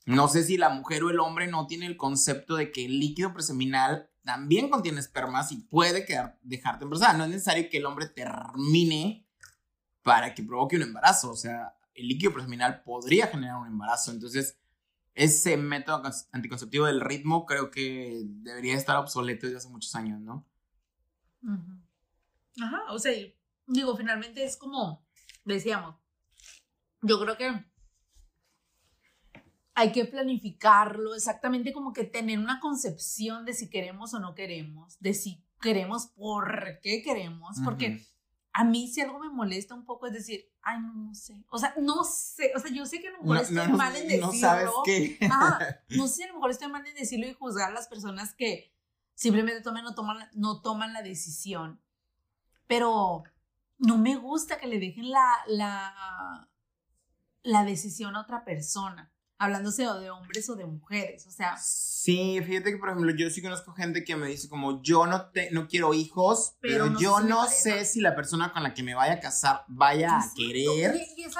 no 0.06 0.28
sé 0.28 0.43
si 0.43 0.58
la 0.58 0.69
mujer 0.69 1.04
o 1.04 1.10
el 1.10 1.19
hombre 1.19 1.47
no 1.47 1.67
tiene 1.67 1.86
el 1.86 1.97
concepto 1.97 2.56
de 2.56 2.71
que 2.71 2.86
el 2.86 3.00
líquido 3.00 3.34
preseminal 3.34 4.10
también 4.24 4.69
contiene 4.69 5.00
espermas 5.00 5.52
y 5.52 5.58
puede 5.58 6.06
quedar, 6.06 6.39
dejarte 6.41 6.86
embarazada. 6.86 7.17
No 7.17 7.24
es 7.26 7.30
necesario 7.32 7.69
que 7.69 7.78
el 7.78 7.86
hombre 7.86 8.08
termine 8.08 9.28
para 10.02 10.34
que 10.34 10.43
provoque 10.43 10.78
un 10.78 10.84
embarazo. 10.84 11.32
O 11.32 11.36
sea, 11.36 11.76
el 11.93 12.08
líquido 12.08 12.34
preseminal 12.34 12.84
podría 12.84 13.28
generar 13.28 13.58
un 13.58 13.67
embarazo. 13.67 14.12
Entonces, 14.12 14.58
ese 15.22 15.56
método 15.56 16.02
anticonceptivo 16.32 16.88
del 16.88 17.00
ritmo 17.00 17.46
creo 17.46 17.70
que 17.70 18.24
debería 18.26 18.76
estar 18.76 18.98
obsoleto 18.98 19.46
desde 19.46 19.60
hace 19.60 19.70
muchos 19.70 19.94
años, 19.94 20.20
¿no? 20.20 20.48
Ajá, 22.60 22.82
o 22.90 22.98
sea, 22.98 23.14
digo, 23.68 23.96
finalmente 23.96 24.44
es 24.44 24.58
como 24.58 25.06
decíamos, 25.46 25.96
yo 27.04 27.20
creo 27.20 27.38
que 27.38 27.66
hay 29.76 29.92
que 29.92 30.06
planificarlo 30.06 31.14
exactamente 31.14 31.72
como 31.72 31.94
que 31.94 32.04
tener 32.04 32.40
una 32.40 32.60
concepción 32.60 33.46
de 33.46 33.54
si 33.54 33.70
queremos 33.70 34.16
o 34.16 34.20
no 34.20 34.34
queremos, 34.34 35.00
de 35.00 35.14
si 35.14 35.46
queremos 35.62 36.08
por 36.08 36.80
qué 36.82 37.04
queremos, 37.04 37.58
porque 37.64 38.04
a 38.54 38.64
mí 38.64 38.88
si 38.88 39.02
algo 39.02 39.20
me 39.20 39.30
molesta 39.30 39.74
un 39.74 39.86
poco 39.86 40.08
es 40.08 40.14
decir, 40.14 40.46
ay, 40.62 40.80
no, 40.82 40.94
no 40.94 41.16
sé. 41.16 41.44
O 41.50 41.58
sea, 41.58 41.74
no 41.80 42.04
sé. 42.04 42.52
O 42.56 42.60
sea, 42.60 42.72
yo 42.72 42.86
sé 42.86 43.00
que 43.00 43.08
a 43.08 43.12
lo 43.12 43.20
mejor 43.20 43.38
estoy 43.38 43.68
mal 43.70 43.96
en 43.96 44.08
decirlo. 44.08 44.28
No 44.28 44.34
sabes 44.34 44.70
qué. 44.84 45.20
no 45.90 46.08
sé, 46.08 46.26
a 46.26 46.28
lo 46.28 46.34
mejor 46.36 46.52
estoy 46.52 46.68
mal 46.70 46.86
en 46.86 46.96
decirlo 46.96 47.28
y 47.28 47.34
juzgar 47.34 47.72
a 47.72 47.74
las 47.74 47.88
personas 47.88 48.34
que 48.36 48.74
simplemente 49.14 49.62
toman, 49.62 49.84
no, 49.84 49.96
toman, 49.96 50.30
no 50.34 50.62
toman 50.62 50.94
la 50.94 51.02
decisión. 51.02 51.82
Pero 52.68 53.24
no 53.78 53.98
me 53.98 54.16
gusta 54.16 54.58
que 54.58 54.68
le 54.68 54.80
dejen 54.80 55.12
la, 55.12 55.38
la, 55.48 56.50
la 57.44 57.64
decisión 57.64 58.16
a 58.16 58.22
otra 58.22 58.44
persona. 58.44 59.11
Hablándose 59.42 59.82
de 59.82 60.12
hombres 60.12 60.48
o 60.52 60.56
de 60.56 60.68
mujeres, 60.68 61.26
o 61.26 61.32
sea. 61.32 61.58
Sí, 61.58 62.40
fíjate 62.46 62.72
que 62.72 62.78
por 62.78 62.90
ejemplo 62.90 63.12
yo 63.16 63.28
sí 63.32 63.42
conozco 63.42 63.74
gente 63.74 64.04
que 64.04 64.16
me 64.16 64.28
dice 64.28 64.48
como 64.48 64.84
yo 64.84 65.08
no 65.08 65.32
te, 65.32 65.50
no 65.50 65.68
quiero 65.68 65.96
hijos, 65.96 66.58
pero, 66.62 66.96
yo 67.00 67.22
no 67.22 67.48
sé 67.48 67.86
si 67.86 68.02
la 68.02 68.16
persona 68.16 68.54
con 68.54 68.62
la 68.62 68.76
que 68.76 68.84
me 68.84 68.94
vaya 68.94 69.14
a 69.14 69.20
casar 69.20 69.66
vaya 69.68 70.16
a 70.16 70.32
querer. 70.36 70.96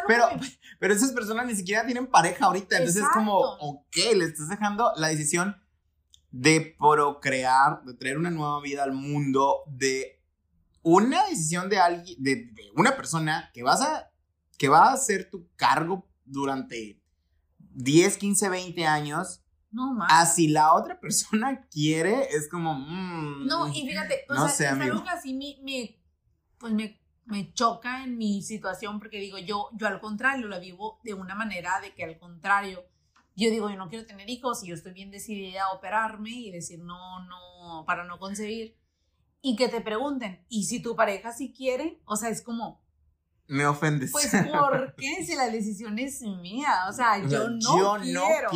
pero, 0.08 0.26
pero 0.80 0.94
esas 0.96 1.12
personas 1.12 1.46
ni 1.46 1.56
siquiera 1.56 1.86
tienen 1.86 2.08
pareja 2.08 2.46
ahorita, 2.46 2.78
entonces 2.78 3.04
es 3.04 3.10
como, 3.14 3.38
ok, 3.38 3.96
le 4.16 4.26
estás 4.26 4.50
dejando 4.50 4.92
la 4.96 5.10
decisión 5.10 5.62
de 6.32 6.76
procrear, 6.80 7.84
de 7.84 7.94
traer 7.94 8.18
una 8.18 8.32
nueva 8.32 8.60
vida 8.62 8.82
al 8.82 8.94
mundo, 8.94 9.58
de 9.68 10.20
una 10.82 11.28
decisión 11.28 11.70
de 11.70 11.78
alguien, 11.78 12.18
de, 12.24 12.36
de 12.36 12.72
una 12.76 12.96
persona 12.96 13.52
que 13.54 13.62
vas 13.62 13.82
a, 13.82 14.10
que 14.58 14.70
va 14.70 14.92
a 14.92 14.98
ser 14.98 15.30
tu 15.30 15.48
cargo 15.56 16.10
durante 16.26 17.01
10, 17.75 18.17
15, 18.17 18.49
20 18.49 18.86
años. 18.86 19.41
No 19.71 19.93
más. 19.93 20.10
Así 20.12 20.47
la 20.47 20.73
otra 20.73 20.99
persona 20.99 21.65
quiere, 21.71 22.27
es 22.36 22.49
como. 22.49 22.73
Mm, 22.73 23.47
no, 23.47 23.67
y 23.67 23.88
fíjate, 23.88 24.25
o 24.29 24.34
no 24.34 24.49
sea, 24.49 24.73
es 24.73 24.81
algo 24.81 25.03
que 25.03 25.10
así 25.10 25.34
me, 25.34 25.97
pues 26.57 26.73
me, 26.73 27.01
me, 27.25 27.53
choca 27.53 28.03
en 28.03 28.17
mi 28.17 28.41
situación, 28.41 28.99
porque 28.99 29.19
digo, 29.19 29.38
yo, 29.38 29.69
yo 29.73 29.88
al 29.88 30.01
contrario, 30.01 30.47
la 30.47 30.60
vivo 30.60 30.99
de 31.03 31.13
una 31.13 31.36
manera 31.36 31.79
de 31.79 31.93
que 31.93 32.03
al 32.03 32.19
contrario, 32.19 32.84
yo 33.36 33.49
digo, 33.49 33.69
yo 33.69 33.77
no 33.77 33.89
quiero 33.89 34.05
tener 34.05 34.29
hijos 34.29 34.62
y 34.63 34.67
yo 34.67 34.75
estoy 34.75 34.91
bien 34.91 35.10
decidida 35.10 35.63
a 35.63 35.73
operarme 35.73 36.31
y 36.31 36.51
decir 36.51 36.79
no, 36.79 37.25
no, 37.25 37.86
para 37.86 38.03
no 38.03 38.19
concebir. 38.19 38.77
Y 39.41 39.55
que 39.55 39.69
te 39.69 39.81
pregunten, 39.81 40.45
¿y 40.49 40.65
si 40.65 40.81
tu 40.81 40.95
pareja 40.95 41.31
sí 41.31 41.53
quiere? 41.55 42.01
O 42.05 42.15
sea, 42.15 42.29
es 42.29 42.41
como, 42.41 42.84
me 43.52 43.66
ofendes. 43.66 44.12
Pues, 44.12 44.32
¿por 44.52 44.96
qué? 44.96 45.26
Si 45.26 45.36
la 45.36 45.50
decisión 45.50 46.00
es 46.00 46.22
mía. 46.22 46.86
O 46.90 46.94
sea, 46.94 47.18
yo, 47.20 47.50
no, 47.50 47.98
quiero, 48.02 48.50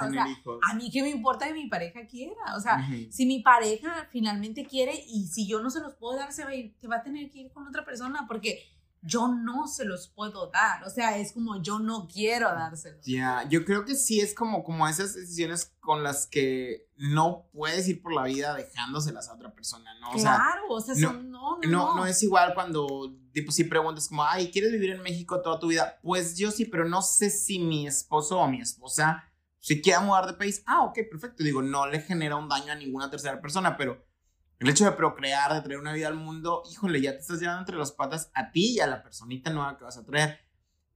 tener 0.00 0.26
hijos. 0.28 0.60
A 0.70 0.74
mí 0.74 0.88
qué 0.90 1.02
me 1.02 1.10
importa 1.10 1.48
que 1.48 1.54
mi 1.54 1.68
pareja 1.68 2.06
quiera. 2.06 2.54
O 2.56 2.60
sea, 2.60 2.86
si 3.10 3.26
mi 3.26 3.42
pareja 3.42 4.08
finalmente 4.10 4.64
quiere 4.64 4.92
y 5.08 5.26
si 5.26 5.48
yo 5.48 5.60
no 5.60 5.68
se 5.68 5.80
los 5.80 5.94
puedo 5.94 6.16
dar, 6.16 6.32
se 6.32 6.44
va, 6.44 6.50
a 6.50 6.54
ir, 6.54 6.74
se 6.80 6.86
va 6.86 6.96
a 6.96 7.02
tener 7.02 7.28
que 7.30 7.40
ir 7.40 7.50
con 7.52 7.66
otra 7.66 7.84
persona 7.84 8.24
porque 8.28 8.62
yo 9.06 9.28
no 9.28 9.68
se 9.68 9.84
los 9.84 10.08
puedo 10.08 10.50
dar. 10.50 10.82
O 10.84 10.90
sea, 10.90 11.16
es 11.16 11.32
como 11.32 11.62
yo 11.62 11.78
no 11.78 12.08
quiero 12.12 12.48
dárselos. 12.48 13.04
Ya, 13.06 13.48
yo 13.48 13.64
creo 13.64 13.84
que 13.84 13.94
sí 13.94 14.20
es 14.20 14.34
como, 14.34 14.64
como 14.64 14.86
esas 14.88 15.14
decisiones 15.14 15.74
con 15.80 16.02
las 16.02 16.26
que 16.26 16.88
no 16.96 17.48
puedes 17.52 17.86
ir 17.88 18.02
por 18.02 18.12
la 18.12 18.24
vida 18.24 18.54
dejándoselas 18.54 19.28
a 19.28 19.34
otra 19.34 19.54
persona, 19.54 19.92
¿no? 20.00 20.10
O 20.10 20.14
claro, 20.14 20.62
o 20.68 20.80
sea, 20.80 20.94
no, 20.94 21.08
son, 21.08 21.30
no, 21.30 21.58
no, 21.62 21.68
no, 21.68 21.96
no. 21.96 22.06
es 22.06 22.22
igual 22.22 22.54
cuando, 22.54 23.14
tipo, 23.32 23.52
si 23.52 23.64
preguntas 23.64 24.08
como, 24.08 24.24
ay, 24.24 24.50
¿quieres 24.50 24.72
vivir 24.72 24.90
en 24.90 25.02
México 25.02 25.40
toda 25.40 25.58
tu 25.58 25.68
vida? 25.68 25.98
Pues 26.02 26.36
yo 26.36 26.50
sí, 26.50 26.64
pero 26.64 26.88
no 26.88 27.02
sé 27.02 27.30
si 27.30 27.58
mi 27.58 27.86
esposo 27.86 28.38
o 28.38 28.48
mi 28.48 28.60
esposa 28.60 29.24
si 29.66 29.82
quiere 29.82 29.98
mudar 29.98 30.28
de 30.28 30.34
país. 30.34 30.62
Ah, 30.64 30.84
ok, 30.84 30.96
perfecto. 31.10 31.42
Digo, 31.42 31.60
no 31.60 31.88
le 31.88 32.00
genera 32.00 32.36
un 32.36 32.48
daño 32.48 32.70
a 32.70 32.76
ninguna 32.76 33.10
tercera 33.10 33.40
persona, 33.40 33.76
pero 33.76 34.05
el 34.58 34.68
hecho 34.68 34.84
de 34.84 34.92
procrear, 34.92 35.52
de 35.52 35.60
traer 35.60 35.78
una 35.78 35.92
vida 35.92 36.08
al 36.08 36.14
mundo, 36.14 36.62
híjole, 36.70 37.00
ya 37.00 37.12
te 37.12 37.18
estás 37.18 37.40
llevando 37.40 37.60
entre 37.60 37.76
las 37.76 37.92
patas 37.92 38.30
a 38.34 38.50
ti 38.50 38.74
y 38.76 38.80
a 38.80 38.86
la 38.86 39.02
personita 39.02 39.50
nueva 39.50 39.76
que 39.76 39.84
vas 39.84 39.98
a 39.98 40.04
traer. 40.04 40.40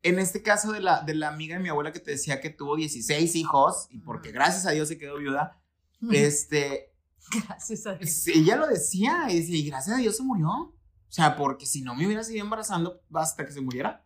En 0.03 0.19
este 0.19 0.43
caso 0.43 0.73
de 0.73 0.81
la, 0.81 1.03
de 1.03 1.15
la 1.15 1.29
amiga 1.29 1.57
de 1.57 1.63
mi 1.63 1.69
abuela 1.69 1.93
que 1.93 2.01
te 2.01 2.13
decía 2.13 2.41
que 2.41 2.49
tuvo 2.49 2.77
16 2.77 3.37
hijos 3.37 3.87
y 3.91 3.99
porque 3.99 4.33
gracias 4.33 4.67
a 4.67 4.71
Dios 4.71 4.89
se 4.89 4.99
quedó 4.99 5.19
viuda, 5.19 5.61
este... 6.11 6.87
Gracias 7.47 7.87
a 7.87 7.95
Dios. 7.95 8.27
Ella 8.29 8.57
lo 8.57 8.67
decía 8.67 9.27
y 9.29 9.39
decía, 9.39 9.57
y 9.57 9.69
gracias 9.69 9.95
a 9.95 10.01
Dios 10.01 10.17
se 10.17 10.23
murió. 10.25 10.49
O 10.49 11.13
sea, 11.13 11.37
porque 11.37 11.67
si 11.67 11.83
no 11.83 11.95
me 11.95 12.07
hubiera 12.07 12.25
seguido 12.25 12.45
embarazando 12.45 13.03
hasta 13.13 13.45
que 13.45 13.53
se 13.53 13.61
muriera. 13.61 14.05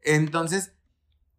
Entonces, 0.00 0.72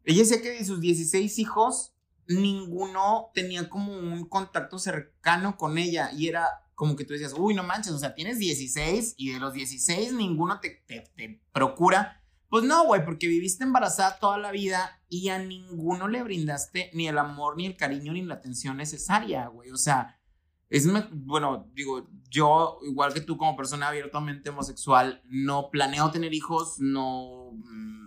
ella 0.03 0.19
decía 0.19 0.41
que 0.41 0.51
de 0.51 0.63
sus 0.63 0.79
16 0.79 1.39
hijos, 1.39 1.95
ninguno 2.27 3.31
tenía 3.33 3.67
como 3.69 3.97
un 3.97 4.29
contacto 4.29 4.77
cercano 4.77 5.57
con 5.57 5.77
ella 5.77 6.11
y 6.13 6.27
era 6.27 6.47
como 6.79 6.95
que 6.95 7.03
tú 7.03 7.11
decías, 7.11 7.33
uy, 7.37 7.53
no 7.53 7.61
manches, 7.61 7.91
o 7.91 7.99
sea, 7.99 8.15
tienes 8.15 8.39
16 8.39 9.15
y 9.17 9.33
de 9.33 9.39
los 9.41 9.51
16 9.51 10.13
ninguno 10.13 10.61
te, 10.61 10.81
te, 10.87 11.43
procura. 11.51 12.23
Pues 12.47 12.63
no, 12.63 12.85
güey, 12.85 13.03
porque 13.03 13.27
viviste 13.27 13.65
embarazada 13.65 14.17
toda 14.17 14.37
la 14.37 14.53
vida 14.53 15.03
y 15.09 15.27
a 15.27 15.39
ninguno 15.39 16.07
le 16.07 16.23
brindaste 16.23 16.89
ni 16.93 17.09
el 17.09 17.17
amor, 17.17 17.57
ni 17.57 17.65
el 17.65 17.75
cariño, 17.75 18.13
ni 18.13 18.21
la 18.21 18.35
atención 18.35 18.77
necesaria, 18.77 19.47
güey. 19.47 19.71
O 19.71 19.75
sea, 19.75 20.21
es, 20.69 20.87
bueno, 21.11 21.69
digo, 21.73 22.07
yo, 22.29 22.79
igual 22.83 23.13
que 23.13 23.19
tú 23.19 23.35
como 23.37 23.57
persona 23.57 23.89
abiertamente 23.89 24.49
homosexual, 24.49 25.21
no 25.25 25.71
planeo 25.71 26.11
tener 26.11 26.33
hijos, 26.33 26.79
no, 26.79 27.51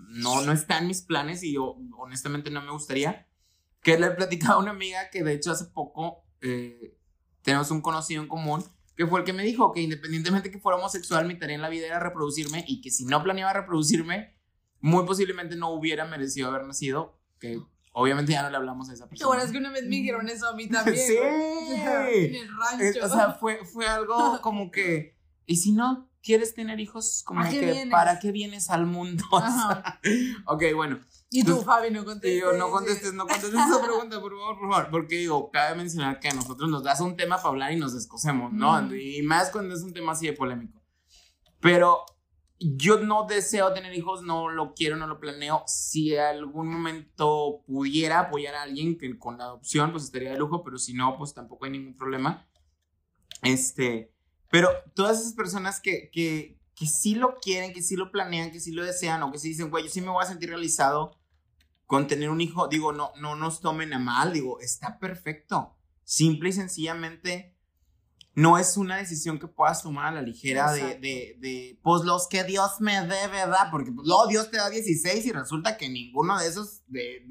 no, 0.08 0.40
no 0.40 0.50
está 0.50 0.78
en 0.78 0.86
mis 0.86 1.02
planes 1.02 1.42
y 1.42 1.52
yo 1.52 1.76
honestamente 1.98 2.48
no 2.50 2.62
me 2.62 2.72
gustaría. 2.72 3.28
Que 3.82 3.98
le 3.98 4.06
he 4.06 4.10
platicado 4.12 4.54
a 4.54 4.62
una 4.62 4.70
amiga 4.70 5.10
que 5.10 5.22
de 5.22 5.34
hecho 5.34 5.52
hace 5.52 5.66
poco 5.66 6.24
eh, 6.40 6.96
tenemos 7.42 7.70
un 7.70 7.80
conocido 7.80 8.22
en 8.22 8.28
común 8.28 8.64
que 8.96 9.06
fue 9.06 9.20
el 9.20 9.24
que 9.24 9.32
me 9.32 9.42
dijo 9.42 9.72
que 9.72 9.80
independientemente 9.80 10.50
que 10.50 10.58
fuera 10.58 10.78
homosexual, 10.78 11.26
mi 11.26 11.38
tarea 11.38 11.56
en 11.56 11.62
la 11.62 11.68
vida 11.68 11.86
era 11.86 11.98
reproducirme 11.98 12.64
y 12.66 12.80
que 12.80 12.90
si 12.90 13.04
no 13.04 13.22
planeaba 13.22 13.52
reproducirme, 13.52 14.36
muy 14.80 15.06
posiblemente 15.06 15.56
no 15.56 15.70
hubiera 15.70 16.04
merecido 16.04 16.48
haber 16.48 16.66
nacido, 16.66 17.18
que 17.38 17.60
obviamente 17.92 18.32
ya 18.32 18.42
no 18.42 18.50
le 18.50 18.56
hablamos 18.56 18.90
a 18.90 18.92
esa 18.92 19.08
persona. 19.08 19.26
Ahora 19.26 19.44
es 19.44 19.52
que 19.52 19.58
una 19.58 19.70
vez 19.70 19.84
me 19.84 19.96
dijeron 19.96 20.28
eso 20.28 20.48
a 20.48 20.54
mí 20.54 20.68
también. 20.70 20.96
sí. 20.96 21.16
En 21.16 22.34
el 22.34 22.48
rancho. 22.48 23.04
o 23.04 23.08
sea, 23.08 23.32
fue, 23.32 23.64
fue 23.64 23.86
algo 23.86 24.40
como 24.42 24.70
que, 24.70 25.16
¿y 25.46 25.56
si 25.56 25.72
no 25.72 26.10
quieres 26.22 26.54
tener 26.54 26.78
hijos? 26.80 27.22
Como 27.24 27.48
que, 27.48 27.88
¿para 27.90 28.18
qué 28.18 28.30
vienes 28.30 28.70
al 28.70 28.86
mundo? 28.86 29.24
ok, 30.46 30.64
bueno. 30.74 31.00
Y 31.34 31.44
tú, 31.44 31.62
Fabi, 31.62 31.90
no 31.90 32.04
contestes. 32.04 32.40
Yo, 32.42 32.52
no 32.52 32.70
contestes, 32.70 33.14
no 33.14 33.26
contestes 33.26 33.54
esa 33.54 33.82
pregunta, 33.82 34.20
por 34.20 34.32
favor, 34.32 34.58
por 34.58 34.70
favor. 34.70 34.90
Porque 34.90 35.16
digo, 35.16 35.50
cabe 35.50 35.74
mencionar 35.74 36.20
que 36.20 36.28
a 36.28 36.34
nosotros 36.34 36.68
nos 36.68 36.82
das 36.82 37.00
un 37.00 37.16
tema 37.16 37.36
para 37.36 37.48
hablar 37.48 37.72
y 37.72 37.76
nos 37.76 37.94
descosemos, 37.94 38.52
¿no? 38.52 38.80
Mm. 38.82 38.94
Y 38.94 39.22
más 39.22 39.48
cuando 39.48 39.74
es 39.74 39.80
un 39.80 39.94
tema 39.94 40.12
así 40.12 40.26
de 40.26 40.34
polémico. 40.34 40.82
Pero 41.58 42.04
yo 42.58 42.98
no 43.00 43.24
deseo 43.26 43.72
tener 43.72 43.94
hijos, 43.94 44.22
no 44.22 44.50
lo 44.50 44.74
quiero, 44.74 44.96
no 44.96 45.06
lo 45.06 45.20
planeo. 45.20 45.64
Si 45.66 46.14
algún 46.14 46.68
momento 46.68 47.62
pudiera 47.66 48.20
apoyar 48.20 48.54
a 48.54 48.62
alguien 48.62 48.98
que 48.98 49.18
con 49.18 49.38
la 49.38 49.44
adopción, 49.44 49.90
pues 49.90 50.04
estaría 50.04 50.32
de 50.32 50.38
lujo, 50.38 50.62
pero 50.62 50.76
si 50.76 50.92
no, 50.92 51.16
pues 51.16 51.32
tampoco 51.32 51.64
hay 51.64 51.70
ningún 51.70 51.96
problema. 51.96 52.46
Este, 53.40 54.12
pero 54.50 54.68
todas 54.94 55.18
esas 55.18 55.32
personas 55.32 55.80
que, 55.80 56.10
que, 56.12 56.60
que 56.74 56.86
sí 56.86 57.14
lo 57.14 57.36
quieren, 57.36 57.72
que 57.72 57.80
sí 57.80 57.96
lo 57.96 58.12
planean, 58.12 58.50
que 58.50 58.60
sí 58.60 58.72
lo 58.72 58.84
desean, 58.84 59.22
o 59.22 59.32
que 59.32 59.38
sí 59.38 59.48
dicen, 59.48 59.70
güey, 59.70 59.84
yo 59.84 59.90
sí 59.90 60.02
me 60.02 60.10
voy 60.10 60.22
a 60.22 60.28
sentir 60.28 60.50
realizado 60.50 61.21
con 61.92 62.06
tener 62.06 62.30
un 62.30 62.40
hijo, 62.40 62.68
digo, 62.68 62.90
no, 62.94 63.12
no 63.20 63.36
nos 63.36 63.60
tomen 63.60 63.92
a 63.92 63.98
mal, 63.98 64.32
digo, 64.32 64.58
está 64.60 64.98
perfecto. 64.98 65.76
Simple 66.04 66.48
y 66.48 66.52
sencillamente 66.54 67.54
no 68.34 68.56
es 68.56 68.78
una 68.78 68.96
decisión 68.96 69.38
que 69.38 69.46
puedas 69.46 69.82
tomar 69.82 70.06
a 70.06 70.12
la 70.12 70.22
ligera 70.22 70.72
de, 70.72 70.98
de, 70.98 71.36
de, 71.38 71.78
pues 71.82 72.02
los 72.04 72.28
que 72.28 72.44
Dios 72.44 72.80
me 72.80 72.98
dé, 73.02 73.28
¿verdad? 73.28 73.68
Porque 73.70 73.92
pues, 73.92 74.08
luego 74.08 74.26
Dios 74.26 74.50
te 74.50 74.56
da 74.56 74.70
16 74.70 75.26
y 75.26 75.32
resulta 75.32 75.76
que 75.76 75.90
ninguno 75.90 76.38
de 76.38 76.48
esos, 76.48 76.80
de, 76.86 77.26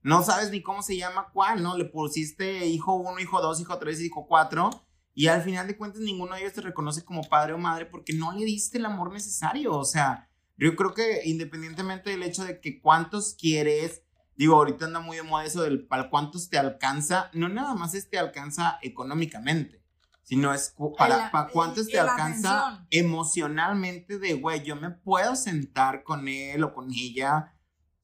no 0.00 0.22
sabes 0.22 0.50
ni 0.52 0.62
cómo 0.62 0.80
se 0.80 0.96
llama 0.96 1.28
cuál, 1.34 1.62
¿no? 1.62 1.76
Le 1.76 1.84
pusiste 1.84 2.64
hijo 2.64 2.94
1, 2.94 3.20
hijo 3.20 3.42
2, 3.42 3.60
hijo 3.60 3.78
3, 3.78 4.00
hijo 4.00 4.26
4 4.26 4.70
y 5.12 5.26
al 5.26 5.42
final 5.42 5.66
de 5.66 5.76
cuentas 5.76 6.00
ninguno 6.00 6.34
de 6.34 6.40
ellos 6.40 6.54
te 6.54 6.62
reconoce 6.62 7.04
como 7.04 7.24
padre 7.24 7.52
o 7.52 7.58
madre 7.58 7.84
porque 7.84 8.14
no 8.14 8.32
le 8.32 8.46
diste 8.46 8.78
el 8.78 8.86
amor 8.86 9.12
necesario, 9.12 9.76
o 9.76 9.84
sea, 9.84 10.27
yo 10.58 10.74
creo 10.74 10.92
que 10.92 11.22
independientemente 11.24 12.10
del 12.10 12.22
hecho 12.22 12.44
de 12.44 12.60
que 12.60 12.80
cuántos 12.80 13.34
quieres, 13.34 14.02
digo, 14.36 14.56
ahorita 14.56 14.86
anda 14.86 15.00
muy 15.00 15.16
de 15.16 15.22
moda 15.22 15.44
eso 15.44 15.62
del 15.62 15.86
para 15.86 16.10
cuántos 16.10 16.50
te 16.50 16.58
alcanza, 16.58 17.30
no 17.32 17.48
nada 17.48 17.74
más 17.74 17.94
es 17.94 18.10
te 18.10 18.18
alcanza 18.18 18.78
económicamente, 18.82 19.82
sino 20.24 20.52
es 20.52 20.74
para, 20.96 21.30
para 21.30 21.48
cuántos 21.50 21.86
te 21.86 21.98
alcanza 21.98 22.86
emocionalmente 22.90 24.18
de, 24.18 24.34
güey, 24.34 24.62
yo 24.62 24.76
me 24.76 24.90
puedo 24.90 25.36
sentar 25.36 26.02
con 26.02 26.26
él 26.28 26.64
o 26.64 26.74
con 26.74 26.92
ella 26.92 27.54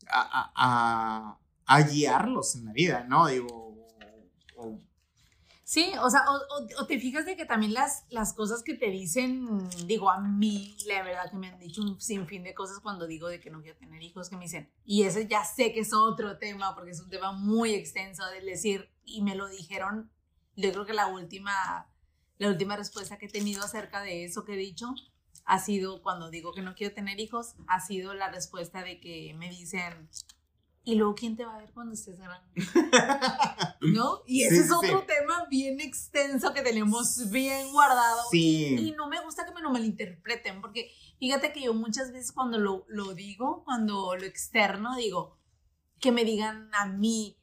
a, 0.09 0.53
a, 0.55 1.38
a, 1.67 1.83
guiarlos 1.83 2.55
en 2.55 2.67
la 2.67 2.73
vida, 2.73 3.05
¿no? 3.09 3.27
Digo, 3.27 3.63
Sí, 5.75 5.91
o 6.01 6.09
sea, 6.09 6.21
o, 6.79 6.87
te 6.87 7.01
fijas 7.01 7.27
de 7.27 7.35
que 7.35 7.47
también 7.47 7.75
las, 7.75 8.05
las 8.09 8.33
cosas 8.33 8.63
que 8.63 8.75
te 8.75 8.91
dicen, 8.91 9.69
digo, 9.89 10.09
a 10.09 10.21
mí, 10.21 10.77
la 10.87 11.03
verdad 11.03 11.29
que 11.29 11.37
me 11.37 11.49
han 11.49 11.59
dicho 11.59 11.83
un 11.83 12.01
sinfín 12.01 12.44
de 12.44 12.55
cosas 12.55 12.79
cuando 12.79 13.09
digo 13.09 13.27
de 13.27 13.40
que 13.40 13.51
no 13.51 13.61
quiero 13.61 13.77
tener 13.77 14.01
hijos, 14.01 14.29
que 14.29 14.37
me 14.37 14.44
dicen, 14.44 14.71
y 14.85 15.03
ese 15.03 15.27
ya 15.27 15.42
sé 15.42 15.73
que 15.73 15.81
es 15.81 15.92
otro 15.92 16.38
tema, 16.38 16.77
porque 16.77 16.92
es 16.92 17.01
un 17.01 17.11
tema 17.11 17.33
muy 17.33 17.75
extenso 17.75 18.25
de 18.27 18.40
decir, 18.42 18.88
y 19.05 19.23
me 19.23 19.35
lo 19.35 19.48
dijeron, 19.48 20.13
yo 20.55 20.71
creo 20.71 20.87
que 20.87 20.92
la 20.92 21.09
última, 21.09 21.90
la 22.38 22.51
última 22.51 22.77
respuesta 22.77 23.19
que 23.19 23.27
he 23.27 23.29
tenido 23.29 23.65
acerca 23.65 24.01
de 24.01 24.25
eso 24.25 24.44
que 24.44 24.55
he 24.55 24.57
dicho 24.57 24.94
ha 25.44 25.59
sido, 25.59 26.03
cuando 26.03 26.31
digo 26.31 26.53
que 26.53 26.63
no 26.63 26.77
quiero 26.77 26.94
tener 26.94 27.19
hijos, 27.19 27.57
ha 27.67 27.81
sido 27.81 28.15
la 28.15 28.31
respuesta 28.31 28.85
de 28.85 29.01
que 29.01 29.35
me 29.37 29.51
dicen, 29.51 30.09
y 30.85 30.97
luego, 30.97 31.15
¿quién 31.15 31.37
te 31.37 31.45
va 31.45 31.55
a 31.55 31.59
ver 31.59 31.71
cuando 31.73 31.95
estés 31.95 32.19
grande? 32.19 32.49
¿No? 33.81 34.21
Y 34.27 34.43
ese 34.43 34.61
es 34.61 34.73
otro 34.73 35.05
tema 35.05 35.47
bien 35.51 35.81
extenso 35.81 36.53
que 36.53 36.63
tenemos 36.63 37.31
bien 37.31 37.73
guardado. 37.73 38.23
Sí. 38.31 38.77
Y 38.79 38.93
no 38.93 39.09
me 39.09 39.21
gusta 39.21 39.47
que 39.47 39.53
me 39.53 39.63
lo 39.63 39.71
malinterpreten, 39.71 40.61
porque 40.61 40.91
fíjate 41.19 41.53
que 41.53 41.63
yo 41.63 41.75
muchas 41.75 42.13
veces 42.13 42.33
cuando 42.33 42.59
lo, 42.59 42.85
lo 42.89 43.15
digo, 43.15 43.63
cuando 43.65 44.15
lo 44.17 44.25
externo, 44.25 44.97
digo, 44.97 45.39
que 46.01 46.13
me 46.13 46.25
digan 46.25 46.69
a 46.73 46.87
mí, 46.87 47.39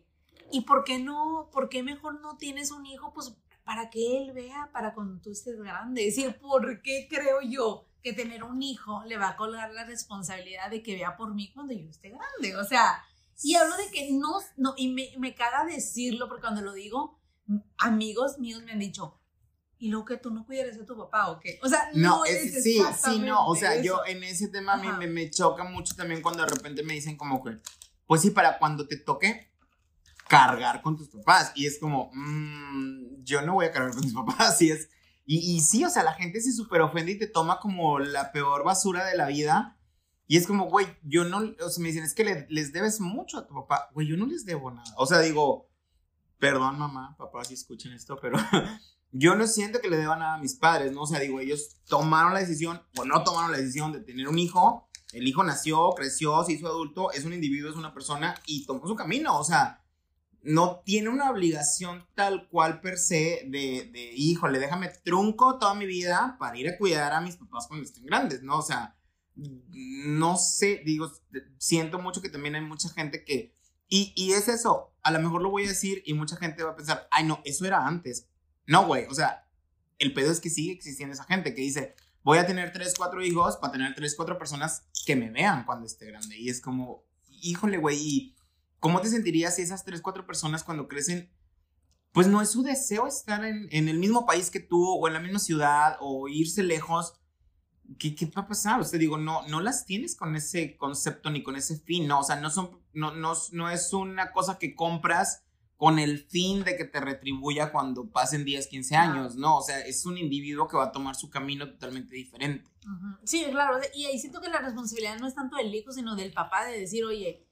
¿Y 0.51 0.61
por 0.61 0.83
qué 0.83 0.99
no, 0.99 1.49
por 1.51 1.69
qué 1.69 1.81
mejor 1.81 2.19
no 2.19 2.37
tienes 2.37 2.71
un 2.71 2.85
hijo? 2.85 3.13
Pues 3.13 3.33
para 3.63 3.89
que 3.89 4.17
él 4.17 4.33
vea 4.33 4.69
para 4.73 4.93
cuando 4.93 5.21
tú 5.21 5.31
estés 5.31 5.59
grande. 5.61 6.07
Es 6.07 6.15
decir, 6.15 6.37
¿por 6.39 6.81
qué 6.81 7.07
creo 7.09 7.41
yo 7.41 7.87
que 8.03 8.13
tener 8.13 8.43
un 8.43 8.61
hijo 8.61 9.03
le 9.05 9.17
va 9.17 9.29
a 9.29 9.37
colgar 9.37 9.71
la 9.71 9.85
responsabilidad 9.85 10.69
de 10.69 10.83
que 10.83 10.95
vea 10.95 11.15
por 11.15 11.33
mí 11.33 11.51
cuando 11.53 11.73
yo 11.73 11.87
esté 11.87 12.09
grande? 12.09 12.57
O 12.57 12.65
sea, 12.65 13.03
y 13.41 13.55
hablo 13.55 13.75
de 13.77 13.89
que 13.91 14.11
no, 14.11 14.39
no 14.57 14.73
y 14.77 14.93
me, 14.93 15.09
me 15.17 15.35
caga 15.35 15.65
decirlo 15.65 16.27
porque 16.27 16.41
cuando 16.41 16.61
lo 16.61 16.73
digo, 16.73 17.19
amigos 17.77 18.39
míos 18.39 18.61
me 18.63 18.71
han 18.71 18.79
dicho, 18.79 19.21
y 19.81 19.89
luego 19.89 20.05
que 20.05 20.17
tú 20.17 20.29
no 20.29 20.45
cuidares 20.45 20.79
a 20.79 20.85
tu 20.85 20.95
papá 20.95 21.31
o 21.31 21.39
qué. 21.39 21.59
O 21.63 21.67
sea, 21.67 21.89
no, 21.95 22.23
es, 22.23 22.63
sí, 22.63 22.79
sí, 23.03 23.19
no. 23.19 23.47
O 23.47 23.55
sea, 23.55 23.81
yo 23.81 24.05
en 24.05 24.23
ese 24.23 24.47
tema 24.49 24.73
a 24.73 24.77
mí 24.77 24.87
me, 24.99 25.07
me, 25.07 25.31
choca 25.31 25.63
mucho 25.63 25.95
también 25.95 26.21
cuando 26.21 26.43
de 26.43 26.49
repente 26.49 26.83
me 26.83 26.93
dicen 26.93 27.17
como 27.17 27.43
que, 27.43 27.57
pues 28.05 28.21
sí, 28.21 28.29
para 28.29 28.59
cuando 28.59 28.87
te 28.87 28.97
toque 28.97 29.51
cargar 30.27 30.83
con 30.83 30.95
tus 30.95 31.09
papás. 31.09 31.51
Y 31.55 31.65
es 31.65 31.79
como, 31.79 32.11
mmm, 32.13 33.23
yo 33.23 33.41
no 33.41 33.55
voy 33.55 33.65
a 33.65 33.71
cargar 33.71 33.91
con 33.91 34.01
mis 34.01 34.13
papás. 34.13 34.61
Y 34.61 34.69
es, 34.69 34.87
y, 35.25 35.55
y 35.55 35.61
sí, 35.61 35.83
o 35.83 35.89
sea, 35.89 36.03
la 36.03 36.13
gente 36.13 36.41
se 36.41 36.53
súper 36.53 36.81
ofende 36.81 37.13
y 37.13 37.17
te 37.17 37.25
toma 37.25 37.59
como 37.59 37.97
la 37.97 38.31
peor 38.31 38.63
basura 38.63 39.03
de 39.05 39.17
la 39.17 39.25
vida. 39.25 39.79
Y 40.31 40.37
es 40.37 40.47
como, 40.47 40.69
güey, 40.69 40.87
yo 41.03 41.25
no, 41.25 41.39
o 41.39 41.69
sea, 41.69 41.83
me 41.83 41.89
dicen, 41.89 42.05
es 42.05 42.13
que 42.13 42.47
les 42.47 42.71
debes 42.71 43.01
mucho 43.01 43.37
a 43.37 43.45
tu 43.45 43.53
papá. 43.53 43.89
Güey, 43.93 44.07
yo 44.07 44.15
no 44.15 44.25
les 44.25 44.45
debo 44.45 44.71
nada. 44.71 44.89
O 44.95 45.05
sea, 45.05 45.19
digo, 45.19 45.69
perdón 46.39 46.79
mamá, 46.79 47.17
papá, 47.17 47.43
si 47.43 47.55
escuchan 47.55 47.91
esto, 47.91 48.17
pero 48.21 48.37
yo 49.11 49.35
no 49.35 49.45
siento 49.45 49.81
que 49.81 49.89
le 49.89 49.97
deba 49.97 50.15
nada 50.15 50.35
a 50.35 50.37
mis 50.37 50.55
padres, 50.55 50.93
¿no? 50.93 51.01
O 51.01 51.05
sea, 51.05 51.19
digo, 51.19 51.41
ellos 51.41 51.75
tomaron 51.85 52.33
la 52.33 52.39
decisión, 52.39 52.81
o 52.97 53.03
no 53.03 53.25
tomaron 53.25 53.51
la 53.51 53.57
decisión 53.57 53.91
de 53.91 53.99
tener 53.99 54.29
un 54.29 54.39
hijo, 54.39 54.89
el 55.11 55.27
hijo 55.27 55.43
nació, 55.43 55.89
creció, 55.97 56.41
se 56.45 56.53
hizo 56.53 56.67
adulto, 56.67 57.11
es 57.11 57.25
un 57.25 57.33
individuo, 57.33 57.69
es 57.69 57.75
una 57.75 57.93
persona 57.93 58.33
y 58.45 58.65
tomó 58.65 58.87
su 58.87 58.95
camino, 58.95 59.37
o 59.37 59.43
sea, 59.43 59.83
no 60.43 60.79
tiene 60.85 61.09
una 61.09 61.29
obligación 61.29 62.07
tal 62.15 62.47
cual 62.47 62.79
per 62.79 62.97
se 62.97 63.43
de, 63.49 63.89
de, 63.91 64.13
híjole, 64.15 64.59
déjame 64.59 64.87
trunco 65.03 65.59
toda 65.59 65.73
mi 65.73 65.85
vida 65.85 66.37
para 66.39 66.57
ir 66.57 66.69
a 66.69 66.77
cuidar 66.77 67.11
a 67.11 67.19
mis 67.19 67.35
papás 67.35 67.67
cuando 67.67 67.85
estén 67.85 68.05
grandes, 68.05 68.41
¿no? 68.43 68.59
O 68.59 68.61
sea, 68.61 68.95
no 69.35 70.37
sé, 70.37 70.81
digo, 70.85 71.11
siento 71.57 71.99
mucho 71.99 72.21
que 72.21 72.29
también 72.29 72.55
hay 72.55 72.61
mucha 72.61 72.89
gente 72.89 73.23
que, 73.23 73.55
y, 73.87 74.13
y 74.15 74.33
es 74.33 74.47
eso, 74.47 74.93
a 75.01 75.11
lo 75.11 75.19
mejor 75.19 75.41
lo 75.41 75.49
voy 75.49 75.65
a 75.65 75.69
decir 75.69 76.03
y 76.05 76.13
mucha 76.13 76.37
gente 76.37 76.63
va 76.63 76.71
a 76.71 76.75
pensar, 76.75 77.07
ay 77.11 77.25
no, 77.25 77.41
eso 77.45 77.65
era 77.65 77.87
antes, 77.87 78.27
no, 78.65 78.85
güey, 78.85 79.05
o 79.05 79.13
sea, 79.13 79.47
el 79.99 80.13
pedo 80.13 80.31
es 80.31 80.39
que 80.39 80.49
sigue 80.49 80.73
existiendo 80.73 81.13
esa 81.13 81.25
gente 81.25 81.53
que 81.53 81.61
dice, 81.61 81.95
voy 82.23 82.37
a 82.37 82.45
tener 82.47 82.71
tres, 82.71 82.93
cuatro 82.97 83.23
hijos 83.23 83.57
para 83.57 83.73
tener 83.73 83.93
tres, 83.95 84.15
cuatro 84.15 84.37
personas 84.37 84.83
que 85.05 85.15
me 85.15 85.29
vean 85.29 85.65
cuando 85.65 85.85
esté 85.85 86.07
grande. 86.07 86.37
Y 86.37 86.49
es 86.49 86.61
como, 86.61 87.03
híjole, 87.29 87.77
güey, 87.77 87.97
¿y 87.99 88.35
cómo 88.79 89.01
te 89.01 89.09
sentirías 89.09 89.55
si 89.55 89.61
esas 89.61 89.83
tres, 89.83 90.01
cuatro 90.01 90.25
personas 90.25 90.63
cuando 90.63 90.87
crecen, 90.87 91.31
pues 92.11 92.27
no 92.27 92.41
es 92.41 92.49
su 92.49 92.63
deseo 92.63 93.07
estar 93.07 93.45
en, 93.45 93.67
en 93.71 93.89
el 93.89 93.97
mismo 93.97 94.25
país 94.25 94.49
que 94.49 94.59
tú 94.59 94.83
o 94.83 95.07
en 95.07 95.13
la 95.13 95.19
misma 95.19 95.39
ciudad 95.39 95.97
o 95.99 96.27
irse 96.27 96.63
lejos? 96.63 97.13
¿Qué, 97.97 98.15
¿Qué, 98.15 98.25
va 98.25 98.43
a 98.43 98.47
pasar? 98.47 98.79
O 98.79 98.83
sea, 98.83 98.97
digo, 98.97 99.17
no, 99.17 99.45
no 99.47 99.59
las 99.59 99.85
tienes 99.85 100.15
con 100.15 100.35
ese 100.35 100.77
concepto 100.77 101.29
ni 101.29 101.43
con 101.43 101.55
ese 101.55 101.77
fin, 101.77 102.07
¿no? 102.07 102.19
O 102.19 102.23
sea, 102.23 102.37
no, 102.37 102.49
son, 102.49 102.79
no, 102.93 103.13
no, 103.13 103.33
no 103.51 103.69
es 103.69 103.93
una 103.93 104.31
cosa 104.31 104.57
que 104.57 104.75
compras 104.75 105.43
con 105.81 105.97
el 105.97 106.19
fin 106.19 106.63
de 106.63 106.77
que 106.77 106.85
te 106.85 106.99
retribuya 106.99 107.71
cuando 107.71 108.07
pasen 108.07 108.45
10, 108.45 108.67
15 108.67 108.95
años, 108.95 109.35
¿no? 109.35 109.57
O 109.57 109.61
sea, 109.63 109.79
es 109.79 110.05
un 110.05 110.15
individuo 110.15 110.67
que 110.67 110.77
va 110.77 110.85
a 110.85 110.91
tomar 110.91 111.15
su 111.15 111.31
camino 111.31 111.67
totalmente 111.67 112.15
diferente. 112.15 112.69
Sí, 113.23 113.43
claro, 113.49 113.79
y 113.95 114.05
ahí 114.05 114.19
siento 114.19 114.41
que 114.41 114.49
la 114.49 114.59
responsabilidad 114.59 115.17
no 115.17 115.27
es 115.27 115.33
tanto 115.33 115.57
del 115.57 115.73
hijo, 115.73 115.91
sino 115.91 116.15
del 116.15 116.33
papá 116.33 116.65
de 116.65 116.79
decir, 116.79 117.03
oye, 117.03 117.47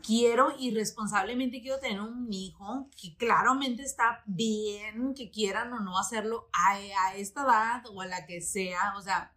quiero 0.00 0.54
irresponsablemente 0.58 1.60
quiero 1.60 1.80
tener 1.80 2.00
un 2.00 2.32
hijo 2.32 2.88
que 3.00 3.16
claramente 3.16 3.82
está 3.82 4.22
bien 4.26 5.14
que 5.14 5.30
quieran 5.30 5.72
o 5.72 5.80
no 5.80 5.98
hacerlo 5.98 6.48
a, 6.52 6.74
a 7.06 7.16
esta 7.16 7.42
edad 7.42 7.82
o 7.92 8.00
a 8.00 8.06
la 8.06 8.26
que 8.26 8.42
sea, 8.42 8.94
o 8.96 9.02
sea, 9.02 9.32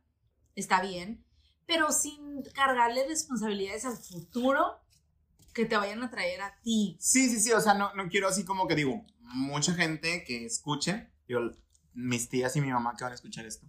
está 0.56 0.82
bien, 0.82 1.24
pero 1.66 1.92
sin 1.92 2.44
cargarle 2.54 3.08
responsabilidades 3.08 3.86
al 3.86 3.98
futuro 3.98 4.82
que 5.54 5.66
te 5.66 5.78
vayan 5.78 6.04
a 6.04 6.10
traer 6.10 6.42
a 6.42 6.60
ti. 6.62 6.98
Sí, 7.00 7.30
sí, 7.30 7.40
sí, 7.40 7.52
o 7.52 7.62
sea, 7.62 7.74
no, 7.74 7.94
no 7.94 8.10
quiero 8.10 8.28
así 8.28 8.44
como 8.44 8.68
que 8.68 8.76
digo, 8.76 9.06
mucha 9.22 9.74
gente 9.74 10.24
que 10.26 10.46
escuche, 10.46 11.10
yo, 11.28 11.40
mis 11.94 12.30
tías 12.30 12.56
y 12.56 12.62
mi 12.62 12.72
mamá 12.72 12.96
que 12.98 13.04
van 13.04 13.14
a 13.14 13.16
escuchar 13.16 13.46
esto, 13.46 13.66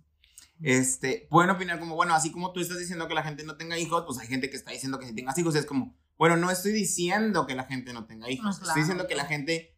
este, 0.61 1.26
pueden 1.30 1.51
opinar 1.51 1.78
como, 1.78 1.95
bueno, 1.95 2.14
así 2.14 2.32
como 2.32 2.53
tú 2.53 2.61
estás 2.61 2.78
diciendo 2.78 3.07
que 3.09 3.14
la 3.14 3.22
gente 3.22 3.45
no 3.45 3.57
tenga 3.57 3.78
hijos, 3.78 4.05
pues 4.07 4.18
hay 4.18 4.26
gente 4.26 4.51
que 4.51 4.57
está 4.57 4.72
diciendo 4.72 4.99
que 4.99 5.07
si 5.07 5.14
tengas 5.14 5.37
hijos 5.39 5.55
es 5.55 5.66
como, 5.66 5.95
bueno, 6.18 6.37
no 6.37 6.51
estoy 6.51 6.72
diciendo 6.72 7.47
que 7.47 7.55
la 7.55 7.64
gente 7.64 7.93
no 7.93 8.07
tenga 8.07 8.30
hijos, 8.30 8.61
estoy 8.61 8.80
diciendo 8.80 9.07
que 9.07 9.14
la 9.14 9.26
gente 9.26 9.76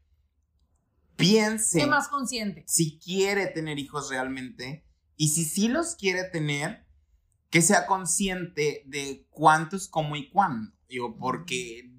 piense. 1.17 1.81
Sé 1.81 1.87
más 1.87 2.09
consciente. 2.09 2.65
Si 2.67 2.99
quiere 2.99 3.47
tener 3.49 3.79
hijos 3.79 4.09
realmente 4.09 4.87
y 5.17 5.31
si 5.31 5.45
sí 5.45 5.69
los 5.69 5.97
quiere 5.97 6.25
tener, 6.25 6.87
que 7.51 7.63
sea 7.63 7.87
consciente 7.87 8.83
de 8.87 9.27
cuántos, 9.31 9.89
cómo 9.89 10.17
y 10.17 10.29
cuándo. 10.31 10.73
Digo, 10.89 11.17
porque 11.17 11.91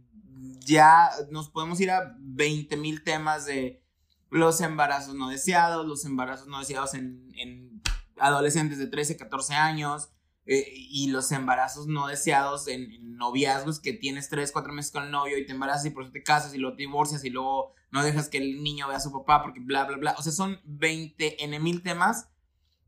ya 0.59 1.09
nos 1.31 1.49
podemos 1.49 1.79
ir 1.79 1.91
a 1.91 2.15
20 2.19 2.77
mil 2.77 3.03
temas 3.03 3.45
de 3.45 3.83
los 4.29 4.61
embarazos 4.61 5.15
no 5.15 5.29
deseados, 5.29 5.85
los 5.85 6.05
embarazos 6.05 6.47
no 6.47 6.59
deseados 6.59 6.93
en, 6.93 7.81
adolescentes 8.17 8.77
de 8.77 8.87
13, 8.87 9.17
14 9.17 9.55
años 9.55 10.09
eh, 10.45 10.65
y 10.73 11.09
los 11.09 11.31
embarazos 11.31 11.87
no 11.87 12.07
deseados 12.07 12.67
en, 12.67 13.17
noviazgos 13.17 13.79
que 13.79 13.93
tienes 13.93 14.29
3, 14.29 14.51
4 14.51 14.73
meses 14.73 14.91
con 14.91 15.03
el 15.03 15.11
novio 15.11 15.37
y 15.37 15.45
te 15.45 15.51
embarazas 15.51 15.85
y 15.85 15.89
por 15.89 16.03
eso 16.03 16.11
te 16.11 16.23
casas 16.23 16.53
y 16.53 16.57
luego 16.57 16.75
te 16.75 16.83
divorcias 16.83 17.23
y 17.25 17.29
luego 17.29 17.73
no 17.91 18.03
dejas 18.03 18.29
que 18.29 18.37
el 18.37 18.63
niño 18.63 18.87
vea 18.87 18.97
a 18.97 19.01
su 19.01 19.11
papá 19.11 19.41
porque 19.41 19.59
bla, 19.59 19.85
bla, 19.85 19.97
bla. 19.97 20.15
O 20.17 20.21
sea, 20.21 20.31
son 20.31 20.59
20 20.65 21.43
N 21.43 21.59
mil 21.59 21.81
temas 21.81 22.29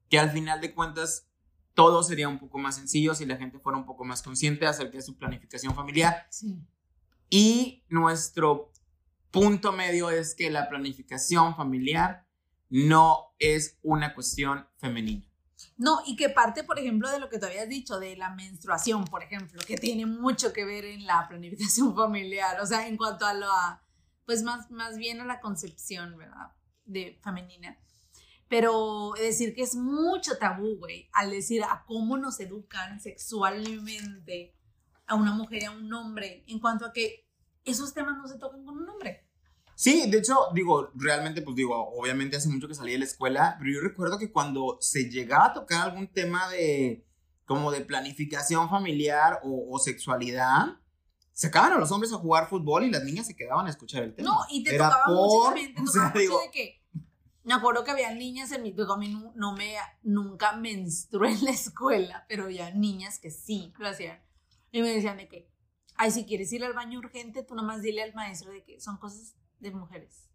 que 0.09 0.19
al 0.19 0.31
final 0.31 0.61
de 0.61 0.73
cuentas 0.73 1.30
todo 1.73 2.03
sería 2.03 2.27
un 2.27 2.39
poco 2.39 2.57
más 2.57 2.75
sencillo 2.75 3.15
si 3.15 3.25
la 3.25 3.37
gente 3.37 3.59
fuera 3.59 3.77
un 3.77 3.85
poco 3.85 4.03
más 4.03 4.21
consciente 4.21 4.65
acerca 4.65 4.97
de 4.97 5.01
su 5.01 5.17
planificación 5.17 5.73
familiar. 5.73 6.27
Sí. 6.29 6.57
Y 7.29 7.83
nuestro 7.89 8.71
punto 9.31 9.71
medio 9.71 10.09
es 10.09 10.35
que 10.35 10.51
la 10.51 10.69
planificación 10.69 11.55
familiar 11.55 12.27
no 12.69 13.33
es 13.39 13.77
una 13.81 14.13
cuestión 14.13 14.67
femenina. 14.77 15.25
No, 15.77 15.99
y 16.05 16.15
que 16.15 16.29
parte, 16.29 16.63
por 16.63 16.79
ejemplo, 16.79 17.09
de 17.09 17.19
lo 17.19 17.29
que 17.29 17.39
tú 17.39 17.45
habías 17.45 17.69
dicho, 17.69 17.99
de 17.99 18.15
la 18.15 18.29
menstruación, 18.31 19.05
por 19.05 19.23
ejemplo, 19.23 19.61
que 19.65 19.77
tiene 19.77 20.05
mucho 20.05 20.53
que 20.53 20.65
ver 20.65 20.85
en 20.85 21.05
la 21.05 21.27
planificación 21.27 21.95
familiar, 21.95 22.59
o 22.61 22.65
sea, 22.65 22.87
en 22.87 22.97
cuanto 22.97 23.25
a 23.25 23.33
la, 23.33 23.81
pues 24.25 24.43
más, 24.43 24.69
más 24.71 24.97
bien 24.97 25.21
a 25.21 25.25
la 25.25 25.39
concepción, 25.39 26.17
¿verdad? 26.17 26.51
De 26.85 27.19
femenina. 27.23 27.77
Pero 28.51 29.13
decir 29.17 29.55
que 29.55 29.61
es 29.61 29.75
mucho 29.75 30.37
tabú, 30.37 30.75
güey, 30.77 31.09
al 31.13 31.31
decir 31.31 31.63
a 31.63 31.85
cómo 31.87 32.17
nos 32.17 32.37
educan 32.41 32.99
sexualmente 32.99 34.53
a 35.07 35.15
una 35.15 35.31
mujer 35.31 35.61
y 35.61 35.65
a 35.67 35.71
un 35.71 35.93
hombre 35.93 36.43
en 36.47 36.59
cuanto 36.59 36.85
a 36.85 36.91
que 36.91 37.29
esos 37.63 37.93
temas 37.93 38.17
no 38.17 38.27
se 38.27 38.37
tocan 38.37 38.65
con 38.65 38.77
un 38.77 38.89
hombre. 38.89 39.25
Sí, 39.73 40.11
de 40.11 40.17
hecho, 40.17 40.35
digo, 40.53 40.91
realmente, 40.95 41.41
pues 41.41 41.55
digo, 41.55 41.93
obviamente 41.97 42.35
hace 42.35 42.49
mucho 42.49 42.67
que 42.67 42.75
salí 42.75 42.91
de 42.91 42.97
la 42.97 43.05
escuela, 43.05 43.55
pero 43.57 43.71
yo 43.71 43.79
recuerdo 43.79 44.19
que 44.19 44.33
cuando 44.33 44.77
se 44.81 45.09
llegaba 45.09 45.45
a 45.45 45.53
tocar 45.53 45.89
algún 45.89 46.11
tema 46.11 46.49
de, 46.49 47.07
como 47.45 47.71
de 47.71 47.79
planificación 47.79 48.69
familiar 48.69 49.39
o, 49.45 49.79
sexualidad, 49.79 50.77
se 51.31 51.47
acaban 51.47 51.71
a 51.71 51.77
los 51.77 51.89
hombres 51.93 52.11
a 52.11 52.17
jugar 52.17 52.49
fútbol 52.49 52.83
y 52.83 52.91
las 52.91 53.05
niñas 53.05 53.27
se 53.27 53.35
quedaban 53.37 53.67
a 53.67 53.69
escuchar 53.69 54.03
el 54.03 54.13
tema. 54.13 54.29
No, 54.29 54.39
y 54.49 54.61
te 54.61 54.73
tocaba 54.73 55.05
mucho 55.07 55.45
también, 55.45 55.73
te 55.73 55.83
tocaba 55.85 56.09
mucho 56.09 56.39
de 56.39 56.51
que, 56.51 56.80
me 57.43 57.53
acuerdo 57.53 57.83
que 57.83 57.91
había 57.91 58.13
niñas 58.13 58.51
en 58.51 58.63
mi, 58.63 58.75
a 58.77 58.97
mí 58.97 59.31
no, 59.35 59.53
me, 59.53 59.75
nunca 60.03 60.53
menstrué 60.53 61.31
en 61.31 61.45
la 61.45 61.51
escuela, 61.51 62.25
pero 62.29 62.45
había 62.45 62.71
niñas 62.71 63.19
que 63.19 63.31
sí 63.31 63.73
lo 63.79 63.87
hacían. 63.87 64.21
Y 64.71 64.81
me 64.81 64.93
decían 64.93 65.17
de 65.17 65.27
que, 65.27 65.49
ay, 65.95 66.11
si 66.11 66.25
quieres 66.25 66.51
ir 66.53 66.63
al 66.63 66.73
baño 66.73 66.99
urgente, 66.99 67.43
tú 67.43 67.55
nomás 67.55 67.81
dile 67.81 68.03
al 68.03 68.13
maestro 68.13 68.51
de 68.51 68.63
que 68.63 68.79
son 68.79 68.97
cosas 68.97 69.35
de 69.59 69.71
mujeres. 69.71 70.29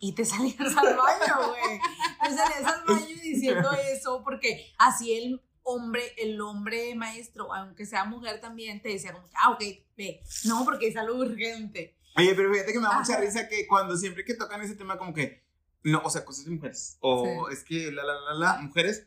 Y 0.00 0.12
te 0.12 0.24
salías 0.26 0.76
al 0.76 0.96
baño, 0.96 1.48
güey. 1.48 1.80
Te 2.22 2.36
salías 2.36 2.64
al 2.64 2.84
baño 2.84 3.16
diciendo 3.22 3.70
eso, 3.92 4.22
porque 4.22 4.72
así 4.78 5.14
el 5.14 5.42
hombre, 5.62 6.14
el 6.18 6.40
hombre 6.40 6.94
maestro, 6.94 7.52
aunque 7.52 7.84
sea 7.84 8.04
mujer 8.04 8.40
también, 8.40 8.80
te 8.80 8.90
decía 8.90 9.12
como, 9.12 9.26
ah, 9.42 9.50
ok, 9.50 9.62
ve. 9.96 10.22
No, 10.44 10.64
porque 10.64 10.88
es 10.88 10.96
algo 10.96 11.18
urgente. 11.18 11.96
Oye, 12.16 12.34
pero 12.34 12.52
fíjate 12.52 12.72
que 12.72 12.78
me 12.78 12.86
da 12.86 12.98
mucha 12.98 13.18
risa 13.18 13.48
que 13.48 13.66
cuando 13.66 13.96
siempre 13.96 14.24
que 14.24 14.34
tocan 14.34 14.60
ese 14.62 14.74
tema, 14.74 14.98
como 14.98 15.12
que, 15.14 15.47
no, 15.82 16.02
o 16.04 16.10
sea, 16.10 16.24
cosas 16.24 16.44
de 16.44 16.50
mujeres. 16.50 16.98
O 17.00 17.48
es 17.50 17.64
que, 17.64 17.92
la, 17.92 18.04
la, 18.04 18.14
la, 18.14 18.34
la, 18.34 18.60
mujeres 18.60 19.06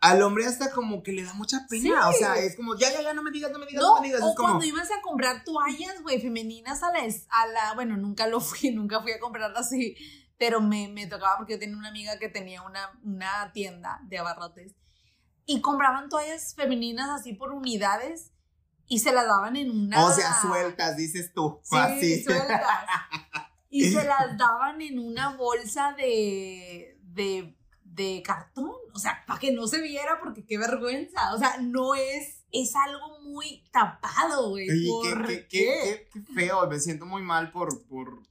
al 0.00 0.22
hombre 0.22 0.46
hasta 0.46 0.70
como 0.72 1.02
que 1.02 1.12
le 1.12 1.24
da 1.24 1.34
mucha 1.34 1.66
pena. 1.68 2.08
O 2.08 2.12
sea, 2.12 2.36
es 2.38 2.56
como, 2.56 2.76
ya, 2.76 2.90
ya, 2.92 3.02
ya, 3.02 3.14
no 3.14 3.22
me 3.22 3.30
digas, 3.30 3.52
no 3.52 3.58
me 3.58 3.66
digas, 3.66 3.82
no, 3.82 4.00
me 4.00 4.06
digas. 4.06 4.22
O 4.22 4.34
cuando 4.34 4.64
ibas 4.64 4.90
a 4.90 5.00
comprar 5.02 5.44
toallas, 5.44 6.02
güey, 6.02 6.20
femeninas 6.20 6.82
a 6.82 6.90
la, 6.92 7.00
a 7.00 7.46
la, 7.46 7.74
bueno, 7.74 7.96
nunca 7.96 8.26
lo 8.26 8.40
fui, 8.40 8.70
nunca 8.74 9.02
fui 9.02 9.12
a 9.12 9.20
comprarlas 9.20 9.66
así, 9.66 9.96
pero 10.38 10.60
me, 10.60 10.88
me 10.88 11.06
tocaba 11.06 11.36
porque 11.36 11.54
yo 11.54 11.58
tenía 11.58 11.76
una 11.76 11.88
amiga 11.88 12.18
que 12.18 12.28
tenía 12.28 12.62
una, 12.62 12.98
una 13.04 13.52
tienda 13.52 14.00
de 14.04 14.18
abarrotes 14.18 14.74
y 15.44 15.60
compraban 15.60 16.08
toallas 16.08 16.54
femeninas 16.54 17.10
así 17.10 17.34
por 17.34 17.52
unidades 17.52 18.32
y 18.86 19.00
se 19.00 19.12
las 19.12 19.26
daban 19.26 19.56
en 19.56 19.70
una. 19.70 20.04
O 20.06 20.12
sea, 20.12 20.40
sueltas, 20.40 20.96
dices 20.96 21.32
tú. 21.34 21.60
Sí, 21.62 22.22
sueltas. 22.22 22.62
y 23.70 23.84
se 23.84 24.04
las 24.04 24.36
daban 24.36 24.82
en 24.82 24.98
una 24.98 25.36
bolsa 25.36 25.94
de, 25.96 26.98
de, 27.02 27.56
de 27.84 28.22
cartón. 28.24 28.72
O 28.92 28.98
sea, 28.98 29.22
para 29.26 29.38
que 29.38 29.52
no 29.52 29.68
se 29.68 29.80
viera, 29.80 30.18
porque 30.20 30.44
qué 30.44 30.58
vergüenza. 30.58 31.32
O 31.34 31.38
sea, 31.38 31.58
no 31.60 31.94
es, 31.94 32.44
es 32.50 32.74
algo 32.74 33.20
muy 33.20 33.62
tapado, 33.72 34.50
güey. 34.50 34.68
¿Por 34.88 35.26
qué, 35.26 35.46
qué? 35.46 36.08
Qué, 36.12 36.20
feo. 36.34 36.68
Me 36.68 36.80
siento 36.80 37.06
muy 37.06 37.22
mal 37.22 37.52
por, 37.52 37.86
por. 37.86 38.22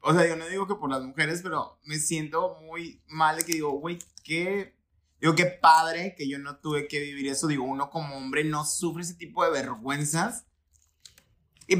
O 0.00 0.14
sea, 0.14 0.26
yo 0.26 0.36
no 0.36 0.48
digo 0.48 0.66
que 0.66 0.76
por 0.76 0.88
las 0.88 1.02
mujeres, 1.02 1.42
pero 1.42 1.78
me 1.84 1.98
siento 1.98 2.56
muy 2.62 3.02
mal 3.08 3.36
de 3.36 3.44
que 3.44 3.52
digo, 3.52 3.72
güey, 3.72 3.98
qué. 4.24 4.74
Digo, 5.20 5.34
qué 5.34 5.46
padre 5.46 6.14
que 6.16 6.28
yo 6.28 6.38
no 6.38 6.60
tuve 6.60 6.88
que 6.88 7.00
vivir 7.00 7.28
eso. 7.28 7.46
Digo, 7.46 7.64
uno 7.64 7.90
como 7.90 8.16
hombre 8.16 8.44
no 8.44 8.64
sufre 8.64 9.02
ese 9.02 9.14
tipo 9.14 9.44
de 9.44 9.50
vergüenzas. 9.50 10.46
y, 11.66 11.76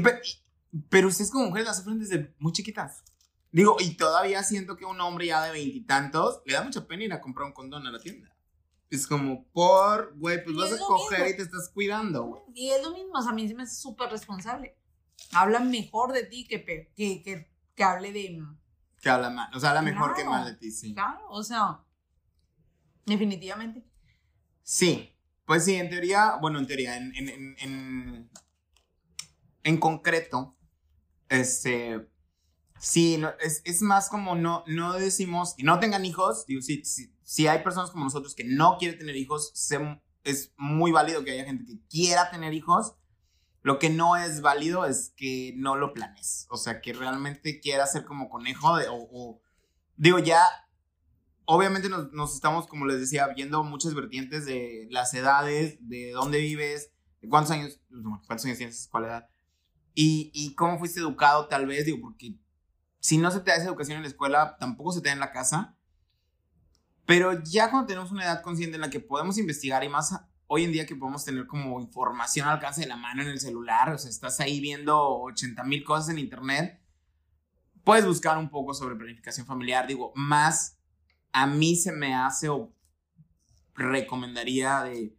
pero 0.89 1.07
ustedes 1.07 1.31
como 1.31 1.45
mujeres 1.45 1.67
la 1.67 1.73
sufren 1.73 1.99
desde 1.99 2.35
muy 2.39 2.51
chiquitas. 2.51 3.03
Digo, 3.51 3.77
y 3.79 3.95
todavía 3.95 4.43
siento 4.43 4.77
que 4.77 4.85
un 4.85 5.01
hombre 5.01 5.27
ya 5.27 5.43
de 5.43 5.51
veintitantos 5.51 6.41
le 6.45 6.53
da 6.53 6.63
mucha 6.63 6.85
pena 6.85 7.03
ir 7.03 7.13
a 7.13 7.21
comprar 7.21 7.47
un 7.47 7.53
condón 7.53 7.87
a 7.87 7.91
la 7.91 7.99
tienda. 7.99 8.35
Es 8.91 9.07
como, 9.07 9.45
por, 9.51 10.15
güey, 10.17 10.43
pues 10.43 10.55
vas 10.55 10.73
a 10.73 10.77
coger 10.77 11.29
y 11.29 11.35
te 11.35 11.43
estás 11.43 11.69
cuidando, 11.73 12.23
güey. 12.23 12.41
Y 12.53 12.69
es 12.69 12.83
lo 12.83 12.91
mismo, 12.91 13.13
o 13.13 13.21
sea, 13.21 13.31
a 13.31 13.35
mí 13.35 13.47
se 13.47 13.53
me 13.55 13.63
hace 13.63 13.75
súper 13.75 14.09
responsable. 14.09 14.77
Habla 15.31 15.59
mejor 15.59 16.11
de 16.11 16.23
ti 16.23 16.47
que, 16.47 16.63
que, 16.63 16.91
que, 16.95 17.51
que 17.75 17.83
hable 17.83 18.11
de... 18.11 18.43
Que 19.01 19.09
habla 19.09 19.29
mal, 19.29 19.49
o 19.55 19.59
sea, 19.59 19.69
habla 19.69 19.81
mejor 19.81 20.13
que 20.13 20.23
mal 20.23 20.45
de 20.45 20.55
ti, 20.55 20.71
sí. 20.71 20.93
Claro, 20.93 21.21
o 21.29 21.41
sea, 21.41 21.83
definitivamente. 23.05 23.83
Sí, 24.61 25.15
pues 25.45 25.65
sí, 25.65 25.75
en 25.75 25.89
teoría, 25.89 26.37
bueno, 26.41 26.59
en 26.59 26.67
teoría, 26.67 26.97
en, 26.97 27.15
en, 27.15 27.55
en, 27.59 28.29
en 29.63 29.77
concreto, 29.79 30.57
este, 31.29 32.07
sí, 32.79 33.17
no, 33.17 33.31
es, 33.39 33.81
más 33.81 34.09
como 34.09 34.35
no, 34.35 34.63
no 34.67 34.93
decimos, 34.93 35.55
y 35.57 35.63
no 35.63 35.79
tengan 35.79 36.05
hijos, 36.05 36.45
digo, 36.47 36.61
si, 36.61 36.83
si, 37.23 37.47
hay 37.47 37.63
personas 37.63 37.91
como 37.91 38.05
nosotros 38.05 38.35
que 38.35 38.43
no 38.43 38.77
quieren 38.77 38.97
tener 38.97 39.15
hijos, 39.15 39.53
es 40.23 40.53
muy 40.57 40.91
válido 40.91 41.23
que 41.23 41.31
haya 41.31 41.45
gente 41.45 41.65
que 41.65 41.79
quiera 41.87 42.29
tener 42.31 42.53
hijos, 42.53 42.95
lo 43.61 43.77
que 43.77 43.89
no 43.89 44.15
es 44.15 44.41
válido 44.41 44.85
es 44.85 45.13
que 45.15 45.53
no 45.55 45.75
lo 45.75 45.93
planes, 45.93 46.47
o 46.49 46.57
sea, 46.57 46.81
que 46.81 46.93
realmente 46.93 47.59
quiera 47.59 47.85
ser 47.85 48.05
como 48.05 48.29
conejo, 48.29 48.77
de, 48.77 48.87
o, 48.89 49.41
digo, 49.95 50.19
ya, 50.19 50.43
obviamente 51.45 51.89
nos, 51.89 52.11
nos 52.11 52.33
estamos, 52.33 52.67
como 52.67 52.85
les 52.85 52.99
decía, 52.99 53.27
viendo 53.35 53.63
muchas 53.63 53.93
vertientes 53.93 54.45
de 54.45 54.87
las 54.89 55.13
edades, 55.13 55.77
de 55.81 56.11
dónde 56.11 56.39
vives, 56.39 56.91
de 57.21 57.27
cuántos 57.27 57.51
años, 57.51 57.79
cuántos 58.25 58.45
años 58.45 58.57
tienes, 58.57 58.87
cuál 58.89 59.05
edad, 59.05 59.29
y, 60.01 60.55
cómo 60.55 60.79
fuiste 60.79 61.01
educado 61.01 61.47
tal 61.47 61.65
vez, 61.65 61.85
digo, 61.85 61.99
porque 61.99 62.35
si 62.99 63.17
no 63.17 63.31
se 63.31 63.41
te 63.41 63.51
da 63.51 63.57
esa 63.57 63.67
educación 63.67 63.97
en 63.97 64.03
la 64.03 64.07
escuela, 64.07 64.55
tampoco 64.57 64.93
se 64.93 65.01
te 65.01 65.09
da 65.09 65.13
en 65.13 65.19
la 65.19 65.33
casa. 65.33 65.77
Pero 67.05 67.43
ya 67.43 67.69
cuando 67.69 67.87
tenemos 67.87 68.11
una 68.11 68.23
edad 68.23 68.41
consciente 68.41 68.75
en 68.75 68.81
la 68.81 68.89
que 68.89 69.01
podemos 69.01 69.37
investigar 69.37 69.83
y 69.83 69.89
más 69.89 70.17
hoy 70.47 70.63
en 70.63 70.71
día 70.71 70.85
que 70.85 70.95
podemos 70.95 71.25
tener 71.25 71.47
como 71.47 71.81
información 71.81 72.47
al 72.47 72.55
alcance 72.55 72.81
de 72.81 72.87
la 72.87 72.95
mano 72.95 73.23
en 73.23 73.27
el 73.27 73.39
celular, 73.39 73.89
o 73.93 73.97
sea, 73.97 74.09
estás 74.09 74.39
ahí 74.39 74.61
viendo 74.61 75.19
80 75.21 75.63
mil 75.65 75.83
cosas 75.83 76.09
en 76.09 76.19
internet, 76.19 76.81
puedes 77.83 78.05
buscar 78.05 78.37
un 78.37 78.49
poco 78.49 78.73
sobre 78.73 78.95
planificación 78.95 79.45
familiar. 79.45 79.85
Digo, 79.85 80.13
más 80.15 80.77
a 81.33 81.45
mí 81.45 81.75
se 81.75 81.91
me 81.91 82.15
hace 82.15 82.47
o 82.47 82.73
recomendaría 83.73 84.83
de, 84.83 85.17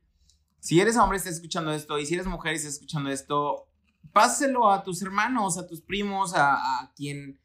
si 0.58 0.80
eres 0.80 0.96
hombre 0.96 1.16
y 1.16 1.18
estás 1.18 1.34
escuchando 1.34 1.70
esto, 1.72 1.98
y 1.98 2.06
si 2.06 2.14
eres 2.14 2.26
mujer 2.26 2.54
y 2.54 2.56
estás 2.56 2.74
escuchando 2.74 3.10
esto, 3.10 3.69
páselo 4.12 4.70
a 4.70 4.82
tus 4.82 5.02
hermanos, 5.02 5.58
a 5.58 5.66
tus 5.66 5.80
primos, 5.80 6.32
a, 6.34 6.92
quien 6.96 7.40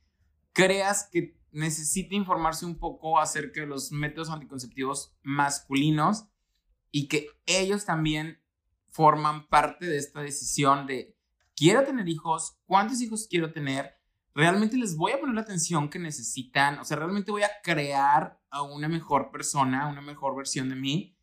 creas 0.53 1.09
que 1.11 1.37
necesite 1.51 2.15
informarse 2.15 2.65
un 2.65 2.77
poco 2.77 3.19
acerca 3.19 3.61
de 3.61 3.67
los 3.67 3.91
métodos 3.91 4.29
anticonceptivos 4.29 5.15
masculinos 5.23 6.25
y 6.91 7.07
que 7.07 7.27
ellos 7.45 7.85
también 7.85 8.41
forman 8.89 9.47
parte 9.47 9.85
de 9.85 9.97
esta 9.97 10.21
decisión 10.21 10.87
de 10.87 11.15
quiero 11.55 11.83
tener 11.83 12.07
hijos, 12.07 12.57
cuántos 12.65 13.01
hijos 13.01 13.27
quiero 13.29 13.51
tener, 13.51 13.95
realmente 14.33 14.77
les 14.77 14.95
voy 14.95 15.13
a 15.13 15.19
poner 15.19 15.35
la 15.35 15.41
atención 15.41 15.89
que 15.89 15.99
necesitan, 15.99 16.79
o 16.79 16.85
sea, 16.85 16.97
realmente 16.97 17.31
voy 17.31 17.43
a 17.43 17.51
crear 17.63 18.39
a 18.49 18.61
una 18.61 18.87
mejor 18.87 19.31
persona, 19.31 19.87
una 19.87 20.01
mejor 20.01 20.35
versión 20.35 20.69
de 20.69 20.75
mí 20.75 21.14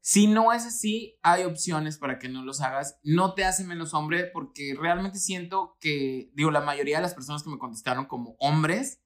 si 0.00 0.26
no 0.26 0.52
es 0.52 0.64
así, 0.64 1.18
hay 1.22 1.44
opciones 1.44 1.98
para 1.98 2.18
que 2.18 2.28
no 2.28 2.44
los 2.44 2.60
hagas. 2.60 2.98
No 3.02 3.34
te 3.34 3.44
hace 3.44 3.64
menos 3.64 3.94
hombre 3.94 4.24
porque 4.32 4.74
realmente 4.78 5.18
siento 5.18 5.76
que, 5.80 6.30
digo, 6.34 6.50
la 6.50 6.60
mayoría 6.60 6.96
de 6.96 7.02
las 7.02 7.14
personas 7.14 7.42
que 7.42 7.50
me 7.50 7.58
contestaron 7.58 8.06
como 8.06 8.36
hombres, 8.38 9.02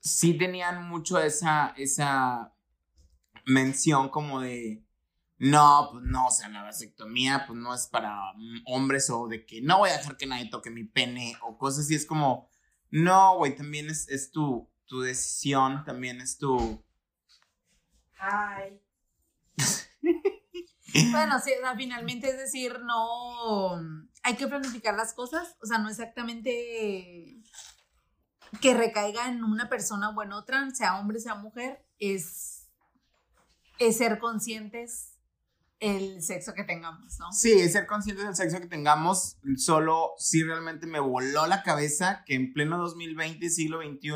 sí 0.00 0.34
tenían 0.34 0.88
mucho 0.88 1.18
esa, 1.18 1.74
esa 1.76 2.54
mención 3.44 4.08
como 4.08 4.40
de, 4.40 4.84
no, 5.38 5.88
pues 5.92 6.04
no, 6.04 6.28
o 6.28 6.30
sea, 6.30 6.48
la 6.48 6.62
vasectomía 6.62 7.44
pues 7.46 7.58
no 7.58 7.74
es 7.74 7.86
para 7.88 8.32
hombres 8.66 9.10
o 9.10 9.28
de 9.28 9.44
que 9.44 9.60
no 9.60 9.78
voy 9.78 9.90
a 9.90 9.98
dejar 9.98 10.16
que 10.16 10.26
nadie 10.26 10.48
toque 10.48 10.70
mi 10.70 10.84
pene 10.84 11.36
o 11.42 11.58
cosas 11.58 11.86
así. 11.86 11.94
Es 11.94 12.06
como, 12.06 12.48
no, 12.90 13.36
güey, 13.36 13.56
también 13.56 13.90
es, 13.90 14.08
es 14.08 14.30
tu, 14.30 14.70
tu 14.86 15.00
decisión, 15.00 15.84
también 15.84 16.20
es 16.20 16.38
tu... 16.38 16.82
Ay. 18.18 18.83
Bueno, 21.10 21.38
sí, 21.40 21.52
o 21.56 21.60
sea, 21.60 21.74
finalmente 21.76 22.28
es 22.28 22.36
decir, 22.36 22.80
no, 22.80 23.80
hay 24.22 24.36
que 24.36 24.46
planificar 24.46 24.94
las 24.94 25.14
cosas, 25.14 25.56
o 25.62 25.66
sea, 25.66 25.78
no 25.78 25.88
exactamente 25.88 27.42
que 28.60 28.74
recaiga 28.74 29.28
en 29.28 29.42
una 29.42 29.68
persona 29.68 30.10
o 30.10 30.44
trans, 30.44 30.78
sea 30.78 30.98
hombre, 30.98 31.18
sea 31.20 31.34
mujer, 31.34 31.84
es, 31.98 32.68
es 33.78 33.96
ser 33.96 34.18
conscientes 34.18 35.10
el 35.80 36.22
sexo 36.22 36.54
que 36.54 36.64
tengamos, 36.64 37.18
¿no? 37.18 37.30
Sí, 37.32 37.68
ser 37.68 37.86
conscientes 37.86 38.24
del 38.24 38.34
sexo 38.34 38.60
que 38.60 38.68
tengamos, 38.68 39.38
solo 39.56 40.12
si 40.18 40.42
realmente 40.42 40.86
me 40.86 41.00
voló 41.00 41.46
la 41.46 41.62
cabeza 41.62 42.22
que 42.24 42.34
en 42.34 42.52
pleno 42.52 42.78
2020, 42.78 43.50
siglo 43.50 43.80
XXI, 43.82 44.12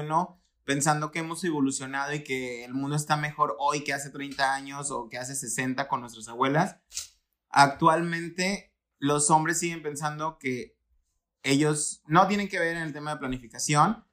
pensando 0.69 1.11
que 1.11 1.21
hemos 1.21 1.43
evolucionado 1.45 2.13
y 2.13 2.23
que 2.23 2.63
el 2.63 2.75
mundo 2.75 2.95
está 2.95 3.17
mejor 3.17 3.57
hoy 3.59 3.85
que 3.85 3.95
hace 3.95 4.11
30 4.11 4.53
años 4.53 4.91
o 4.91 5.09
que 5.09 5.17
hace 5.17 5.35
60 5.35 5.89
con 5.89 6.03
nuestras 6.03 6.29
abuelas. 6.29 6.77
Actualmente 7.49 8.75
los 8.99 9.31
hombres 9.31 9.59
siguen 9.59 9.81
pensando 9.81 10.37
que 10.39 10.77
ellos 11.43 12.03
no 12.07 12.29
tienen 12.29 12.49
que 12.49 12.59
ver 12.59 12.77
en 12.77 12.83
el 12.83 12.93
tema 12.93 13.13
de 13.13 13.17
planificación 13.17 14.05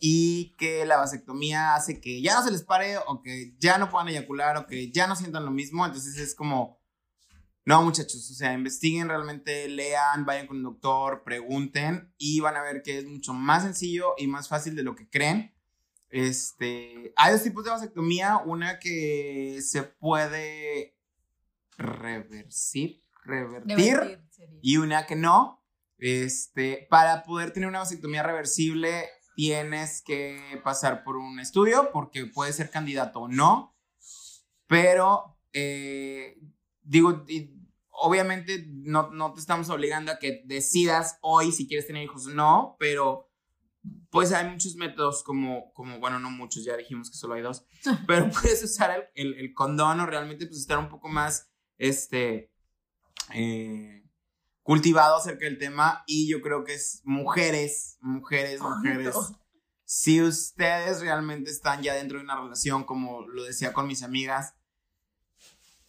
y 0.00 0.56
que 0.56 0.84
la 0.84 0.96
vasectomía 0.96 1.76
hace 1.76 2.00
que 2.00 2.20
ya 2.20 2.34
no 2.34 2.42
se 2.42 2.50
les 2.50 2.64
pare 2.64 2.98
o 3.06 3.22
que 3.22 3.54
ya 3.60 3.78
no 3.78 3.88
puedan 3.88 4.08
eyacular 4.08 4.56
o 4.56 4.66
que 4.66 4.90
ya 4.90 5.06
no 5.06 5.14
sientan 5.14 5.44
lo 5.44 5.52
mismo. 5.52 5.86
Entonces 5.86 6.18
es 6.18 6.34
como, 6.34 6.80
no 7.64 7.84
muchachos, 7.84 8.28
o 8.28 8.34
sea, 8.34 8.52
investiguen 8.52 9.06
realmente, 9.06 9.68
lean, 9.68 10.24
vayan 10.24 10.48
con 10.48 10.56
un 10.56 10.64
doctor, 10.64 11.22
pregunten 11.22 12.12
y 12.18 12.40
van 12.40 12.56
a 12.56 12.62
ver 12.62 12.82
que 12.82 12.98
es 12.98 13.06
mucho 13.06 13.32
más 13.32 13.62
sencillo 13.62 14.14
y 14.18 14.26
más 14.26 14.48
fácil 14.48 14.74
de 14.74 14.82
lo 14.82 14.96
que 14.96 15.08
creen. 15.08 15.54
Este, 16.10 17.12
hay 17.16 17.32
dos 17.32 17.42
tipos 17.42 17.64
de 17.64 17.70
vasectomía, 17.70 18.38
una 18.44 18.78
que 18.80 19.60
se 19.62 19.84
puede 19.84 20.96
reversir, 21.78 23.02
revertir, 23.24 24.20
y 24.60 24.76
una 24.76 25.06
que 25.06 25.16
no. 25.16 25.64
Este, 25.98 26.86
para 26.90 27.22
poder 27.22 27.52
tener 27.52 27.68
una 27.68 27.80
vasectomía 27.80 28.22
reversible 28.22 29.06
tienes 29.36 30.02
que 30.02 30.60
pasar 30.64 31.04
por 31.04 31.16
un 31.16 31.38
estudio 31.40 31.90
porque 31.92 32.26
puede 32.26 32.52
ser 32.52 32.70
candidato 32.70 33.20
o 33.20 33.28
no, 33.28 33.76
pero 34.66 35.38
eh, 35.52 36.38
digo, 36.82 37.24
obviamente 37.90 38.66
no, 38.66 39.10
no 39.10 39.32
te 39.32 39.40
estamos 39.40 39.70
obligando 39.70 40.12
a 40.12 40.18
que 40.18 40.42
decidas 40.46 41.18
hoy 41.20 41.52
si 41.52 41.68
quieres 41.68 41.86
tener 41.86 42.02
hijos 42.02 42.26
o 42.26 42.30
no, 42.30 42.76
pero 42.78 43.29
pues 44.10 44.32
hay 44.32 44.48
muchos 44.48 44.74
métodos 44.74 45.22
como, 45.22 45.72
como, 45.72 45.98
bueno, 45.98 46.18
no 46.18 46.30
muchos, 46.30 46.64
ya 46.64 46.76
dijimos 46.76 47.10
que 47.10 47.16
solo 47.16 47.34
hay 47.34 47.42
dos, 47.42 47.64
pero 48.06 48.30
puedes 48.30 48.62
usar 48.62 49.10
el, 49.14 49.34
el, 49.34 49.54
condón 49.54 50.00
o 50.00 50.06
realmente 50.06 50.46
pues 50.46 50.58
estar 50.58 50.78
un 50.78 50.88
poco 50.88 51.08
más, 51.08 51.48
este, 51.78 52.52
eh, 53.32 54.04
cultivado 54.62 55.16
acerca 55.16 55.46
del 55.46 55.58
tema 55.58 56.04
y 56.06 56.28
yo 56.28 56.40
creo 56.42 56.64
que 56.64 56.74
es 56.74 57.00
mujeres, 57.04 57.96
mujeres, 58.00 58.60
mujeres. 58.60 59.16
Si 59.84 60.22
ustedes 60.22 61.00
realmente 61.00 61.50
están 61.50 61.82
ya 61.82 61.94
dentro 61.94 62.18
de 62.18 62.24
una 62.24 62.40
relación, 62.40 62.84
como 62.84 63.26
lo 63.26 63.42
decía 63.42 63.72
con 63.72 63.88
mis 63.88 64.02
amigas, 64.02 64.54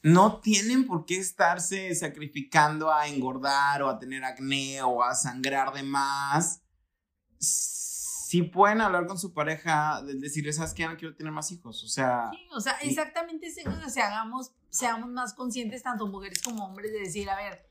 no 0.01 0.39
tienen 0.39 0.87
por 0.87 1.05
qué 1.05 1.17
estarse 1.17 1.93
sacrificando 1.93 2.91
a 2.91 3.07
engordar 3.07 3.83
o 3.83 3.89
a 3.89 3.99
tener 3.99 4.23
acné 4.23 4.81
o 4.81 5.03
a 5.03 5.13
sangrar 5.13 5.73
de 5.73 5.83
más 5.83 6.61
si 8.31 8.43
pueden 8.43 8.79
hablar 8.79 9.07
con 9.07 9.19
su 9.19 9.33
pareja, 9.33 10.01
de 10.03 10.13
decirle, 10.13 10.53
¿sabes 10.53 10.73
qué? 10.73 10.87
No 10.87 10.95
quiero 10.95 11.13
tener 11.13 11.33
más 11.33 11.51
hijos. 11.51 11.83
O 11.83 11.87
sea. 11.89 12.29
Sí, 12.31 12.47
o 12.53 12.61
sea, 12.61 12.77
exactamente 12.81 13.47
eso, 13.47 13.59
o 13.85 13.89
sea, 13.89 14.07
hagamos, 14.07 14.53
seamos 14.69 15.09
más 15.09 15.33
conscientes, 15.33 15.83
tanto 15.83 16.07
mujeres 16.07 16.41
como 16.41 16.63
hombres, 16.63 16.93
de 16.93 16.99
decir, 16.99 17.29
a 17.29 17.35
ver, 17.35 17.67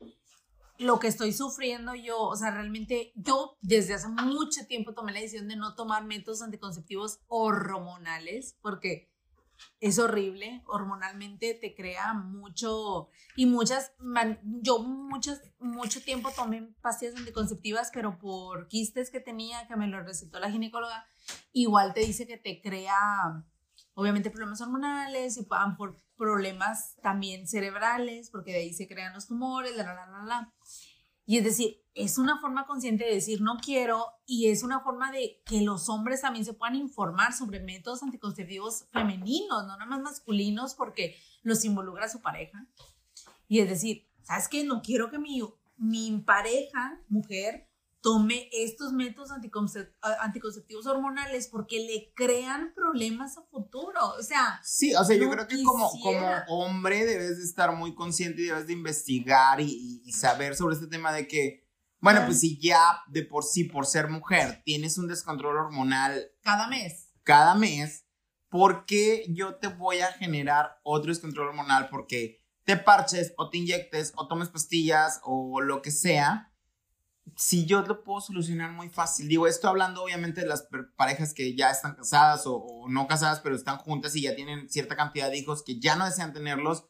lo 0.77 0.99
que 0.99 1.07
estoy 1.07 1.33
sufriendo 1.33 1.95
yo, 1.95 2.21
o 2.21 2.35
sea, 2.35 2.51
realmente 2.51 3.11
yo 3.15 3.57
desde 3.61 3.95
hace 3.95 4.07
mucho 4.09 4.67
tiempo 4.67 4.93
tomé 4.93 5.13
la 5.13 5.21
decisión 5.21 5.47
de 5.47 5.55
no 5.55 5.73
tomar 5.73 6.05
métodos 6.05 6.43
anticonceptivos 6.43 7.21
hormonales 7.25 8.55
porque 8.61 9.10
es 9.79 9.99
horrible, 9.99 10.61
hormonalmente 10.67 11.53
te 11.53 11.73
crea 11.75 12.13
mucho 12.13 13.09
y 13.35 13.45
muchas, 13.45 13.93
yo 14.43 14.79
muchas, 14.79 15.41
mucho 15.59 16.01
tiempo 16.01 16.29
tomé 16.35 16.73
pastillas 16.81 17.15
anticonceptivas, 17.15 17.91
pero 17.93 18.17
por 18.19 18.67
quistes 18.67 19.09
que 19.09 19.19
tenía, 19.19 19.67
que 19.67 19.75
me 19.75 19.87
lo 19.87 20.01
recetó 20.03 20.39
la 20.39 20.51
ginecóloga, 20.51 21.05
igual 21.51 21.93
te 21.93 22.01
dice 22.01 22.27
que 22.27 22.37
te 22.37 22.61
crea 22.61 23.43
obviamente 23.93 24.31
problemas 24.31 24.61
hormonales 24.61 25.37
y 25.37 25.47
por 25.77 26.01
problemas 26.17 26.97
también 27.01 27.47
cerebrales, 27.47 28.29
porque 28.29 28.51
de 28.51 28.59
ahí 28.59 28.73
se 28.73 28.87
crean 28.87 29.13
los 29.13 29.27
tumores, 29.27 29.75
la, 29.75 29.83
la, 29.83 30.05
la, 30.05 30.23
la. 30.23 30.53
Y 31.31 31.37
es 31.37 31.45
decir, 31.45 31.81
es 31.93 32.17
una 32.17 32.41
forma 32.41 32.65
consciente 32.65 33.05
de 33.05 33.13
decir 33.13 33.39
no 33.39 33.55
quiero 33.63 34.05
y 34.25 34.49
es 34.49 34.63
una 34.63 34.81
forma 34.81 35.13
de 35.13 35.41
que 35.45 35.61
los 35.61 35.87
hombres 35.87 36.19
también 36.19 36.43
se 36.43 36.51
puedan 36.51 36.75
informar 36.75 37.31
sobre 37.31 37.61
métodos 37.61 38.03
anticonceptivos 38.03 38.89
femeninos, 38.91 39.65
no 39.65 39.77
nada 39.77 39.85
más 39.85 40.01
masculinos, 40.01 40.75
porque 40.75 41.15
los 41.41 41.63
involucra 41.63 42.09
su 42.09 42.21
pareja. 42.21 42.67
Y 43.47 43.59
es 43.59 43.69
decir, 43.69 44.09
¿sabes 44.23 44.49
qué? 44.49 44.65
No 44.65 44.81
quiero 44.81 45.09
que 45.09 45.19
mi, 45.19 45.41
mi 45.77 46.17
pareja, 46.19 46.99
mujer, 47.07 47.70
tome 48.01 48.49
estos 48.51 48.93
métodos 48.93 49.29
anticonceptivos 49.31 50.87
hormonales 50.87 51.47
porque 51.47 51.79
le 51.79 52.11
crean 52.15 52.73
problemas 52.73 53.37
a 53.37 53.43
futuro. 53.43 53.99
O 54.19 54.23
sea, 54.23 54.59
sí, 54.63 54.93
o 54.95 55.03
sea, 55.03 55.15
yo 55.15 55.29
creo 55.29 55.47
que 55.47 55.63
como, 55.63 55.89
como 56.01 56.27
hombre 56.47 57.05
debes 57.05 57.37
de 57.37 57.43
estar 57.43 57.75
muy 57.75 57.93
consciente 57.93 58.41
y 58.41 58.45
debes 58.45 58.67
de 58.67 58.73
investigar 58.73 59.61
y, 59.61 60.01
saber 60.11 60.55
sobre 60.55 60.75
este 60.75 60.87
tema 60.87 61.13
de 61.13 61.27
que, 61.27 61.67
bueno, 61.99 62.21
pues 62.25 62.41
si 62.41 62.59
ya 62.59 63.01
de 63.07 63.23
por 63.23 63.43
sí, 63.43 63.63
por 63.63 63.85
ser 63.85 64.09
mujer, 64.09 64.61
tienes 64.65 64.97
un 64.97 65.07
descontrol 65.07 65.57
hormonal. 65.57 66.31
Cada 66.41 66.67
mes. 66.67 67.11
Cada 67.23 67.55
mes, 67.55 68.05
¿por 68.49 68.85
qué 68.85 69.25
yo 69.29 69.55
te 69.55 69.67
voy 69.67 69.99
a 69.99 70.11
generar 70.13 70.79
otro 70.83 71.11
descontrol 71.11 71.49
hormonal? 71.49 71.87
Porque 71.89 72.43
te 72.65 72.77
parches 72.77 73.33
o 73.37 73.49
te 73.49 73.59
inyectes 73.59 74.11
o 74.15 74.27
tomes 74.27 74.49
pastillas 74.49 75.21
o 75.23 75.61
lo 75.61 75.81
que 75.81 75.91
sea 75.91 76.50
si 77.35 77.65
yo 77.65 77.81
lo 77.81 78.03
puedo 78.03 78.21
solucionar 78.21 78.71
muy 78.71 78.89
fácil, 78.89 79.27
digo, 79.27 79.47
esto 79.47 79.67
hablando 79.67 80.03
obviamente 80.03 80.41
de 80.41 80.47
las 80.47 80.67
parejas 80.95 81.33
que 81.33 81.55
ya 81.55 81.71
están 81.71 81.95
casadas 81.95 82.43
o, 82.45 82.85
no 82.89 83.07
casadas, 83.07 83.39
pero 83.39 83.55
están 83.55 83.77
juntas 83.77 84.15
y 84.15 84.23
ya 84.23 84.35
tienen 84.35 84.69
cierta 84.69 84.95
cantidad 84.95 85.29
de 85.29 85.37
hijos 85.37 85.63
que 85.63 85.79
ya 85.79 85.95
no 85.95 86.05
desean 86.05 86.33
tenerlos. 86.33 86.85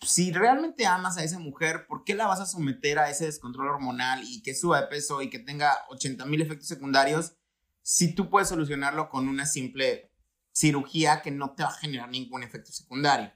Si 0.00 0.32
realmente 0.32 0.86
amas 0.86 1.18
a 1.18 1.24
esa 1.24 1.38
mujer, 1.38 1.86
¿por 1.86 2.04
qué 2.04 2.14
la 2.14 2.26
vas 2.26 2.40
a 2.40 2.46
someter 2.46 2.98
a 2.98 3.10
ese 3.10 3.26
descontrol 3.26 3.68
hormonal 3.68 4.22
y 4.24 4.42
que 4.42 4.54
suba 4.54 4.80
de 4.80 4.88
peso 4.88 5.22
y 5.22 5.30
que 5.30 5.38
tenga 5.38 5.76
80 5.90 6.24
mil 6.26 6.42
efectos 6.42 6.68
secundarios? 6.68 7.34
Si 7.82 8.14
tú 8.14 8.28
puedes 8.28 8.48
solucionarlo 8.48 9.08
con 9.08 9.28
una 9.28 9.46
simple 9.46 10.12
cirugía 10.52 11.22
que 11.22 11.30
no 11.30 11.52
te 11.54 11.62
va 11.62 11.68
a 11.68 11.72
generar 11.72 12.10
ningún 12.10 12.42
efecto 12.42 12.72
secundario. 12.72 13.32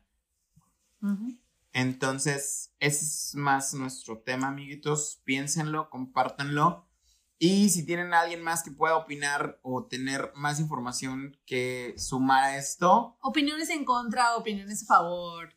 Entonces, 1.72 2.74
ese 2.80 3.04
es 3.04 3.34
más 3.34 3.72
nuestro 3.74 4.18
tema, 4.18 4.48
amiguitos. 4.48 5.22
Piénsenlo, 5.24 5.88
compártanlo. 5.90 6.86
Y 7.38 7.70
si 7.70 7.84
tienen 7.84 8.14
a 8.14 8.20
alguien 8.20 8.42
más 8.42 8.62
que 8.62 8.70
pueda 8.70 8.96
opinar 8.96 9.58
o 9.62 9.86
tener 9.86 10.30
más 10.36 10.60
información 10.60 11.36
que 11.44 11.94
sumar 11.96 12.44
a 12.44 12.56
esto. 12.56 13.16
Opiniones 13.20 13.68
en 13.70 13.84
contra, 13.84 14.36
opiniones 14.36 14.84
a 14.84 14.86
favor. 14.86 15.52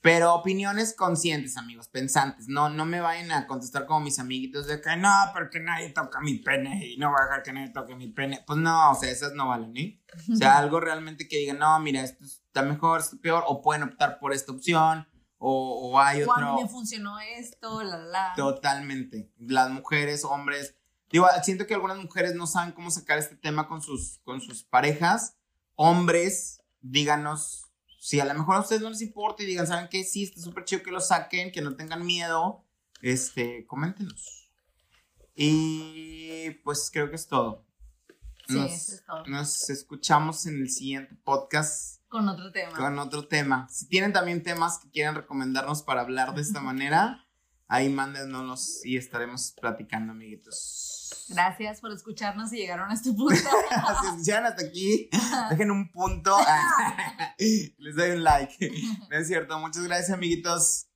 Pero 0.00 0.34
opiniones 0.34 0.94
conscientes, 0.94 1.56
amigos, 1.56 1.88
pensantes. 1.88 2.46
No, 2.46 2.68
no 2.68 2.84
me 2.84 3.00
vayan 3.00 3.32
a 3.32 3.46
contestar 3.46 3.86
como 3.86 4.00
mis 4.00 4.18
amiguitos 4.18 4.66
de 4.66 4.80
que 4.82 4.96
no, 4.96 5.10
porque 5.32 5.60
nadie 5.60 5.88
toca 5.88 6.20
mi 6.20 6.34
pene 6.36 6.86
y 6.86 6.98
no 6.98 7.10
voy 7.10 7.18
a 7.20 7.24
dejar 7.24 7.42
que 7.42 7.52
nadie 7.54 7.70
toque 7.70 7.96
mi 7.96 8.08
pene. 8.08 8.44
Pues 8.46 8.58
no, 8.58 8.92
o 8.92 8.94
sea, 8.94 9.10
esas 9.10 9.32
no 9.32 9.48
valen, 9.48 9.74
¿eh? 9.78 10.02
O 10.30 10.36
sea, 10.36 10.58
algo 10.58 10.78
realmente 10.78 11.26
que 11.26 11.38
digan, 11.38 11.58
no, 11.58 11.80
mira, 11.80 12.02
esto 12.02 12.22
está 12.22 12.62
mejor, 12.62 13.00
esto 13.00 13.18
peor, 13.18 13.44
o 13.46 13.62
pueden 13.62 13.82
optar 13.82 14.18
por 14.20 14.34
esta 14.34 14.52
opción 14.52 15.08
o, 15.46 15.98
hay 16.00 16.22
otro. 16.22 16.32
O 16.32 16.58
a 16.58 16.62
me 16.62 16.68
funcionó 16.68 17.18
esto, 17.20 17.82
la, 17.82 17.98
la. 17.98 18.32
Totalmente. 18.36 19.30
Las 19.38 19.70
mujeres, 19.70 20.24
hombres. 20.24 20.74
Digo, 21.10 21.26
siento 21.42 21.66
que 21.66 21.74
algunas 21.74 21.98
mujeres 21.98 22.34
no 22.34 22.46
saben 22.46 22.72
cómo 22.72 22.90
sacar 22.90 23.18
este 23.18 23.36
tema 23.36 23.68
con 23.68 23.82
sus, 23.82 24.20
con 24.24 24.40
sus 24.40 24.64
parejas. 24.64 25.36
Hombres, 25.76 26.62
díganos 26.80 27.64
si 28.04 28.20
a 28.20 28.26
lo 28.26 28.34
mejor 28.34 28.56
a 28.56 28.60
ustedes 28.60 28.82
no 28.82 28.90
les 28.90 29.00
importa 29.00 29.42
y 29.42 29.46
digan, 29.46 29.66
¿saben 29.66 29.88
qué? 29.90 30.04
Sí, 30.04 30.24
está 30.24 30.38
súper 30.38 30.64
chido 30.64 30.82
que 30.82 30.90
lo 30.90 31.00
saquen, 31.00 31.50
que 31.50 31.62
no 31.62 31.74
tengan 31.74 32.04
miedo. 32.04 32.62
Este, 33.00 33.64
coméntenos. 33.66 34.50
Y 35.34 36.50
pues 36.64 36.90
creo 36.92 37.08
que 37.08 37.16
es 37.16 37.26
todo. 37.26 37.64
Sí, 38.46 38.58
eso 38.58 38.94
es 38.94 39.04
todo. 39.06 39.24
Nos 39.26 39.70
escuchamos 39.70 40.44
en 40.44 40.60
el 40.60 40.70
siguiente 40.70 41.14
podcast. 41.24 42.02
Con 42.14 42.28
otro 42.28 42.52
tema. 42.52 42.76
Con 42.76 42.96
otro 43.00 43.26
tema. 43.26 43.66
Si 43.68 43.88
tienen 43.88 44.12
también 44.12 44.44
temas 44.44 44.78
que 44.78 44.88
quieran 44.88 45.16
recomendarnos 45.16 45.82
para 45.82 46.02
hablar 46.02 46.32
de 46.32 46.42
esta 46.42 46.60
manera, 46.60 47.26
ahí 47.66 47.88
mándenos 47.88 48.82
y 48.84 48.96
estaremos 48.96 49.52
platicando, 49.60 50.12
amiguitos. 50.12 51.26
Gracias 51.28 51.80
por 51.80 51.90
escucharnos 51.90 52.52
y 52.52 52.58
llegaron 52.58 52.88
a 52.88 52.94
este 52.94 53.12
punto. 53.14 53.34
si 53.34 54.06
escucharon 54.06 54.46
hasta 54.46 54.64
aquí, 54.64 55.10
dejen 55.50 55.72
un 55.72 55.90
punto. 55.90 56.36
Les 57.36 57.96
doy 57.96 58.10
un 58.12 58.22
like. 58.22 58.70
No 59.10 59.16
es 59.16 59.26
cierto. 59.26 59.58
Muchas 59.58 59.82
gracias, 59.82 60.10
amiguitos. 60.10 60.86